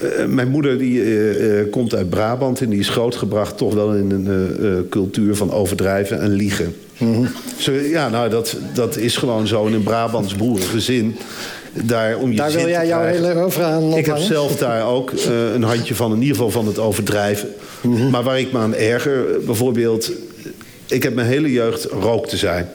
[0.02, 3.94] Eh, mijn moeder die, eh, eh, komt uit Brabant en die is grootgebracht toch wel
[3.94, 6.74] in een cultuur van overdrijven en liegen.
[6.98, 7.26] Mhm.
[7.90, 11.16] Ja, nou, dat, dat is gewoon zo in een Brabants boerengezin.
[11.72, 15.12] Daar, om je Daar wil jij jouw hele oeuvre aan Ik heb zelf daar ook
[15.54, 17.48] een handje van, in ieder geval van het overdrijven.
[17.80, 18.10] Mhm.
[18.10, 20.12] Maar waar ik me aan erger, bijvoorbeeld...
[20.86, 22.68] Ik heb mijn hele jeugd rook te zijn.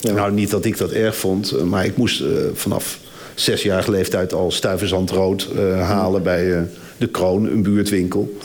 [0.00, 0.12] Ja.
[0.12, 2.22] Nou, niet dat ik dat erg vond, maar ik moest
[2.54, 2.98] vanaf
[3.40, 6.62] zesjarige leeftijd al stuiversandrood eh, halen bij eh,
[6.96, 8.38] de Kroon, een buurtwinkel.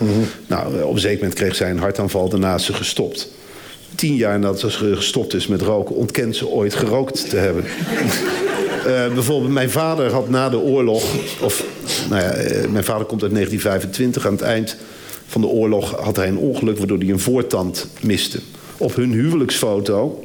[0.47, 3.27] Nou, eh, op een zeker moment kreeg zij een hartaanval, daarna is ze gestopt.
[3.95, 7.63] Tien jaar nadat ze gestopt is met roken, ontkent ze ooit gerookt te hebben.
[9.13, 11.03] Bijvoorbeeld, mijn vader had na de oorlog...
[11.41, 11.63] Of,
[12.09, 12.33] nou ja,
[12.69, 14.25] mijn vader komt uit 1925.
[14.25, 14.75] Aan het eind
[15.27, 16.77] van de oorlog had hij een ongeluk...
[16.77, 18.39] waardoor hij een voortand miste.
[18.77, 20.23] Op hun huwelijksfoto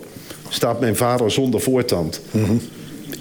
[0.49, 2.21] staat mijn vader zonder voortand.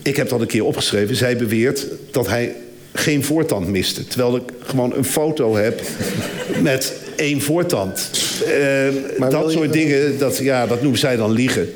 [0.09, 1.15] Ik heb dat een keer opgeschreven.
[1.15, 2.55] Zij beweert dat hij
[2.93, 4.07] geen voortand miste.
[4.07, 5.81] Terwijl ik gewoon een foto heb
[6.61, 8.09] met één voortand.
[8.45, 11.69] Eh, dat soort dingen, dat, ja, dat noemen zij dan liegen.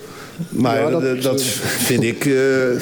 [0.50, 2.26] Maar Ja, dat- vind ik...
[2.26, 2.80] eh, eh,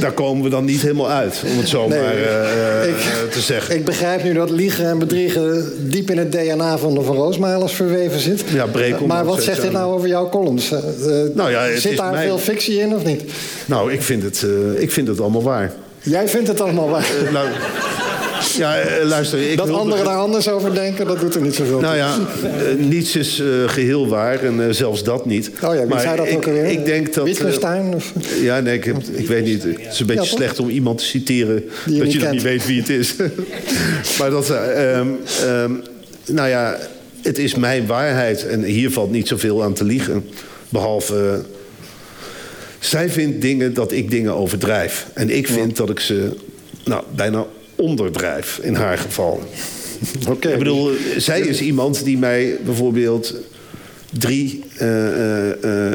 [0.00, 3.40] daar komen we dan niet helemaal uit, om het zo Nee, maar eh, ik- te
[3.40, 3.74] zeggen.
[3.76, 7.72] Ik begrijp nu dat liegen en bedriegen diep in het DNA van de Van Roosmalers
[7.72, 8.42] verweven zit.
[8.52, 10.70] Ja, Brekel, maar maar wat zegt dit nou over jouw columns?
[11.34, 13.22] Nou ja, zit daar mijn- veel fictie in of niet?
[13.66, 14.46] Nou, ik vind, het,
[14.76, 15.72] ik vind het allemaal waar.
[16.02, 17.06] Jij vindt het allemaal waar.
[17.32, 17.48] Nou,
[18.56, 19.50] Ja, eh, luister.
[19.50, 22.74] Ik dat anderen daar anders over denken, dat doet er niet zoveel Nou ja, eh,
[22.78, 25.50] niets is eh, geheel waar en zelfs dat niet.
[25.62, 26.64] Oh ja, wie Maar zei dat ik, ook alweer?
[26.64, 27.24] Ik denk dat...
[27.24, 27.94] Wittgenstein?
[27.94, 29.62] of- ja, nee, ik, heb, ik weet niet.
[29.62, 32.32] Het is een beetje Ja, slecht om iemand te citeren je dat je kent.
[32.32, 33.14] niet weet wie het is.
[34.18, 34.50] maar dat...
[34.50, 35.08] ehm,
[36.26, 36.78] nou ja,
[37.22, 40.28] het is mijn waarheid en hier valt niet zoveel aan te liegen.
[40.68, 41.16] Behalve...
[41.16, 41.38] eh,
[42.78, 45.06] zij vindt dingen dat ik dingen overdrijf.
[45.14, 46.28] En ik vind dat ik ze
[46.84, 49.42] nou, bijna onderdrijf, in haar geval.
[50.28, 50.48] Oké.
[50.48, 53.34] Ik bedoel, zij is iemand die mij bijvoorbeeld
[54.18, 54.64] drie...
[54.76, 55.92] eh, eh,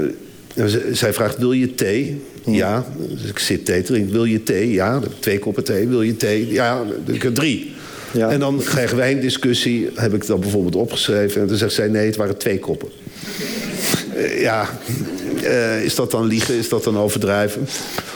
[0.55, 2.21] eh, zij vraagt, wil je thee?
[2.45, 2.85] Ja.
[2.97, 4.11] Dus ik zit thee te drinken.
[4.11, 4.71] Wil je thee?
[4.71, 4.99] Ja.
[5.01, 5.87] Heb Twee koppen thee.
[5.87, 6.51] Wil je thee?
[6.51, 6.85] Ja.
[7.05, 7.73] Heb ik er drie.
[8.11, 8.29] Ja.
[8.29, 9.89] En dan krijgen wij een discussie.
[9.95, 11.41] Heb ik dat bijvoorbeeld opgeschreven.
[11.41, 12.89] En dan zegt zij, nee, het waren twee koppen.
[14.15, 14.79] Eh, ja.
[15.43, 16.55] Eh, is dat dan liegen?
[16.55, 17.67] Is dat dan overdrijven?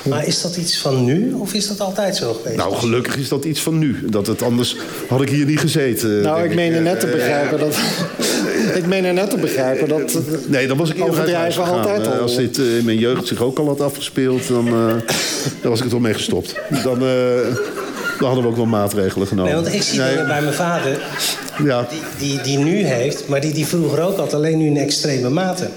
[0.04, 2.58] Maar is dat iets van nu of is dat altijd zo geweest?
[2.58, 3.98] Nou, gelukkig is dat iets van nu.
[4.10, 4.76] Dat het anders
[5.08, 6.22] had ik hier niet gezeten.
[6.22, 7.76] Nou, ik meen er net te Eh, begrijpen dat...
[8.80, 10.20] ik meen er net te begrijpen dat...
[10.48, 12.20] Nee, dan was ik Overdrijven altijd Eh, al.
[12.20, 14.74] Als dit eh, in mijn jeugd zich ook al had afgespeeld, dan, eh,
[15.62, 16.56] dan was ik er toch mee gestopt.
[16.84, 17.56] Dan, eh,
[18.20, 19.54] dan hadden we ook wel maatregelen genomen.
[19.54, 21.02] Nee, want ik zie Nee, dingen bij mijn vader
[21.64, 24.78] ja, die, die, die nu heeft, maar die die vroeger ook had, alleen nu in
[24.78, 25.70] extreme mate.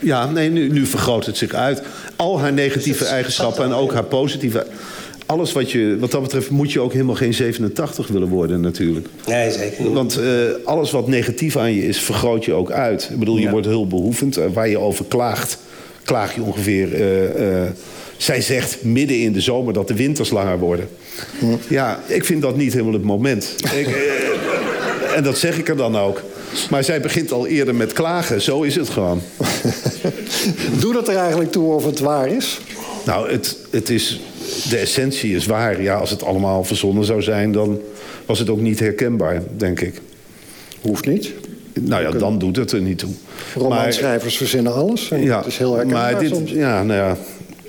[0.00, 1.82] Ja, nee, nu, nu vergroot het zich uit.
[2.16, 4.66] Al haar negatieve eigenschappen en ook haar positieve...
[5.26, 9.06] Alles wat je, wat dat betreft moet je ook helemaal geen 87 willen worden natuurlijk.
[9.26, 9.92] Nee, zeker niet.
[9.92, 10.26] Want eh,
[10.64, 13.08] alles wat negatief aan je is, vergroot je ook uit.
[13.12, 13.50] Ik bedoel, je Ja.
[13.50, 14.36] wordt heel behoevend.
[14.36, 15.58] Eh, waar je over klaagt,
[16.04, 16.94] klaag je ongeveer...
[16.94, 17.62] eh,
[18.16, 20.88] zij zegt midden in de zomer dat de winters langer worden.
[21.68, 23.54] Ja, ik vind dat niet helemaal het moment.
[23.74, 23.88] Ik,
[25.16, 26.22] en dat zeg ik er dan ook.
[26.70, 28.42] Maar zij begint al eerder met klagen.
[28.42, 29.20] Zo is het gewoon.
[30.80, 32.60] Doe dat er eigenlijk toe of het waar is?
[33.04, 34.20] Nou, het, het is,
[34.68, 35.82] de essentie is waar.
[35.82, 37.80] Ja, als het allemaal verzonnen zou zijn, dan
[38.26, 40.00] was het ook niet herkenbaar, denk ik.
[40.80, 41.32] Hoeft niet.
[41.80, 43.10] Nou ja, dan doet het er niet toe.
[43.54, 45.10] Romanschrijvers verzinnen alles.
[45.10, 46.50] En ja, het is heel herkenbaar maar dit, soms.
[46.50, 47.16] ja, nou ja,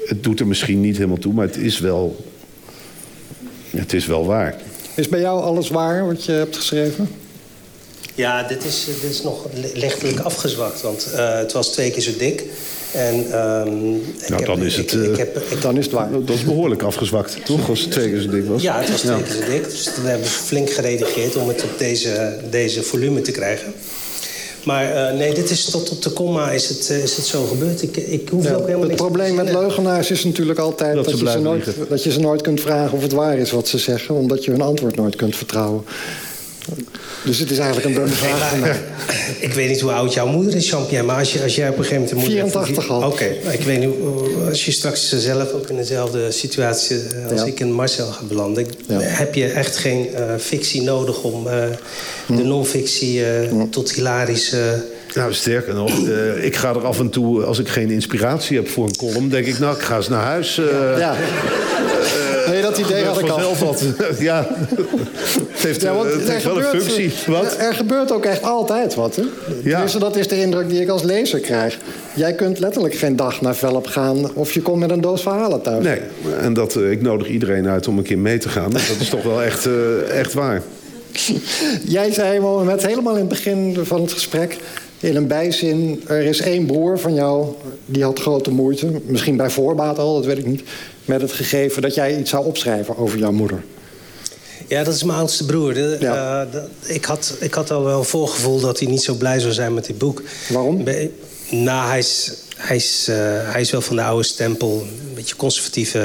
[0.05, 2.25] het doet er misschien niet helemaal toe, maar het is wel,
[3.69, 4.55] het is wel waar.
[4.95, 7.07] Is bij jou alles waar wat je hebt geschreven?
[8.15, 12.01] Ja, dit is, dit is nog li- lichtelijk afgezwakt, want eh, het was twee keer
[12.01, 12.43] zo dik.
[12.91, 15.93] En, ehm, ik Nou, heb- dan is het, eh, ik heb, ik- Dan is het
[15.93, 16.11] waar.
[16.11, 17.69] Dat is behoorlijk afgezwakt, toch?
[17.69, 18.61] Als het twee keer zo dik was.
[18.61, 19.63] ja, het was twee keer zo dik.
[19.63, 23.73] Dus we hebben flink geredigeerd om het op deze, deze volume te krijgen.
[24.63, 27.81] Maar eh, nee, dit is tot op de komma is het, is het zo gebeurd.
[27.81, 30.95] Ik, ik hoef Ja, ook helemaal het niks te probleem met leugenaars is natuurlijk altijd
[30.95, 31.85] Dat dat, ze je, ze blijven nooit, liegen.
[31.89, 34.51] dat je ze nooit kunt vragen of het waar is wat ze zeggen, omdat je
[34.51, 35.83] hun antwoord nooit kunt vertrouwen.
[37.23, 38.79] Dus het is eigenlijk een domme Nee, vraag maar, mij.
[39.39, 41.05] ik weet niet hoe oud jouw moeder is, Jean-Pierre.
[41.05, 42.11] Maar als, je, als jij op een gegeven moment...
[42.11, 43.09] een moeder hebt 84 van- al.
[43.11, 43.89] Oké, ik weet niet...
[43.99, 47.45] hoe- Als je straks zelf ook in dezelfde situatie eh, als Ja.
[47.45, 48.65] ik en Marcel ga belanden...
[48.87, 48.99] Ja.
[48.99, 51.63] heb je echt geen eh, fictie nodig om eh,
[52.25, 52.35] Hm.
[52.35, 54.83] de non-fictie eh, tot hilarische...
[55.13, 58.69] Nou, sterker nog, eh, ik ga er af en toe, als ik geen inspiratie heb
[58.69, 60.57] voor een column, denk ik, nou, ik ga eens naar huis.
[60.57, 60.65] eh,
[60.97, 61.15] Ja.
[62.47, 63.55] Nee, dat idee had ik al.
[63.55, 63.83] wat.
[64.19, 64.47] ja,
[65.51, 67.13] het heeft, Ja, want eh, het heeft wel een functie.
[67.27, 67.57] Wat?
[67.59, 69.15] Er gebeurt ook echt altijd wat.
[69.15, 69.23] Hè?
[69.63, 71.77] Tenminste, dat is de indruk die ik als lezer krijg.
[72.13, 75.61] Jij kunt letterlijk geen dag naar Velp gaan of je komt met een doos verhalen
[75.61, 75.83] thuis.
[75.83, 75.99] Nee,
[76.39, 78.71] en dat, eh, ik nodig iedereen uit om een keer mee te gaan.
[78.91, 80.61] Dat is toch wel echt, eh, echt waar.
[81.85, 84.57] Jij zei met helemaal in het begin van het gesprek...
[84.99, 87.45] in een bijzin, er is één broer van jou...
[87.85, 90.63] die had grote moeite, misschien bij voorbaat al, dat weet ik niet...
[91.05, 93.63] met het gegeven dat jij iets zou opschrijven over jouw moeder.
[94.67, 95.73] Ja, dat is mijn oudste broer.
[95.73, 96.47] De- Ja.
[96.53, 99.53] eh, ik, had, ik had al wel een voorgevoel dat hij niet zo blij zou
[99.53, 100.21] zijn met dit boek.
[100.49, 100.83] Waarom?
[100.83, 101.09] Be-
[101.49, 103.15] nou, hij is, hij, is, eh,
[103.51, 104.85] hij is wel van de oude stempel.
[105.15, 105.99] Een beetje conservatieve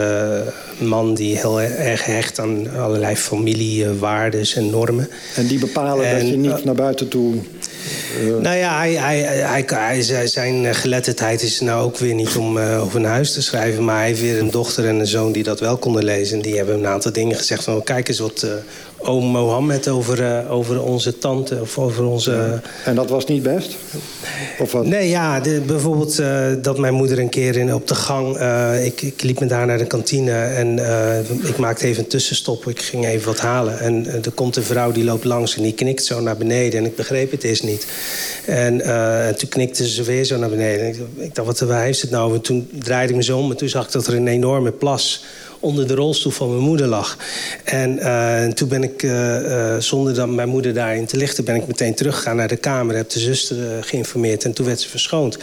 [0.78, 5.08] eh, man die heel erg hecht aan allerlei familiewaarden en normen.
[5.36, 7.34] En die bepalen En, dat je niet eh, naar buiten toe...
[8.40, 12.82] Nou ja, hij, hij, hij, zijn eh, geletterdheid is nou ook weer niet om eh,
[12.82, 13.84] over een huis te schrijven.
[13.84, 16.36] Maar hij heeft weer een dochter en een zoon die dat wel konden lezen.
[16.36, 17.82] En die hebben een aantal dingen gezegd van...
[17.82, 18.50] kijk eens wat eh,
[18.98, 22.60] oom Mohammed over, eh, over onze tante of over onze...
[22.84, 23.76] En dat was niet best?
[24.58, 24.86] Of wat?
[24.86, 28.36] Nee, ja, de- bijvoorbeeld eh, dat mijn moeder een keer in, op de gang...
[28.36, 32.08] eh, ik, ik liep met haar naar de kantine en eh, ik maakte even een
[32.08, 32.68] tussenstop.
[32.68, 33.78] Ik ging even wat halen.
[33.78, 36.78] En eh, er komt een vrouw die loopt langs en die knikt zo naar beneden.
[36.78, 37.86] En ik begreep het eerst niet.
[38.46, 40.86] En, eh, en toen knikte ze weer zo naar beneden.
[40.86, 42.34] En ik, ik dacht, wat waar heeft het nou?
[42.34, 44.72] En toen draaide ik me zo om en toen zag ik dat er een enorme
[44.72, 45.24] plas
[45.60, 47.16] onder de rolstoel van mijn moeder lag.
[47.64, 49.06] En, en toen ben ik,
[49.78, 51.44] zonder dat mijn moeder daarin te lichten...
[51.44, 52.96] ben ik meteen teruggegaan naar de kamer.
[52.96, 55.38] Heb de zuster geïnformeerd en toen werd ze verschoond.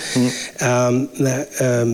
[0.57, 1.89] Ehm, nou, ehm,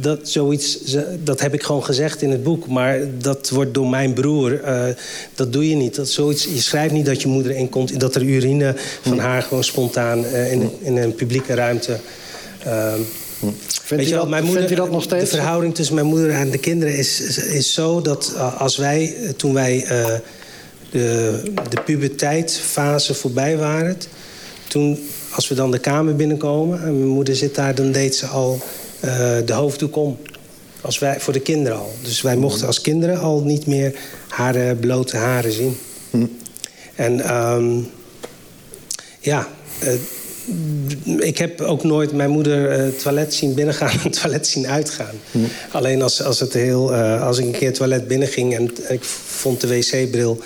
[0.00, 0.78] dat, zoiets,
[1.24, 2.66] dat heb ik gewoon gezegd in het boek.
[2.66, 4.60] Maar dat wordt door mijn broer.
[4.64, 4.84] Uh,
[5.34, 5.94] dat doe je niet.
[5.94, 8.00] Dat, zoiets, je schrijft niet dat je moeder in komt.
[8.00, 11.96] Dat er urine van haar gewoon spontaan uh, in, in, een publieke ruimte.
[12.66, 12.94] Uh,
[13.82, 15.30] Vindt, je dat, mijn moeder, vindt dat nog steeds?
[15.30, 19.16] De verhouding tussen mijn moeder en de kinderen is, is, is zo dat als wij,
[19.36, 19.84] toen wij
[20.90, 23.96] de, de puberteitfase voorbij waren.
[24.68, 24.98] Toen,
[25.34, 28.60] als we dan de kamer binnenkomen en mijn moeder zit daar, dan deed ze al
[29.04, 29.10] uh,
[29.44, 30.18] de hoofddoek om.
[30.80, 31.92] Als wij, voor de kinderen al.
[32.02, 33.94] Dus wij mochten als kinderen al niet meer
[34.28, 35.76] haar blote haren zien.
[36.10, 36.26] Hm.
[36.94, 37.90] En um,
[39.20, 39.48] ja,
[39.82, 39.92] uh,
[41.18, 45.14] ik heb ook nooit mijn moeder het toilet zien binnengaan en toilet zien uitgaan.
[45.30, 45.38] Hm.
[45.70, 49.60] Alleen als, als, het heel, als ik een keer het toilet binnenging en ik vond
[49.60, 50.42] de wc-bril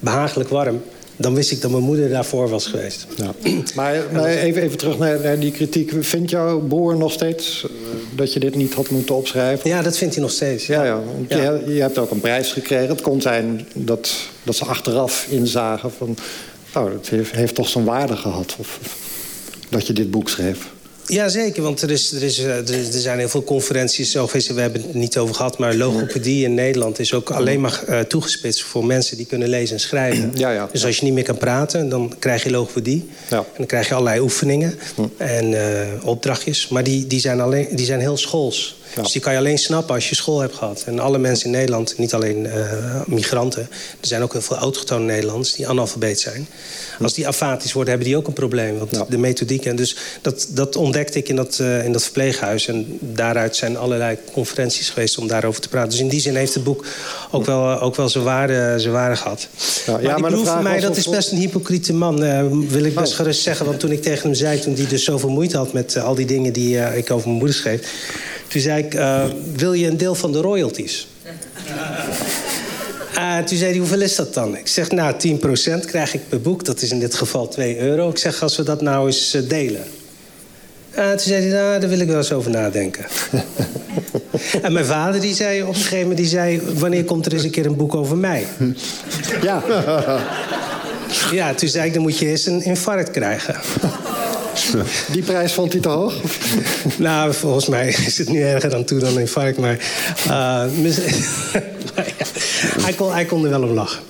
[0.00, 0.82] behagelijk warm
[1.20, 3.06] dan wist ik dat mijn moeder daarvoor was geweest.
[3.16, 3.34] Ja.
[3.74, 5.92] Maar, maar even, even terug naar, naar, die kritiek.
[6.00, 7.66] Vindt jouw broer nog steeds
[8.14, 9.70] dat je dit niet had moeten opschrijven?
[9.70, 10.66] Ja, dat vindt hij nog steeds.
[10.66, 11.00] Ja, ja.
[11.28, 11.52] ja.
[11.66, 12.88] Je, je, hebt ook een prijs gekregen.
[12.88, 14.10] Het kon zijn dat,
[14.42, 16.16] dat ze achteraf inzagen van...
[16.74, 18.56] nou, het heeft, heeft toch zijn waarde gehad.
[18.58, 18.78] Of,
[19.68, 20.68] dat je dit boek schreef.
[21.10, 24.12] Jazeker, want er, is, er, is, eh, er, zijn heel veel conferenties.
[24.12, 28.00] We hebben het niet over gehad, maar logopedie in Nederland is ook alleen maar uh,
[28.00, 30.30] toegespitst voor mensen die kunnen lezen en schrijven.
[30.34, 30.68] Ja, ja.
[30.72, 33.08] Dus als je niet meer kan praten, dan krijg je logopedie.
[33.28, 33.38] Ja.
[33.38, 34.78] En dan krijg je allerlei oefeningen
[35.16, 35.60] en uh,
[36.04, 36.68] opdrachtjes.
[36.68, 38.78] Maar die, die, zijn alleen, die zijn heel schools.
[38.94, 40.82] Dus die kan je alleen snappen als je school hebt gehad.
[40.86, 43.68] En alle mensen in Nederland, niet alleen uh, migranten...
[44.00, 46.48] er zijn ook heel veel autochtone Nederlanders die analfabeet zijn.
[47.00, 48.78] Als die afatisch worden, hebben die ook een probleem.
[48.78, 49.64] Want de methodiek...
[49.64, 52.68] En dus dat, dat ontdekte ik in dat, uh, in dat verpleeghuis.
[52.68, 55.90] En daaruit zijn allerlei conferenties geweest om daarover te praten.
[55.90, 56.86] Dus in die zin heeft het boek
[57.30, 59.48] ook wel, uh, ook wel zijn, waarde, zijn waarde gehad.
[59.86, 62.18] Maar, ja, maar broer van mij, dat is best een hypocriete man.
[62.68, 63.18] wil ik best oh.
[63.18, 63.66] gerust zeggen.
[63.66, 65.72] Want toen ik tegen hem zei, toen hij dus zoveel moeite had...
[65.72, 67.80] met al die dingen die ik over mijn moeder schreef...
[68.50, 69.24] Toen zei ik, uh,
[69.56, 71.06] wil je een deel van de royalties?
[73.14, 74.56] Uh, toen zei hij, hoeveel is dat dan?
[74.56, 75.14] Ik zeg, nou,
[75.82, 76.64] 10% krijg ik per boek.
[76.64, 78.10] Dat is in dit geval 2 euro.
[78.10, 79.84] Ik zeg, als we dat nou eens uh, delen.
[80.98, 83.04] Uh, toen zei hij, nou, daar wil ik wel eens over nadenken.
[84.62, 86.16] en mijn vader die zei op een gegeven moment...
[86.16, 88.46] Die zei, wanneer komt er eens een keer een boek over mij?
[89.42, 89.62] ja.
[91.32, 93.54] ja, toen zei ik, dan moet je eens een infarct krijgen.
[95.12, 96.14] Die prijs vond hij te hoog?
[96.96, 99.58] nou, volgens mij is het nu erger dan toen dan een infarct.
[99.58, 99.78] Maar
[100.26, 100.64] uh,
[102.80, 104.02] hij, kon, hij kon er wel om lachen.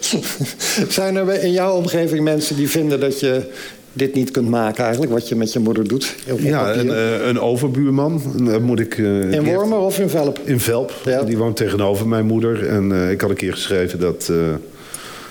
[0.88, 3.50] Zijn er in jouw omgeving mensen die vinden dat je
[3.92, 6.16] dit niet kunt maken eigenlijk, wat je met je moeder doet?
[6.38, 8.22] Ja, een, eh, een overbuurman
[8.62, 8.98] moet ik...
[8.98, 10.40] Uh, in Wormer of in Velp?
[10.44, 10.92] In Velp.
[11.04, 11.22] Ja.
[11.22, 12.68] Die woont tegenover mijn moeder.
[12.68, 14.32] En uh, ik had een keer geschreven dat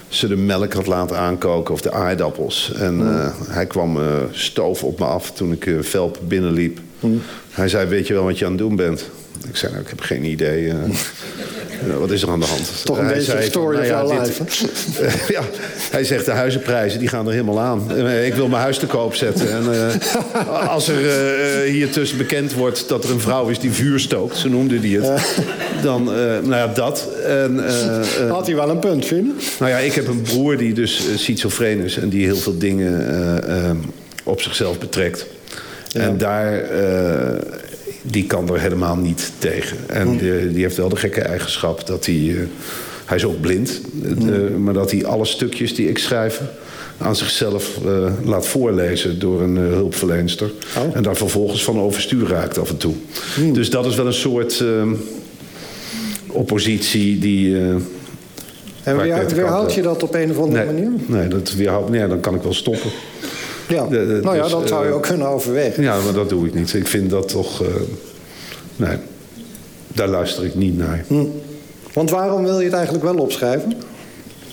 [0.08, 2.74] ze de melk had laten aankoken of de aardappels.
[2.76, 3.02] En mm.
[3.02, 3.98] uh, hij kwam
[4.32, 6.80] stoof op me af toen ik Velp binnenliep.
[7.00, 7.22] Mm.
[7.50, 9.10] Hij zei, weet je wel wat je aan het doen bent?
[9.48, 10.74] Ik zei, nou, ik heb geen idee.
[12.00, 12.86] wat is er aan de hand?
[12.86, 14.38] Toch een hij beetje story van, nou ja, dit,
[15.36, 15.42] ja,
[15.92, 17.98] hij zegt, de huizenprijzen die gaan er helemaal aan.
[18.26, 19.52] ik wil mijn huis te koop zetten.
[19.52, 19.92] En,
[20.68, 20.98] als er
[21.64, 24.38] hier tussen bekend wordt dat er een vrouw is die vuur stookt...
[24.38, 25.22] zo noemde hij het,
[25.82, 27.08] dan, nou ja, dat.
[27.26, 27.64] En,
[28.30, 31.80] Had hij wel een punt, vind Nou ja, ik heb een broer die dus schizofreen
[31.80, 31.98] is...
[31.98, 33.44] en die heel veel dingen
[34.24, 35.26] op zichzelf betrekt.
[35.88, 36.00] Ja.
[36.00, 36.64] En daar
[38.02, 39.78] die kan er helemaal niet tegen.
[39.88, 40.18] En hm.
[40.18, 42.16] die, die heeft wel de gekke eigenschap dat hij...
[42.16, 42.40] Uh,
[43.06, 44.64] hij is ook blind, hm.
[44.64, 46.42] maar dat hij alle stukjes die ik schrijf
[46.98, 50.52] aan zichzelf uh, laat voorlezen door een uh, hulpverlenster.
[50.78, 50.96] Oh.
[50.96, 52.94] En daar vervolgens van overstuur raakt af en toe.
[53.40, 53.54] Mm.
[53.54, 54.92] Dus dat is wel een soort uh,
[56.28, 57.58] oppositie die...
[58.84, 60.92] en weer, weerhoudt je dat op een of andere nee, manier?
[61.06, 62.90] Nee, dat weerhoudt, nee, dan kan ik wel stoppen.
[63.70, 65.84] Ja, nou ja, dus, dat zou je ook kunnen overwegen.
[65.84, 66.74] Ja, maar dat doe ik niet.
[66.74, 67.64] Ik vind dat toch...
[68.76, 68.98] nee,
[69.88, 71.06] daar luister ik niet naar.
[71.08, 71.26] Hm.
[71.94, 73.74] Want waarom wil je het eigenlijk wel opschrijven?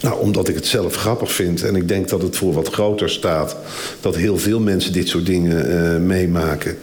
[0.00, 1.62] Nou, omdat ik het zelf grappig vind.
[1.62, 3.56] En ik denk dat het voor wat groter staat.
[4.00, 6.78] Dat heel veel mensen dit soort dingen uh, meemaken.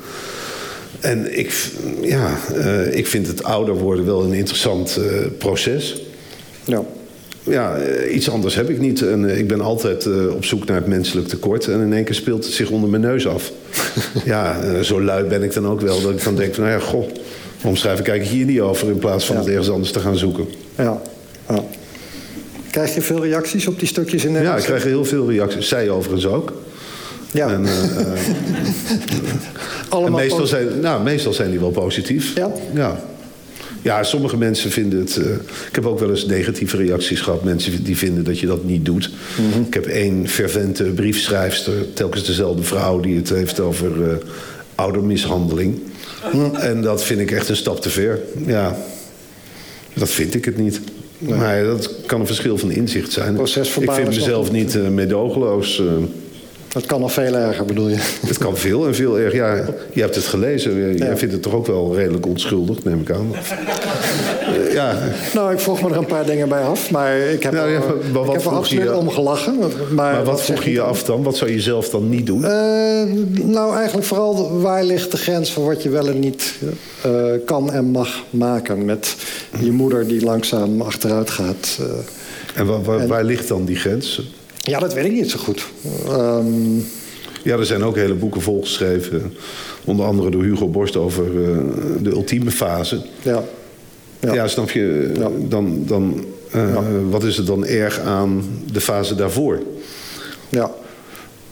[1.00, 6.02] En ik, ja, uh, ik vind het ouder worden wel een interessant uh, proces.
[6.64, 6.84] Ja.
[7.44, 7.78] Ja,
[8.12, 9.02] iets anders heb ik niet.
[9.02, 11.68] En ik ben altijd op zoek naar het menselijk tekort.
[11.68, 13.52] En in één keer speelt het zich onder mijn neus af.
[14.26, 16.02] ja, zo lui ben ik dan ook wel.
[16.02, 17.10] Dat ik dan denk van, nou ja, goh,
[17.56, 18.88] waarom schrijf ik eigenlijk hier niet over...
[18.88, 19.42] in plaats van ja.
[19.42, 20.48] het ergens anders te gaan zoeken.
[20.78, 21.02] Ja,
[21.50, 21.64] ja.
[22.72, 24.58] Krijg je veel reacties op die stukjes in Nederland?
[24.58, 25.68] Ja, ik krijg heel veel reacties.
[25.68, 26.54] Zij overigens ook.
[27.32, 27.50] Ja.
[27.50, 27.66] En,
[29.90, 32.36] Allemaal en meestal, zijn, nou, meestal zijn die wel positief.
[32.36, 32.52] Ja?
[32.74, 33.04] Ja.
[33.84, 35.16] Ja, sommige mensen vinden het...
[35.16, 35.26] Uh,
[35.68, 37.44] ik heb ook wel eens negatieve reacties gehad.
[37.44, 39.10] Mensen die vinden dat je dat niet doet.
[39.38, 39.66] Mm -hmm.
[39.68, 43.00] Ik heb één fervente briefschrijfster, telkens dezelfde vrouw...
[43.00, 44.14] die het heeft over uh,
[44.76, 45.80] oudermishandeling.
[46.54, 48.20] En dat vind ik echt een stap te ver.
[48.46, 48.78] Ja,
[49.94, 50.82] dat vind ik het niet.
[51.18, 53.40] Maar dat kan een verschil van inzicht zijn.
[53.80, 55.82] Ik vind mezelf niet uh, medogeloos.
[56.74, 57.98] Het kan nog veel erger, bedoel je?
[58.28, 59.36] Het kan veel en veel erger.
[59.36, 60.98] Ja, je hebt het gelezen.
[60.98, 63.32] Jij vindt het toch ook wel redelijk onschuldig, neem ik aan.
[64.72, 64.98] ja.
[65.34, 66.92] Nou, ik vroeg me er een paar dingen bij af.
[66.92, 67.80] Maar ik heb, nou, ja,
[68.14, 68.96] maar ik heb er absoluut je...
[68.96, 69.58] om gelachen.
[69.60, 71.24] Maar, maar wat vroeg je je af dan?
[71.24, 72.42] Wat zou je zelf dan niet doen?
[72.42, 72.50] Uh,
[73.46, 76.54] nou, eigenlijk vooral waar ligt de grens van wat je wel en niet
[77.06, 77.12] uh,
[77.46, 78.86] kan en mag maken.
[78.86, 79.16] Met
[79.60, 81.80] je moeder die langzaam achteruit gaat.
[82.56, 84.22] En, waar, waar, en waar ligt dan die grens?
[84.66, 85.66] Ja, dat weet ik niet zo goed.
[86.10, 86.86] Um...
[87.44, 89.34] Ja, er zijn ook hele boeken volgeschreven.
[89.86, 91.58] Onder andere door Hugo Borst over uh,
[92.02, 93.02] de ultieme fase.
[93.22, 93.44] Ja.
[94.20, 95.12] Ja, ja snap je?
[95.18, 95.30] Ja.
[95.50, 96.26] Dan, dan,
[96.56, 96.84] uh, ja.
[97.10, 99.60] Wat is er dan erg aan de fase daarvoor?
[100.50, 100.72] Ja.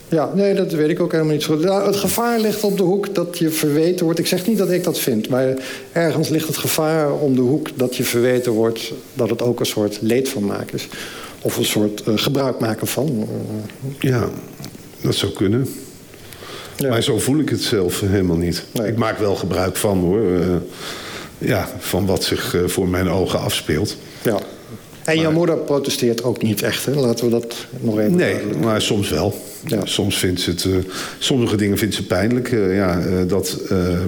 [0.08, 1.64] Ja, nee, dat weet ik ook helemaal niet zo goed.
[1.64, 4.20] Nou, het gevaar ligt op de hoek dat je verweten wordt.
[4.20, 5.54] Ik zeg niet dat ik dat vind, maar
[5.92, 9.66] ergens ligt het gevaar om de hoek dat je verweten wordt dat het ook een
[9.66, 10.88] soort leedvermaak is.
[11.42, 13.28] Of een soort uh, gebruik maken van.
[14.00, 14.28] Ja,
[15.00, 15.68] dat zou kunnen.
[16.76, 16.88] Ja.
[16.88, 18.64] Maar zo voel ik het zelf helemaal niet.
[18.72, 18.88] Nee.
[18.88, 20.20] Ik maak wel gebruik van hoor.
[20.20, 20.46] Uh,
[21.38, 23.96] ja, van wat zich voor mijn ogen afspeelt.
[24.22, 24.38] Ja.
[25.04, 26.92] En jouw moeder protesteert ook niet echt, hè?
[26.92, 28.16] Laten we dat nog even...
[28.16, 29.34] Nee, maar soms wel.
[29.66, 29.86] Ja.
[29.86, 30.64] Soms vindt ze het...
[30.64, 30.76] Uh,
[31.18, 32.50] sommige dingen vindt ze pijnlijk.
[32.50, 33.58] Uh, ja, dat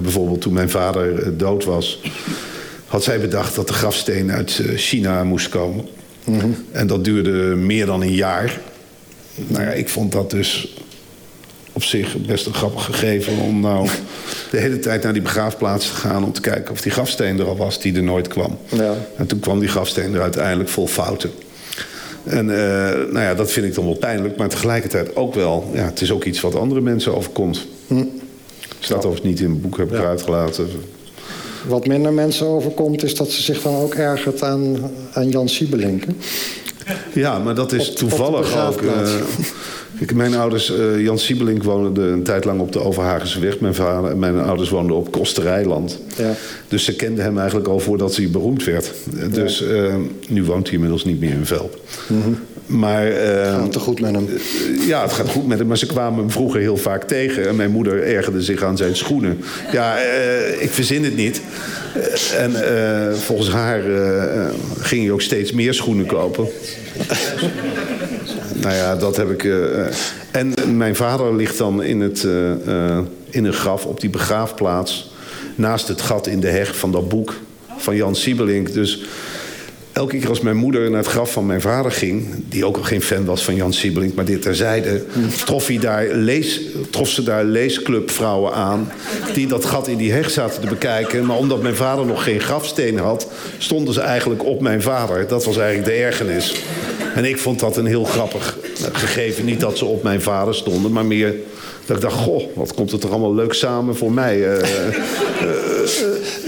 [0.01, 2.01] bijvoorbeeld toen mijn vader dood was...
[2.85, 5.85] had zij bedacht dat de grafsteen uit China moest komen.
[6.71, 8.59] En dat duurde meer dan een jaar.
[9.35, 10.75] Nou ja, ik vond dat dus
[11.73, 13.87] op zich best een grappig gegeven om nou
[14.51, 17.45] de hele tijd naar die begraafplaats te gaan om te kijken of die grafsteen er
[17.45, 18.57] al was die er nooit kwam.
[18.69, 18.95] Ja.
[19.17, 21.31] En toen kwam die grafsteen er uiteindelijk vol fouten.
[22.23, 22.55] En uh,
[23.11, 26.11] nou ja, dat vind ik dan wel pijnlijk, maar tegelijkertijd ook wel, ja, het is
[26.11, 27.65] ook iets wat andere mensen overkomt.
[27.87, 28.03] Hm.
[28.79, 29.09] Staat ja.
[29.09, 29.99] overigens niet in het boek, heb ik ja.
[29.99, 30.67] eruit gelaten.
[31.67, 36.03] Wat minder mensen overkomt, is dat ze zich dan ook ergert aan, aan Jan Siebelink.
[37.13, 38.81] Ja, maar dat is op, toevallig ook.
[38.81, 43.59] Uh, mijn ouders, uh, Jan Siebelink woonde een tijd lang op de Overhagense weg.
[43.59, 45.99] Mijn, vader, mijn ouders woonden op Kosterijland.
[46.17, 46.33] Ja.
[46.67, 48.91] Dus ze kenden hem eigenlijk al voordat hij beroemd werd.
[49.31, 49.95] Dus uh,
[50.27, 51.79] nu woont hij inmiddels niet meer in Velp.
[52.07, 52.37] Mm -hmm.
[52.65, 54.29] Maar, uh, gaat het goed met hem?
[54.87, 55.67] Ja, het gaat goed met hem.
[55.67, 57.47] Maar ze kwamen hem vroeger heel vaak tegen.
[57.47, 59.39] En mijn moeder ergerde zich aan zijn schoenen.
[59.71, 61.41] Ja, uh, ik verzin het niet.
[61.97, 62.51] Uh, en
[63.19, 63.81] volgens haar
[64.79, 66.47] ging hij ook steeds meer schoenen kopen.
[68.61, 69.43] nou ja, dat heb ik...
[70.31, 72.23] en mijn vader ligt dan in, het,
[73.29, 75.11] in een graf op die begraafplaats...
[75.55, 77.33] naast het gat in de heg van dat boek
[77.77, 78.73] van Jan Siebelink.
[78.73, 79.03] Dus
[79.95, 82.25] elke keer als mijn moeder naar het graf van mijn vader ging...
[82.49, 85.03] die ook al geen fan was van Jan Siebelink, maar dit terzijde...
[85.45, 88.91] trof, hij daar lees, trof ze daar leesclubvrouwen aan...
[89.33, 91.25] die dat gat in die heg zaten te bekijken.
[91.25, 93.27] Maar omdat mijn vader nog geen grafsteen had...
[93.57, 95.27] stonden ze eigenlijk op mijn vader.
[95.27, 96.55] Dat was eigenlijk de ergernis.
[97.15, 98.57] En ik vond dat een heel grappig
[98.91, 99.45] gegeven.
[99.45, 101.33] Niet dat ze op mijn vader stonden, maar meer
[101.85, 104.37] dat ik dacht, goh, wat komt het er allemaal leuk samen voor mij.
[104.37, 104.57] Uh,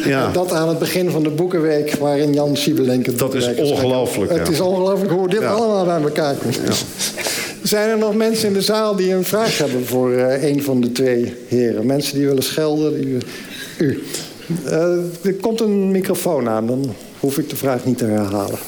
[0.05, 0.31] ja.
[0.31, 3.17] Dat aan het begin van de Boekenweek, waarin Jan Siebelink...
[3.17, 4.31] Dat is ongelooflijk.
[4.31, 6.55] Het is ongelooflijk hoe dit allemaal bij elkaar komt.
[6.55, 6.73] Ja.
[7.63, 10.81] Zijn er nog mensen in de zaal die een vraag hebben voor uh, een van
[10.81, 11.85] de twee heren?
[11.85, 13.01] Mensen die willen schelden?
[13.01, 13.17] Die,
[13.77, 14.03] u.
[15.23, 18.59] er komt een microfoon aan, dan hoef ik de vraag niet te herhalen.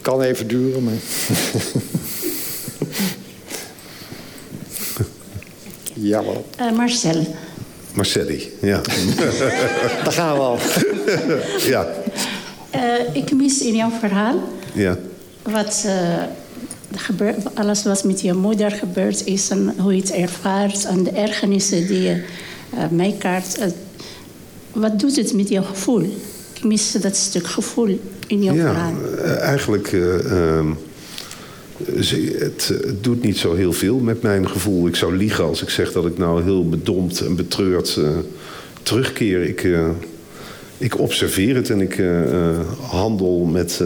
[0.00, 0.92] Kan even duren, maar...
[5.94, 6.44] Jawel.
[6.60, 7.26] Uh, Marcel.
[7.94, 8.80] Marcelli, ja.
[10.04, 10.58] Daar gaan we al.
[11.72, 11.86] ja.
[12.74, 14.48] Uh, ik mis in jouw verhaal...
[14.72, 14.98] Ja.
[15.42, 16.22] Wat, uh,
[16.94, 19.48] gebeurt, alles wat met je moeder gebeurd is...
[19.48, 20.84] en hoe je het ervaart...
[20.84, 22.24] en de ergernissen die je
[22.90, 23.58] meekaart.
[24.72, 26.02] wat doet het met jouw gevoel?
[26.54, 28.94] Ik mis dat stuk gevoel in jouw ja, verhaal.
[29.40, 29.92] eigenlijk...
[29.92, 30.70] Ehm,
[32.38, 34.86] het, doet niet zo heel veel met mijn gevoel.
[34.86, 38.08] Ik zou liegen als ik zeg dat ik nou heel bedompt en betreurd uh,
[38.82, 39.42] terugkeer.
[39.42, 39.88] Ik, uh,
[40.78, 43.80] ik observeer het en ik uh, handel met,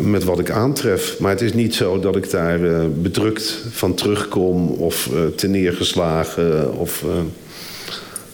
[0.00, 1.18] met wat ik aantref.
[1.18, 6.78] Maar het is niet zo dat ik daar bedrukt van terugkom of te neergeslagen.
[6.78, 7.04] Of,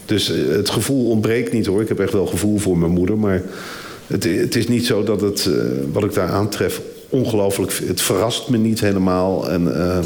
[0.04, 1.82] dus het gevoel ontbreekt niet hoor.
[1.82, 3.18] Ik heb echt wel gevoel voor mijn moeder.
[3.18, 3.42] Maar
[4.06, 5.48] het, het is niet zo dat het,
[5.92, 6.80] wat ik daar aantref
[7.12, 7.72] ongelooflijk.
[7.86, 9.50] Het verrast me niet helemaal.
[9.50, 9.98] En uh,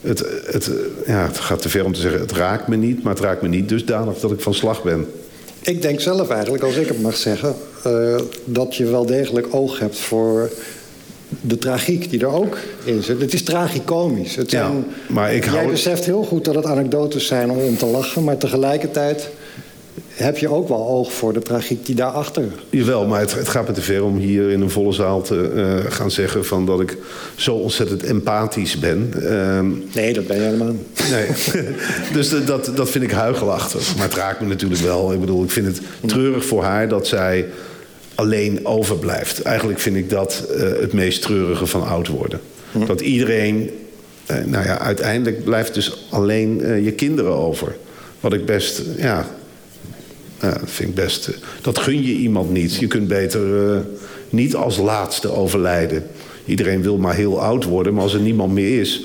[0.00, 0.70] het, het,
[1.06, 3.02] ja, het gaat te ver om te zeggen, het raakt me niet.
[3.02, 5.06] Maar het raakt me niet dusdanig dat ik van slag ben.
[5.62, 7.54] Ik denk zelf eigenlijk, als ik het mag zeggen...
[7.86, 10.50] Uh, dat je wel degelijk oog hebt voor
[11.40, 13.20] de tragiek die er ook in zit.
[13.20, 14.36] Het is tragicomisch.
[14.36, 15.70] Het zijn, ja, maar ik jij hou...
[15.70, 18.24] beseft heel goed dat het anekdotes zijn om te lachen...
[18.24, 19.28] maar tegelijkertijd
[20.08, 22.44] heb je ook wel oog voor de tragiek die daarachter...
[22.70, 25.52] Jawel, maar het, het gaat me te ver om hier in een volle zaal te
[25.54, 26.44] uh, gaan zeggen...
[26.44, 26.96] Van dat ik
[27.34, 29.12] zo ontzettend empathisch ben.
[29.16, 29.60] Uh,
[29.94, 31.10] nee, dat ben je helemaal niet.
[31.10, 31.26] Nee,
[32.12, 33.96] dus de, dat, dat vind ik huigelachtig.
[33.96, 35.12] Maar het raakt me natuurlijk wel.
[35.12, 37.46] Ik bedoel, ik vind het treurig voor haar dat zij
[38.14, 39.42] alleen overblijft.
[39.42, 42.40] Eigenlijk vind ik dat uh, het meest treurige van oud worden.
[42.72, 42.86] Hm.
[42.86, 43.70] Dat iedereen...
[44.30, 47.76] Uh, nou ja, uiteindelijk blijft dus alleen je kinderen over.
[48.20, 49.26] Wat ik best, ja,
[50.40, 51.28] ja, dat vind ik best.
[51.28, 52.74] Eh, dat gun je iemand niet.
[52.74, 53.78] Je kunt beter uh,
[54.30, 56.06] niet als laatste overlijden.
[56.44, 59.04] Iedereen wil maar heel oud worden, maar als er niemand meer is,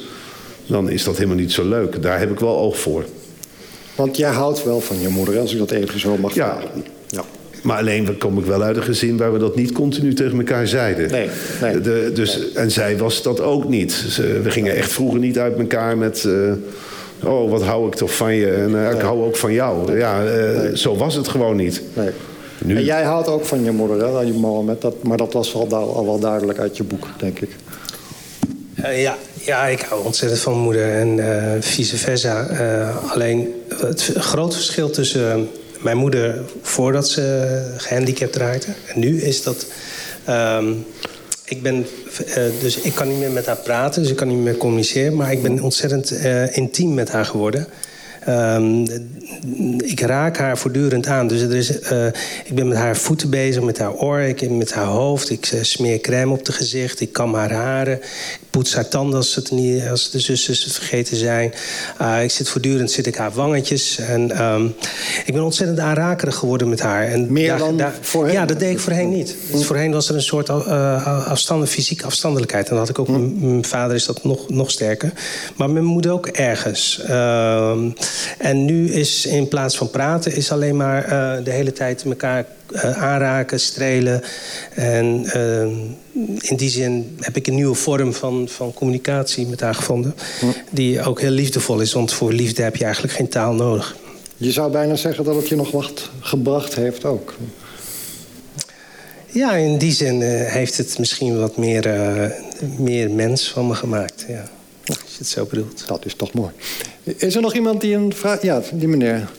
[0.65, 2.01] dan is dat helemaal niet zo leuk.
[2.01, 3.05] Daar heb ik wel oog voor.
[3.95, 6.59] Want jij houdt wel van je moeder, als ik dat even zo mag ja.
[7.07, 7.23] ja.
[7.61, 10.67] Maar alleen kom ik wel uit een gezin waar we dat niet continu tegen elkaar
[10.67, 11.11] zeiden.
[11.11, 11.29] Nee,
[11.61, 12.51] nee, De, dus, nee.
[12.53, 13.91] En zij was dat ook niet.
[13.91, 16.23] Ze, we gingen echt vroeger niet uit elkaar met...
[16.27, 16.51] Uh,
[17.23, 18.93] oh, wat hou ik toch van je en uh, nee.
[18.93, 19.97] ik hou ook van jou.
[19.97, 20.77] Ja, uh, nee.
[20.77, 21.81] zo was het gewoon niet.
[21.93, 22.09] Nee.
[22.57, 22.75] Nu...
[22.75, 24.81] En jij houdt ook van je moeder, hè, je Mohammed.
[24.81, 27.49] Dat, maar dat was wel, al wel duidelijk uit je boek, denk ik.
[28.79, 31.19] Uh, ja, ja, ik hou ontzettend van moeder en
[31.63, 32.45] vice versa.
[33.11, 35.49] alleen het grote verschil tussen
[35.79, 39.65] mijn moeder voordat ze gehandicapt raakte en nu is dat...
[40.29, 40.85] Um,
[41.51, 41.85] ik ben,
[42.27, 45.15] uh, dus ik kan niet meer met haar praten, dus ik kan niet meer communiceren.
[45.15, 47.67] Maar ik ben ontzettend uh, intiem met haar geworden.
[48.29, 48.85] Um,
[49.77, 51.27] ik raak haar voortdurend aan.
[51.27, 52.05] Dus er is, uh,
[52.45, 55.29] ik ben met haar voeten bezig, met haar oor, ik met haar hoofd.
[55.29, 57.97] Ik smeer crème op het gezicht, ik kam haar haren.
[57.97, 61.53] Ik poets haar tanden als, het niet, als de zusters het vergeten zijn.
[62.01, 63.97] Uh, ik zit voortdurend zit ik haar wangetjes.
[63.97, 64.75] En um,
[65.25, 67.07] ik ben ontzettend aanrakerig geworden met haar.
[67.07, 68.33] En Meer daar, dan daar, voorheen?
[68.33, 69.35] Ja, dat deed ik voorheen niet.
[69.51, 72.69] Dus voorheen was er een soort uh, afstand, fysieke afstandelijkheid.
[72.69, 73.07] En dat had ik ook.
[73.07, 73.49] Hm.
[73.49, 75.11] Mijn vader is dat nog, nog sterker.
[75.55, 77.01] Maar mijn moeder ook ergens.
[77.09, 77.77] Uh,
[78.37, 82.45] en nu is in plaats van praten, is alleen maar uh, de hele tijd elkaar
[82.71, 84.21] uh, aanraken, strelen.
[84.73, 85.61] En uh,
[86.39, 90.15] in die zin heb ik een nieuwe vorm van, van communicatie met haar gevonden.
[90.39, 90.45] Hm.
[90.69, 93.95] Die ook heel liefdevol is, want voor liefde heb je eigenlijk geen taal nodig.
[94.37, 97.35] Je zou bijna zeggen dat het je nog wat gebracht heeft ook.
[99.25, 101.83] Ja, in die zin heeft het misschien wat meer,
[102.77, 104.25] meer mens van me gemaakt.
[104.27, 104.49] Ja.
[104.85, 105.87] Als je het zo bedoelt.
[105.87, 106.51] Dat is toch mooi.
[107.03, 108.41] Is er nog iemand die een vraag...
[108.41, 109.29] Ja, die meneer.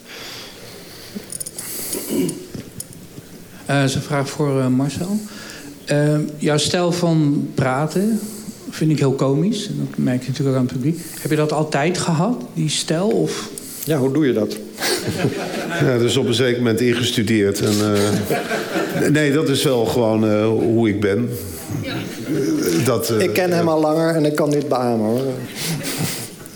[3.71, 5.17] Uh, dat is een vraag voor uh, Marcel.
[5.93, 8.21] Uh, jouw stijl van praten
[8.71, 9.67] vind ik heel komisch.
[9.67, 11.01] Dat merk je natuurlijk ook aan het publiek.
[11.21, 13.09] Heb je dat altijd gehad, die stijl?
[13.09, 13.49] Of...
[13.85, 14.57] Ja, hoe doe je dat?
[15.85, 17.61] ja, dus op een zeker moment ingestudeerd.
[17.61, 17.75] En,
[19.01, 21.31] uh, nee, dat is wel gewoon uh, hoe ik ben.
[22.85, 25.07] Dat, uh, ik ken hem al langer en ik kan dit beamen.
[25.07, 25.23] Hoor.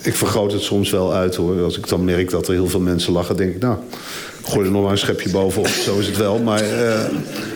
[0.06, 1.62] Ik vergroot het soms wel uit hoor.
[1.62, 3.76] Als ik dan merk dat er heel veel mensen lachen, denk ik, nou,
[4.42, 5.66] gooi er nog maar een schepje bovenop.
[5.66, 6.38] Zo is het wel.
[6.38, 6.62] Maar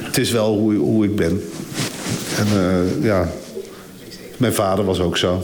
[0.01, 1.43] het is wel hoe, hoe ik ben.
[2.39, 2.47] En
[3.03, 3.33] ja,
[4.37, 5.43] mijn vader was ook zo.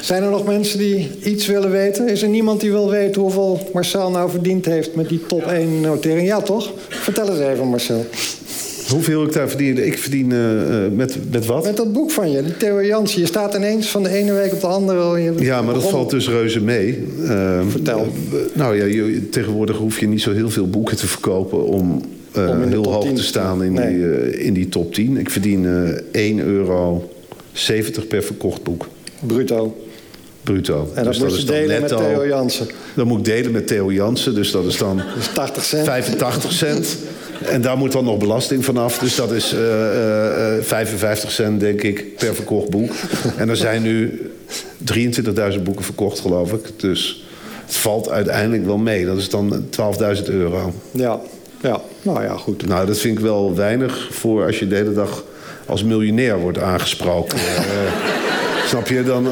[0.00, 2.08] Zijn er nog mensen die iets willen weten?
[2.08, 5.80] Is er niemand die wil weten hoeveel Marcel nou verdiend heeft met die top 1
[5.80, 6.26] notering?
[6.26, 6.70] Ja, toch?
[6.88, 8.06] Vertel eens even, Marcel.
[8.92, 9.86] Hoeveel ik daar verdiende?
[9.86, 11.64] Ik verdien uh, met, met wat?
[11.64, 13.20] Met dat boek van je, die Theo Jansen.
[13.20, 15.20] Je staat ineens van de ene week op de andere.
[15.22, 17.04] Je ja, maar dat valt dus reuze mee.
[17.18, 18.08] Uh, Vertel.
[18.52, 21.64] Nou ja, je, tegenwoordig hoef je niet zo heel veel boeken te verkopen...
[21.64, 22.02] om,
[22.34, 23.98] om heel hoog te staan in, nee.
[23.98, 25.16] die, in die top 10.
[25.16, 27.10] Ik verdien 1,70 euro
[28.08, 28.88] per verkocht boek.
[29.26, 29.76] Bruto.
[30.42, 30.90] Bruto.
[30.94, 32.66] En dat dus moet dat je is delen netto, met Theo Jansen.
[32.94, 35.84] Dat moet ik delen met Theo Jansen, dus dat is dan dus 80 cent.
[35.84, 36.96] 85 cent.
[37.46, 38.98] En daar moet dan nog belasting vanaf.
[38.98, 42.90] Dus dat is uh, uh, 55 cent, denk ik, per verkocht boek.
[43.36, 44.20] En er zijn nu
[44.94, 46.68] 23.000 boeken verkocht, geloof ik.
[46.76, 47.24] Dus
[47.66, 49.06] het valt uiteindelijk wel mee.
[49.06, 49.64] Dat is dan
[50.16, 50.72] 12.000 euro.
[50.90, 51.20] Ja,
[51.62, 52.66] ja, nou ja, goed.
[52.66, 55.24] Nou, dat vind ik wel weinig voor als je de hele dag
[55.66, 57.38] als miljonair wordt aangesproken.
[58.70, 59.02] snap je?
[59.02, 59.26] Dan,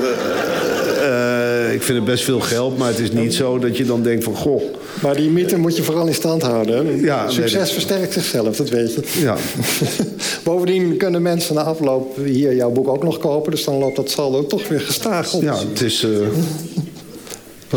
[1.81, 4.25] ik vind het best veel geld, maar het is niet zo dat je dan denkt
[4.25, 4.35] van...
[4.35, 4.63] goh.
[5.03, 7.01] Maar die mythe moet je vooral in stand houden.
[7.01, 9.03] Ja, Succes versterkt zichzelf, dat weet je.
[9.21, 9.37] Ja.
[10.45, 13.51] Bovendien kunnen mensen na afloop hier jouw boek ook nog kopen...
[13.51, 15.43] dus dan loopt dat saldo toch weer gestaag op.
[15.43, 16.05] Ja, het is...
[16.05, 16.27] Uh...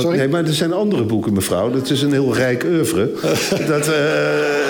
[0.02, 0.18] Sorry?
[0.18, 1.72] Nee, maar er zijn andere boeken, mevrouw.
[1.72, 3.12] Dat is een heel rijk oeuvre.
[3.68, 3.94] dat, uh,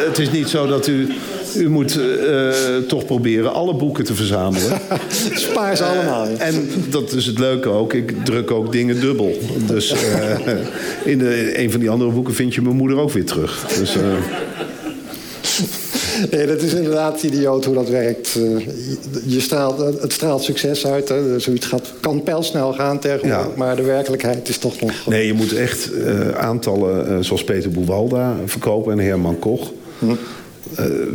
[0.05, 1.07] het is niet zo dat u...
[1.57, 2.49] U moet uh,
[2.87, 4.79] toch proberen alle boeken te verzamelen.
[5.33, 6.27] Spaar ze allemaal.
[6.27, 6.37] Ja.
[6.37, 7.93] En dat is het leuke ook.
[7.93, 9.37] Ik druk ook dingen dubbel.
[9.67, 9.93] Dus
[11.03, 13.65] in de, een van die andere boeken vind je mijn moeder ook weer terug.
[13.79, 13.95] Dus,
[16.31, 18.35] nee, dat is inderdaad idioot hoe dat werkt.
[18.35, 18.68] Eh,
[19.26, 21.10] je straalt, het straalt succes uit.
[21.10, 21.40] Hè.
[21.40, 23.56] Zoiets gaat, kan pijlsnel gaan tegenwoordig.
[23.56, 25.07] Maar de werkelijkheid is toch nog...
[25.07, 29.72] Nee, je moet echt uh, aantallen uh, zoals Peter Boewalda verkopen en Herman Koch.
[29.99, 30.15] Hm.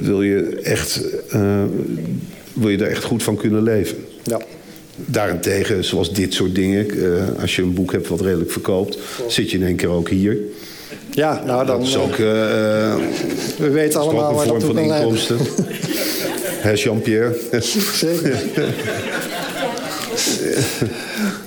[0.01, 1.01] wil, je echt,
[2.53, 3.97] wil je er echt goed van kunnen leven.
[4.23, 4.41] Ja.
[4.97, 6.87] Daarentegen, zoals dit soort dingen,
[7.41, 8.99] als je een boek hebt wat redelijk verkoopt,
[9.29, 10.37] zit je in één keer ook hier.
[11.10, 11.78] Ja, nou dan...
[11.78, 12.19] Dat is ook, uh,
[13.59, 15.39] we weten allemaal waar dat van inkomsten.
[16.59, 17.39] Hè, Jean-Pierre?
[17.94, 18.36] Zeker.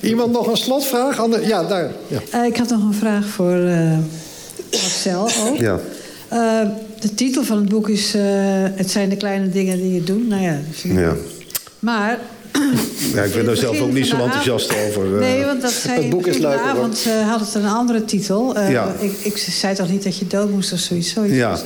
[0.01, 1.19] Iemand nog een slotvraag?
[1.19, 1.91] Ander, ja, daar.
[2.07, 2.19] Ja.
[2.35, 3.97] Uh, ik had nog een vraag voor uh,
[4.71, 5.57] Marcel ook.
[5.57, 5.79] Ja.
[6.33, 6.69] Uh,
[6.99, 8.13] de titel van het boek is
[8.75, 10.27] Het zijn de kleine dingen die je doet.
[10.27, 11.15] Nou ja, ja.
[11.79, 12.19] Maar
[13.13, 15.05] ja, ik ben daar zelf ook niet zo enthousiast over.
[15.05, 16.59] Nee, want dat zei het boek is leuk.
[16.75, 18.57] Want uh, had het een andere titel.
[18.57, 18.95] Uh, ja.
[18.99, 21.09] ik, ik zei toch niet dat je dood moest of zoiets.
[21.09, 21.57] zoiets ja.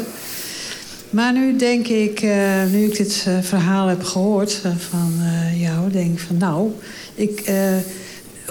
[1.09, 5.13] Maar nu denk ik, uh, nu ik dit verhaal heb gehoord van
[5.57, 6.71] jou, denk ik van nou,
[7.15, 7.51] ik,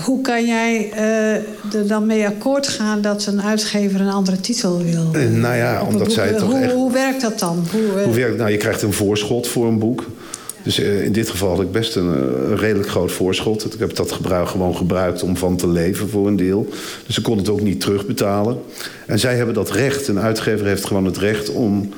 [0.04, 0.92] hoe kan jij
[1.72, 5.22] er dan mee akkoord gaan dat een uitgever een andere titel wil?
[5.30, 6.72] nou ja, omdat zij toch hoe, echt...
[6.72, 7.66] Hoe werkt dat dan?
[7.70, 10.04] Hoe, hoe werkt, nou, je krijgt een voorschot voor een boek.
[10.64, 13.74] Dus in dit geval had ik best een, een, redelijk groot voorschot.
[13.74, 16.68] Ik heb dat gebruik, gewoon gebruikt om van te leven voor een deel.
[17.06, 18.58] Dus ik kon het ook niet terugbetalen.
[19.06, 20.08] En zij hebben dat recht.
[20.08, 21.88] Een uitgever heeft gewoon het recht om...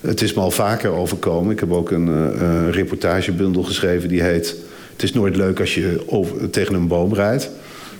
[0.00, 1.52] Het is me al vaker overkomen.
[1.52, 4.56] Ik heb ook een, een reportagebundel geschreven die heet...
[4.92, 7.50] Het is nooit leuk als je tegen een boom rijdt.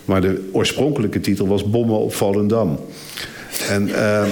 [0.04, 2.78] Maar de oorspronkelijke titel was Bommen op Volendam.
[3.68, 4.26] En uh,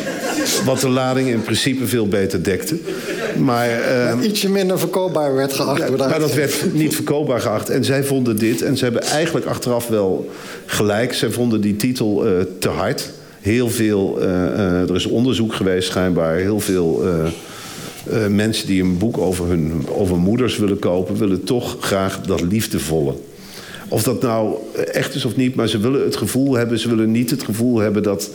[0.65, 2.77] wat de lading in principe veel beter dekte.
[3.39, 3.69] Maar,
[4.20, 5.78] uh, Ietsje minder verkoopbaar werd geacht.
[5.78, 7.70] Ja, maar dat werd niet verkoopbaar geacht.
[7.70, 10.31] En zij vonden dit, en ze hebben eigenlijk achteraf wel
[10.66, 11.15] gelijk...
[11.15, 13.10] zij vonden die titel uh, te hard.
[13.40, 16.36] Heel veel, er is onderzoek geweest schijnbaar...
[16.36, 17.02] heel veel
[18.28, 21.16] mensen die een boek over hun over moeders willen kopen...
[21.16, 23.15] willen toch graag dat liefdevolle.
[23.89, 24.55] Of dat nou
[24.93, 26.78] echt is of niet, maar ze willen het gevoel hebben...
[26.78, 28.31] ze willen niet het gevoel hebben dat...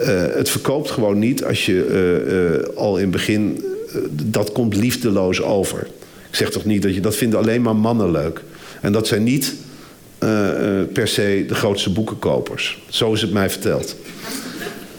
[0.00, 1.86] Uh, het verkoopt gewoon niet als je
[2.72, 3.64] uh, al in het begin...
[4.10, 5.86] dat komt liefdeloos over.
[6.30, 7.00] Ik zeg toch niet dat je...
[7.00, 8.42] Dat vinden alleen maar mannen leuk.
[8.80, 9.54] En dat zijn niet
[10.92, 12.82] per se de grootste boekenkopers.
[12.88, 13.96] Zo is het mij verteld.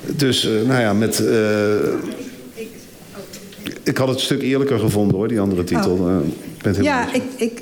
[0.05, 1.23] Dus, nou ja, met...
[3.84, 5.91] ik had het een stuk eerlijker gevonden, hoor, die andere titel.
[5.91, 6.18] Oh.
[6.61, 7.23] ben ja, ik...
[7.38, 7.61] ik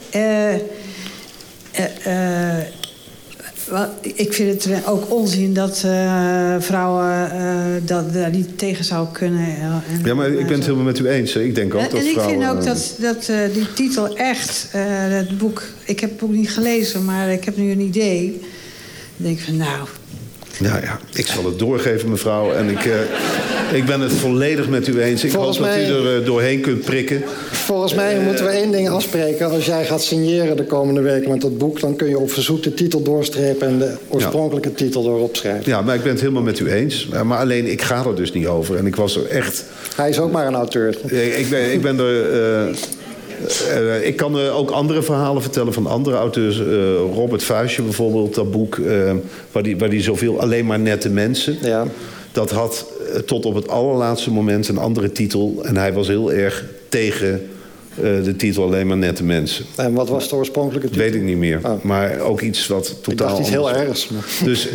[4.02, 9.46] ik vind het ook onzin dat uh, vrouwen uh, dat, daar niet tegen zou kunnen.
[9.46, 11.36] En, ja, maar ik ben het helemaal met u eens.
[11.36, 12.36] Ik denk ook en, dat en vrouwen...
[12.36, 15.64] ik vind ook dat, dat uh, die titel echt, het boek...
[15.84, 18.32] Ik heb het boek niet gelezen, maar ik heb nu een idee.
[19.18, 19.88] Dan denk ik van, nou...
[20.60, 22.52] Nou ja, ik zal het doorgeven, mevrouw.
[22.52, 22.94] En ik, uh,
[23.74, 25.24] ik ben het volledig met u eens.
[25.24, 27.24] Ik volgens hoop mij, dat u er uh, doorheen kunt prikken.
[27.52, 29.52] Volgens mij uh, moeten we één ding afspreken.
[29.52, 31.80] Als jij gaat signeren de komende week met dat boek...
[31.80, 33.68] dan kun je op verzoek de titel doorstrepen...
[33.68, 34.76] en de oorspronkelijke ja.
[34.76, 35.72] titel erop schrijven.
[35.72, 37.08] Ja, maar ik ben het helemaal met u eens.
[37.24, 38.76] Maar alleen, ik ga er dus niet over.
[38.76, 39.64] En ik was er echt...
[39.96, 40.98] Hij is ook maar een auteur.
[41.38, 42.26] Ik ben, ik ben er...
[43.42, 46.60] Uh, ik kan uh, ook andere verhalen vertellen van andere auteurs.
[46.60, 46.66] Uh,
[47.14, 48.80] Robert Vuistje bijvoorbeeld, dat boek...
[49.52, 51.58] waar, die, waar die zoveel alleen maar nette mensen...
[51.62, 51.86] Ja.
[52.32, 52.86] dat had
[53.26, 55.60] tot op het allerlaatste moment een andere titel.
[55.64, 57.50] En hij was heel erg tegen
[57.96, 59.66] de titel alleen maar nette mensen.
[59.76, 61.04] En wat was de oorspronkelijke titel?
[61.04, 61.60] Weet ik niet meer.
[61.64, 61.84] Oh.
[61.84, 64.10] Maar ook iets wat totaal ik dacht iets heel ergs.
[64.10, 64.24] Maar...
[64.44, 64.68] Dus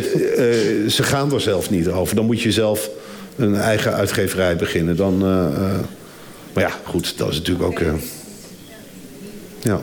[0.95, 2.15] ze gaan er zelf niet over.
[2.15, 2.89] Dan moet je zelf
[3.35, 4.95] een eigen uitgeverij beginnen.
[4.95, 5.17] Dan,
[6.53, 7.81] maar ja, goed, dat is natuurlijk ook...
[9.65, 9.81] Ja.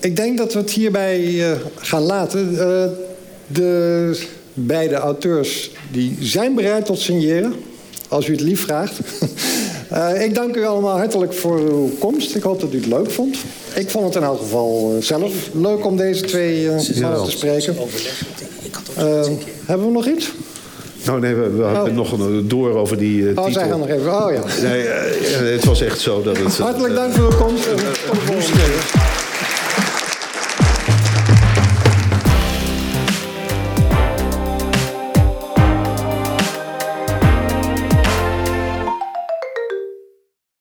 [0.00, 2.52] Ik denk dat we het hierbij uh, gaan laten.
[2.52, 2.84] Uh,
[3.46, 7.54] de beide auteurs die zijn bereid tot signeren.
[8.08, 8.98] Als u het lief vraagt.
[9.92, 12.34] uh, ik dank u allemaal hartelijk voor uw komst.
[12.34, 13.36] Ik hoop dat u het leuk vond.
[13.74, 16.68] Ik vond het in elk geval zelf leuk om deze twee
[17.00, 17.76] mannen te spreken.
[19.66, 20.32] hebben we nog iets?
[21.10, 21.96] Nou nee, we, we hadden oh.
[21.96, 23.60] nog een door over die uh, oh, titel.
[23.60, 24.24] zij gaan nog even.
[24.24, 24.42] Oh ja.
[24.62, 26.58] Nee, uh, het was echt zo dat het...
[26.58, 27.68] Hartelijk dank voor uw komst.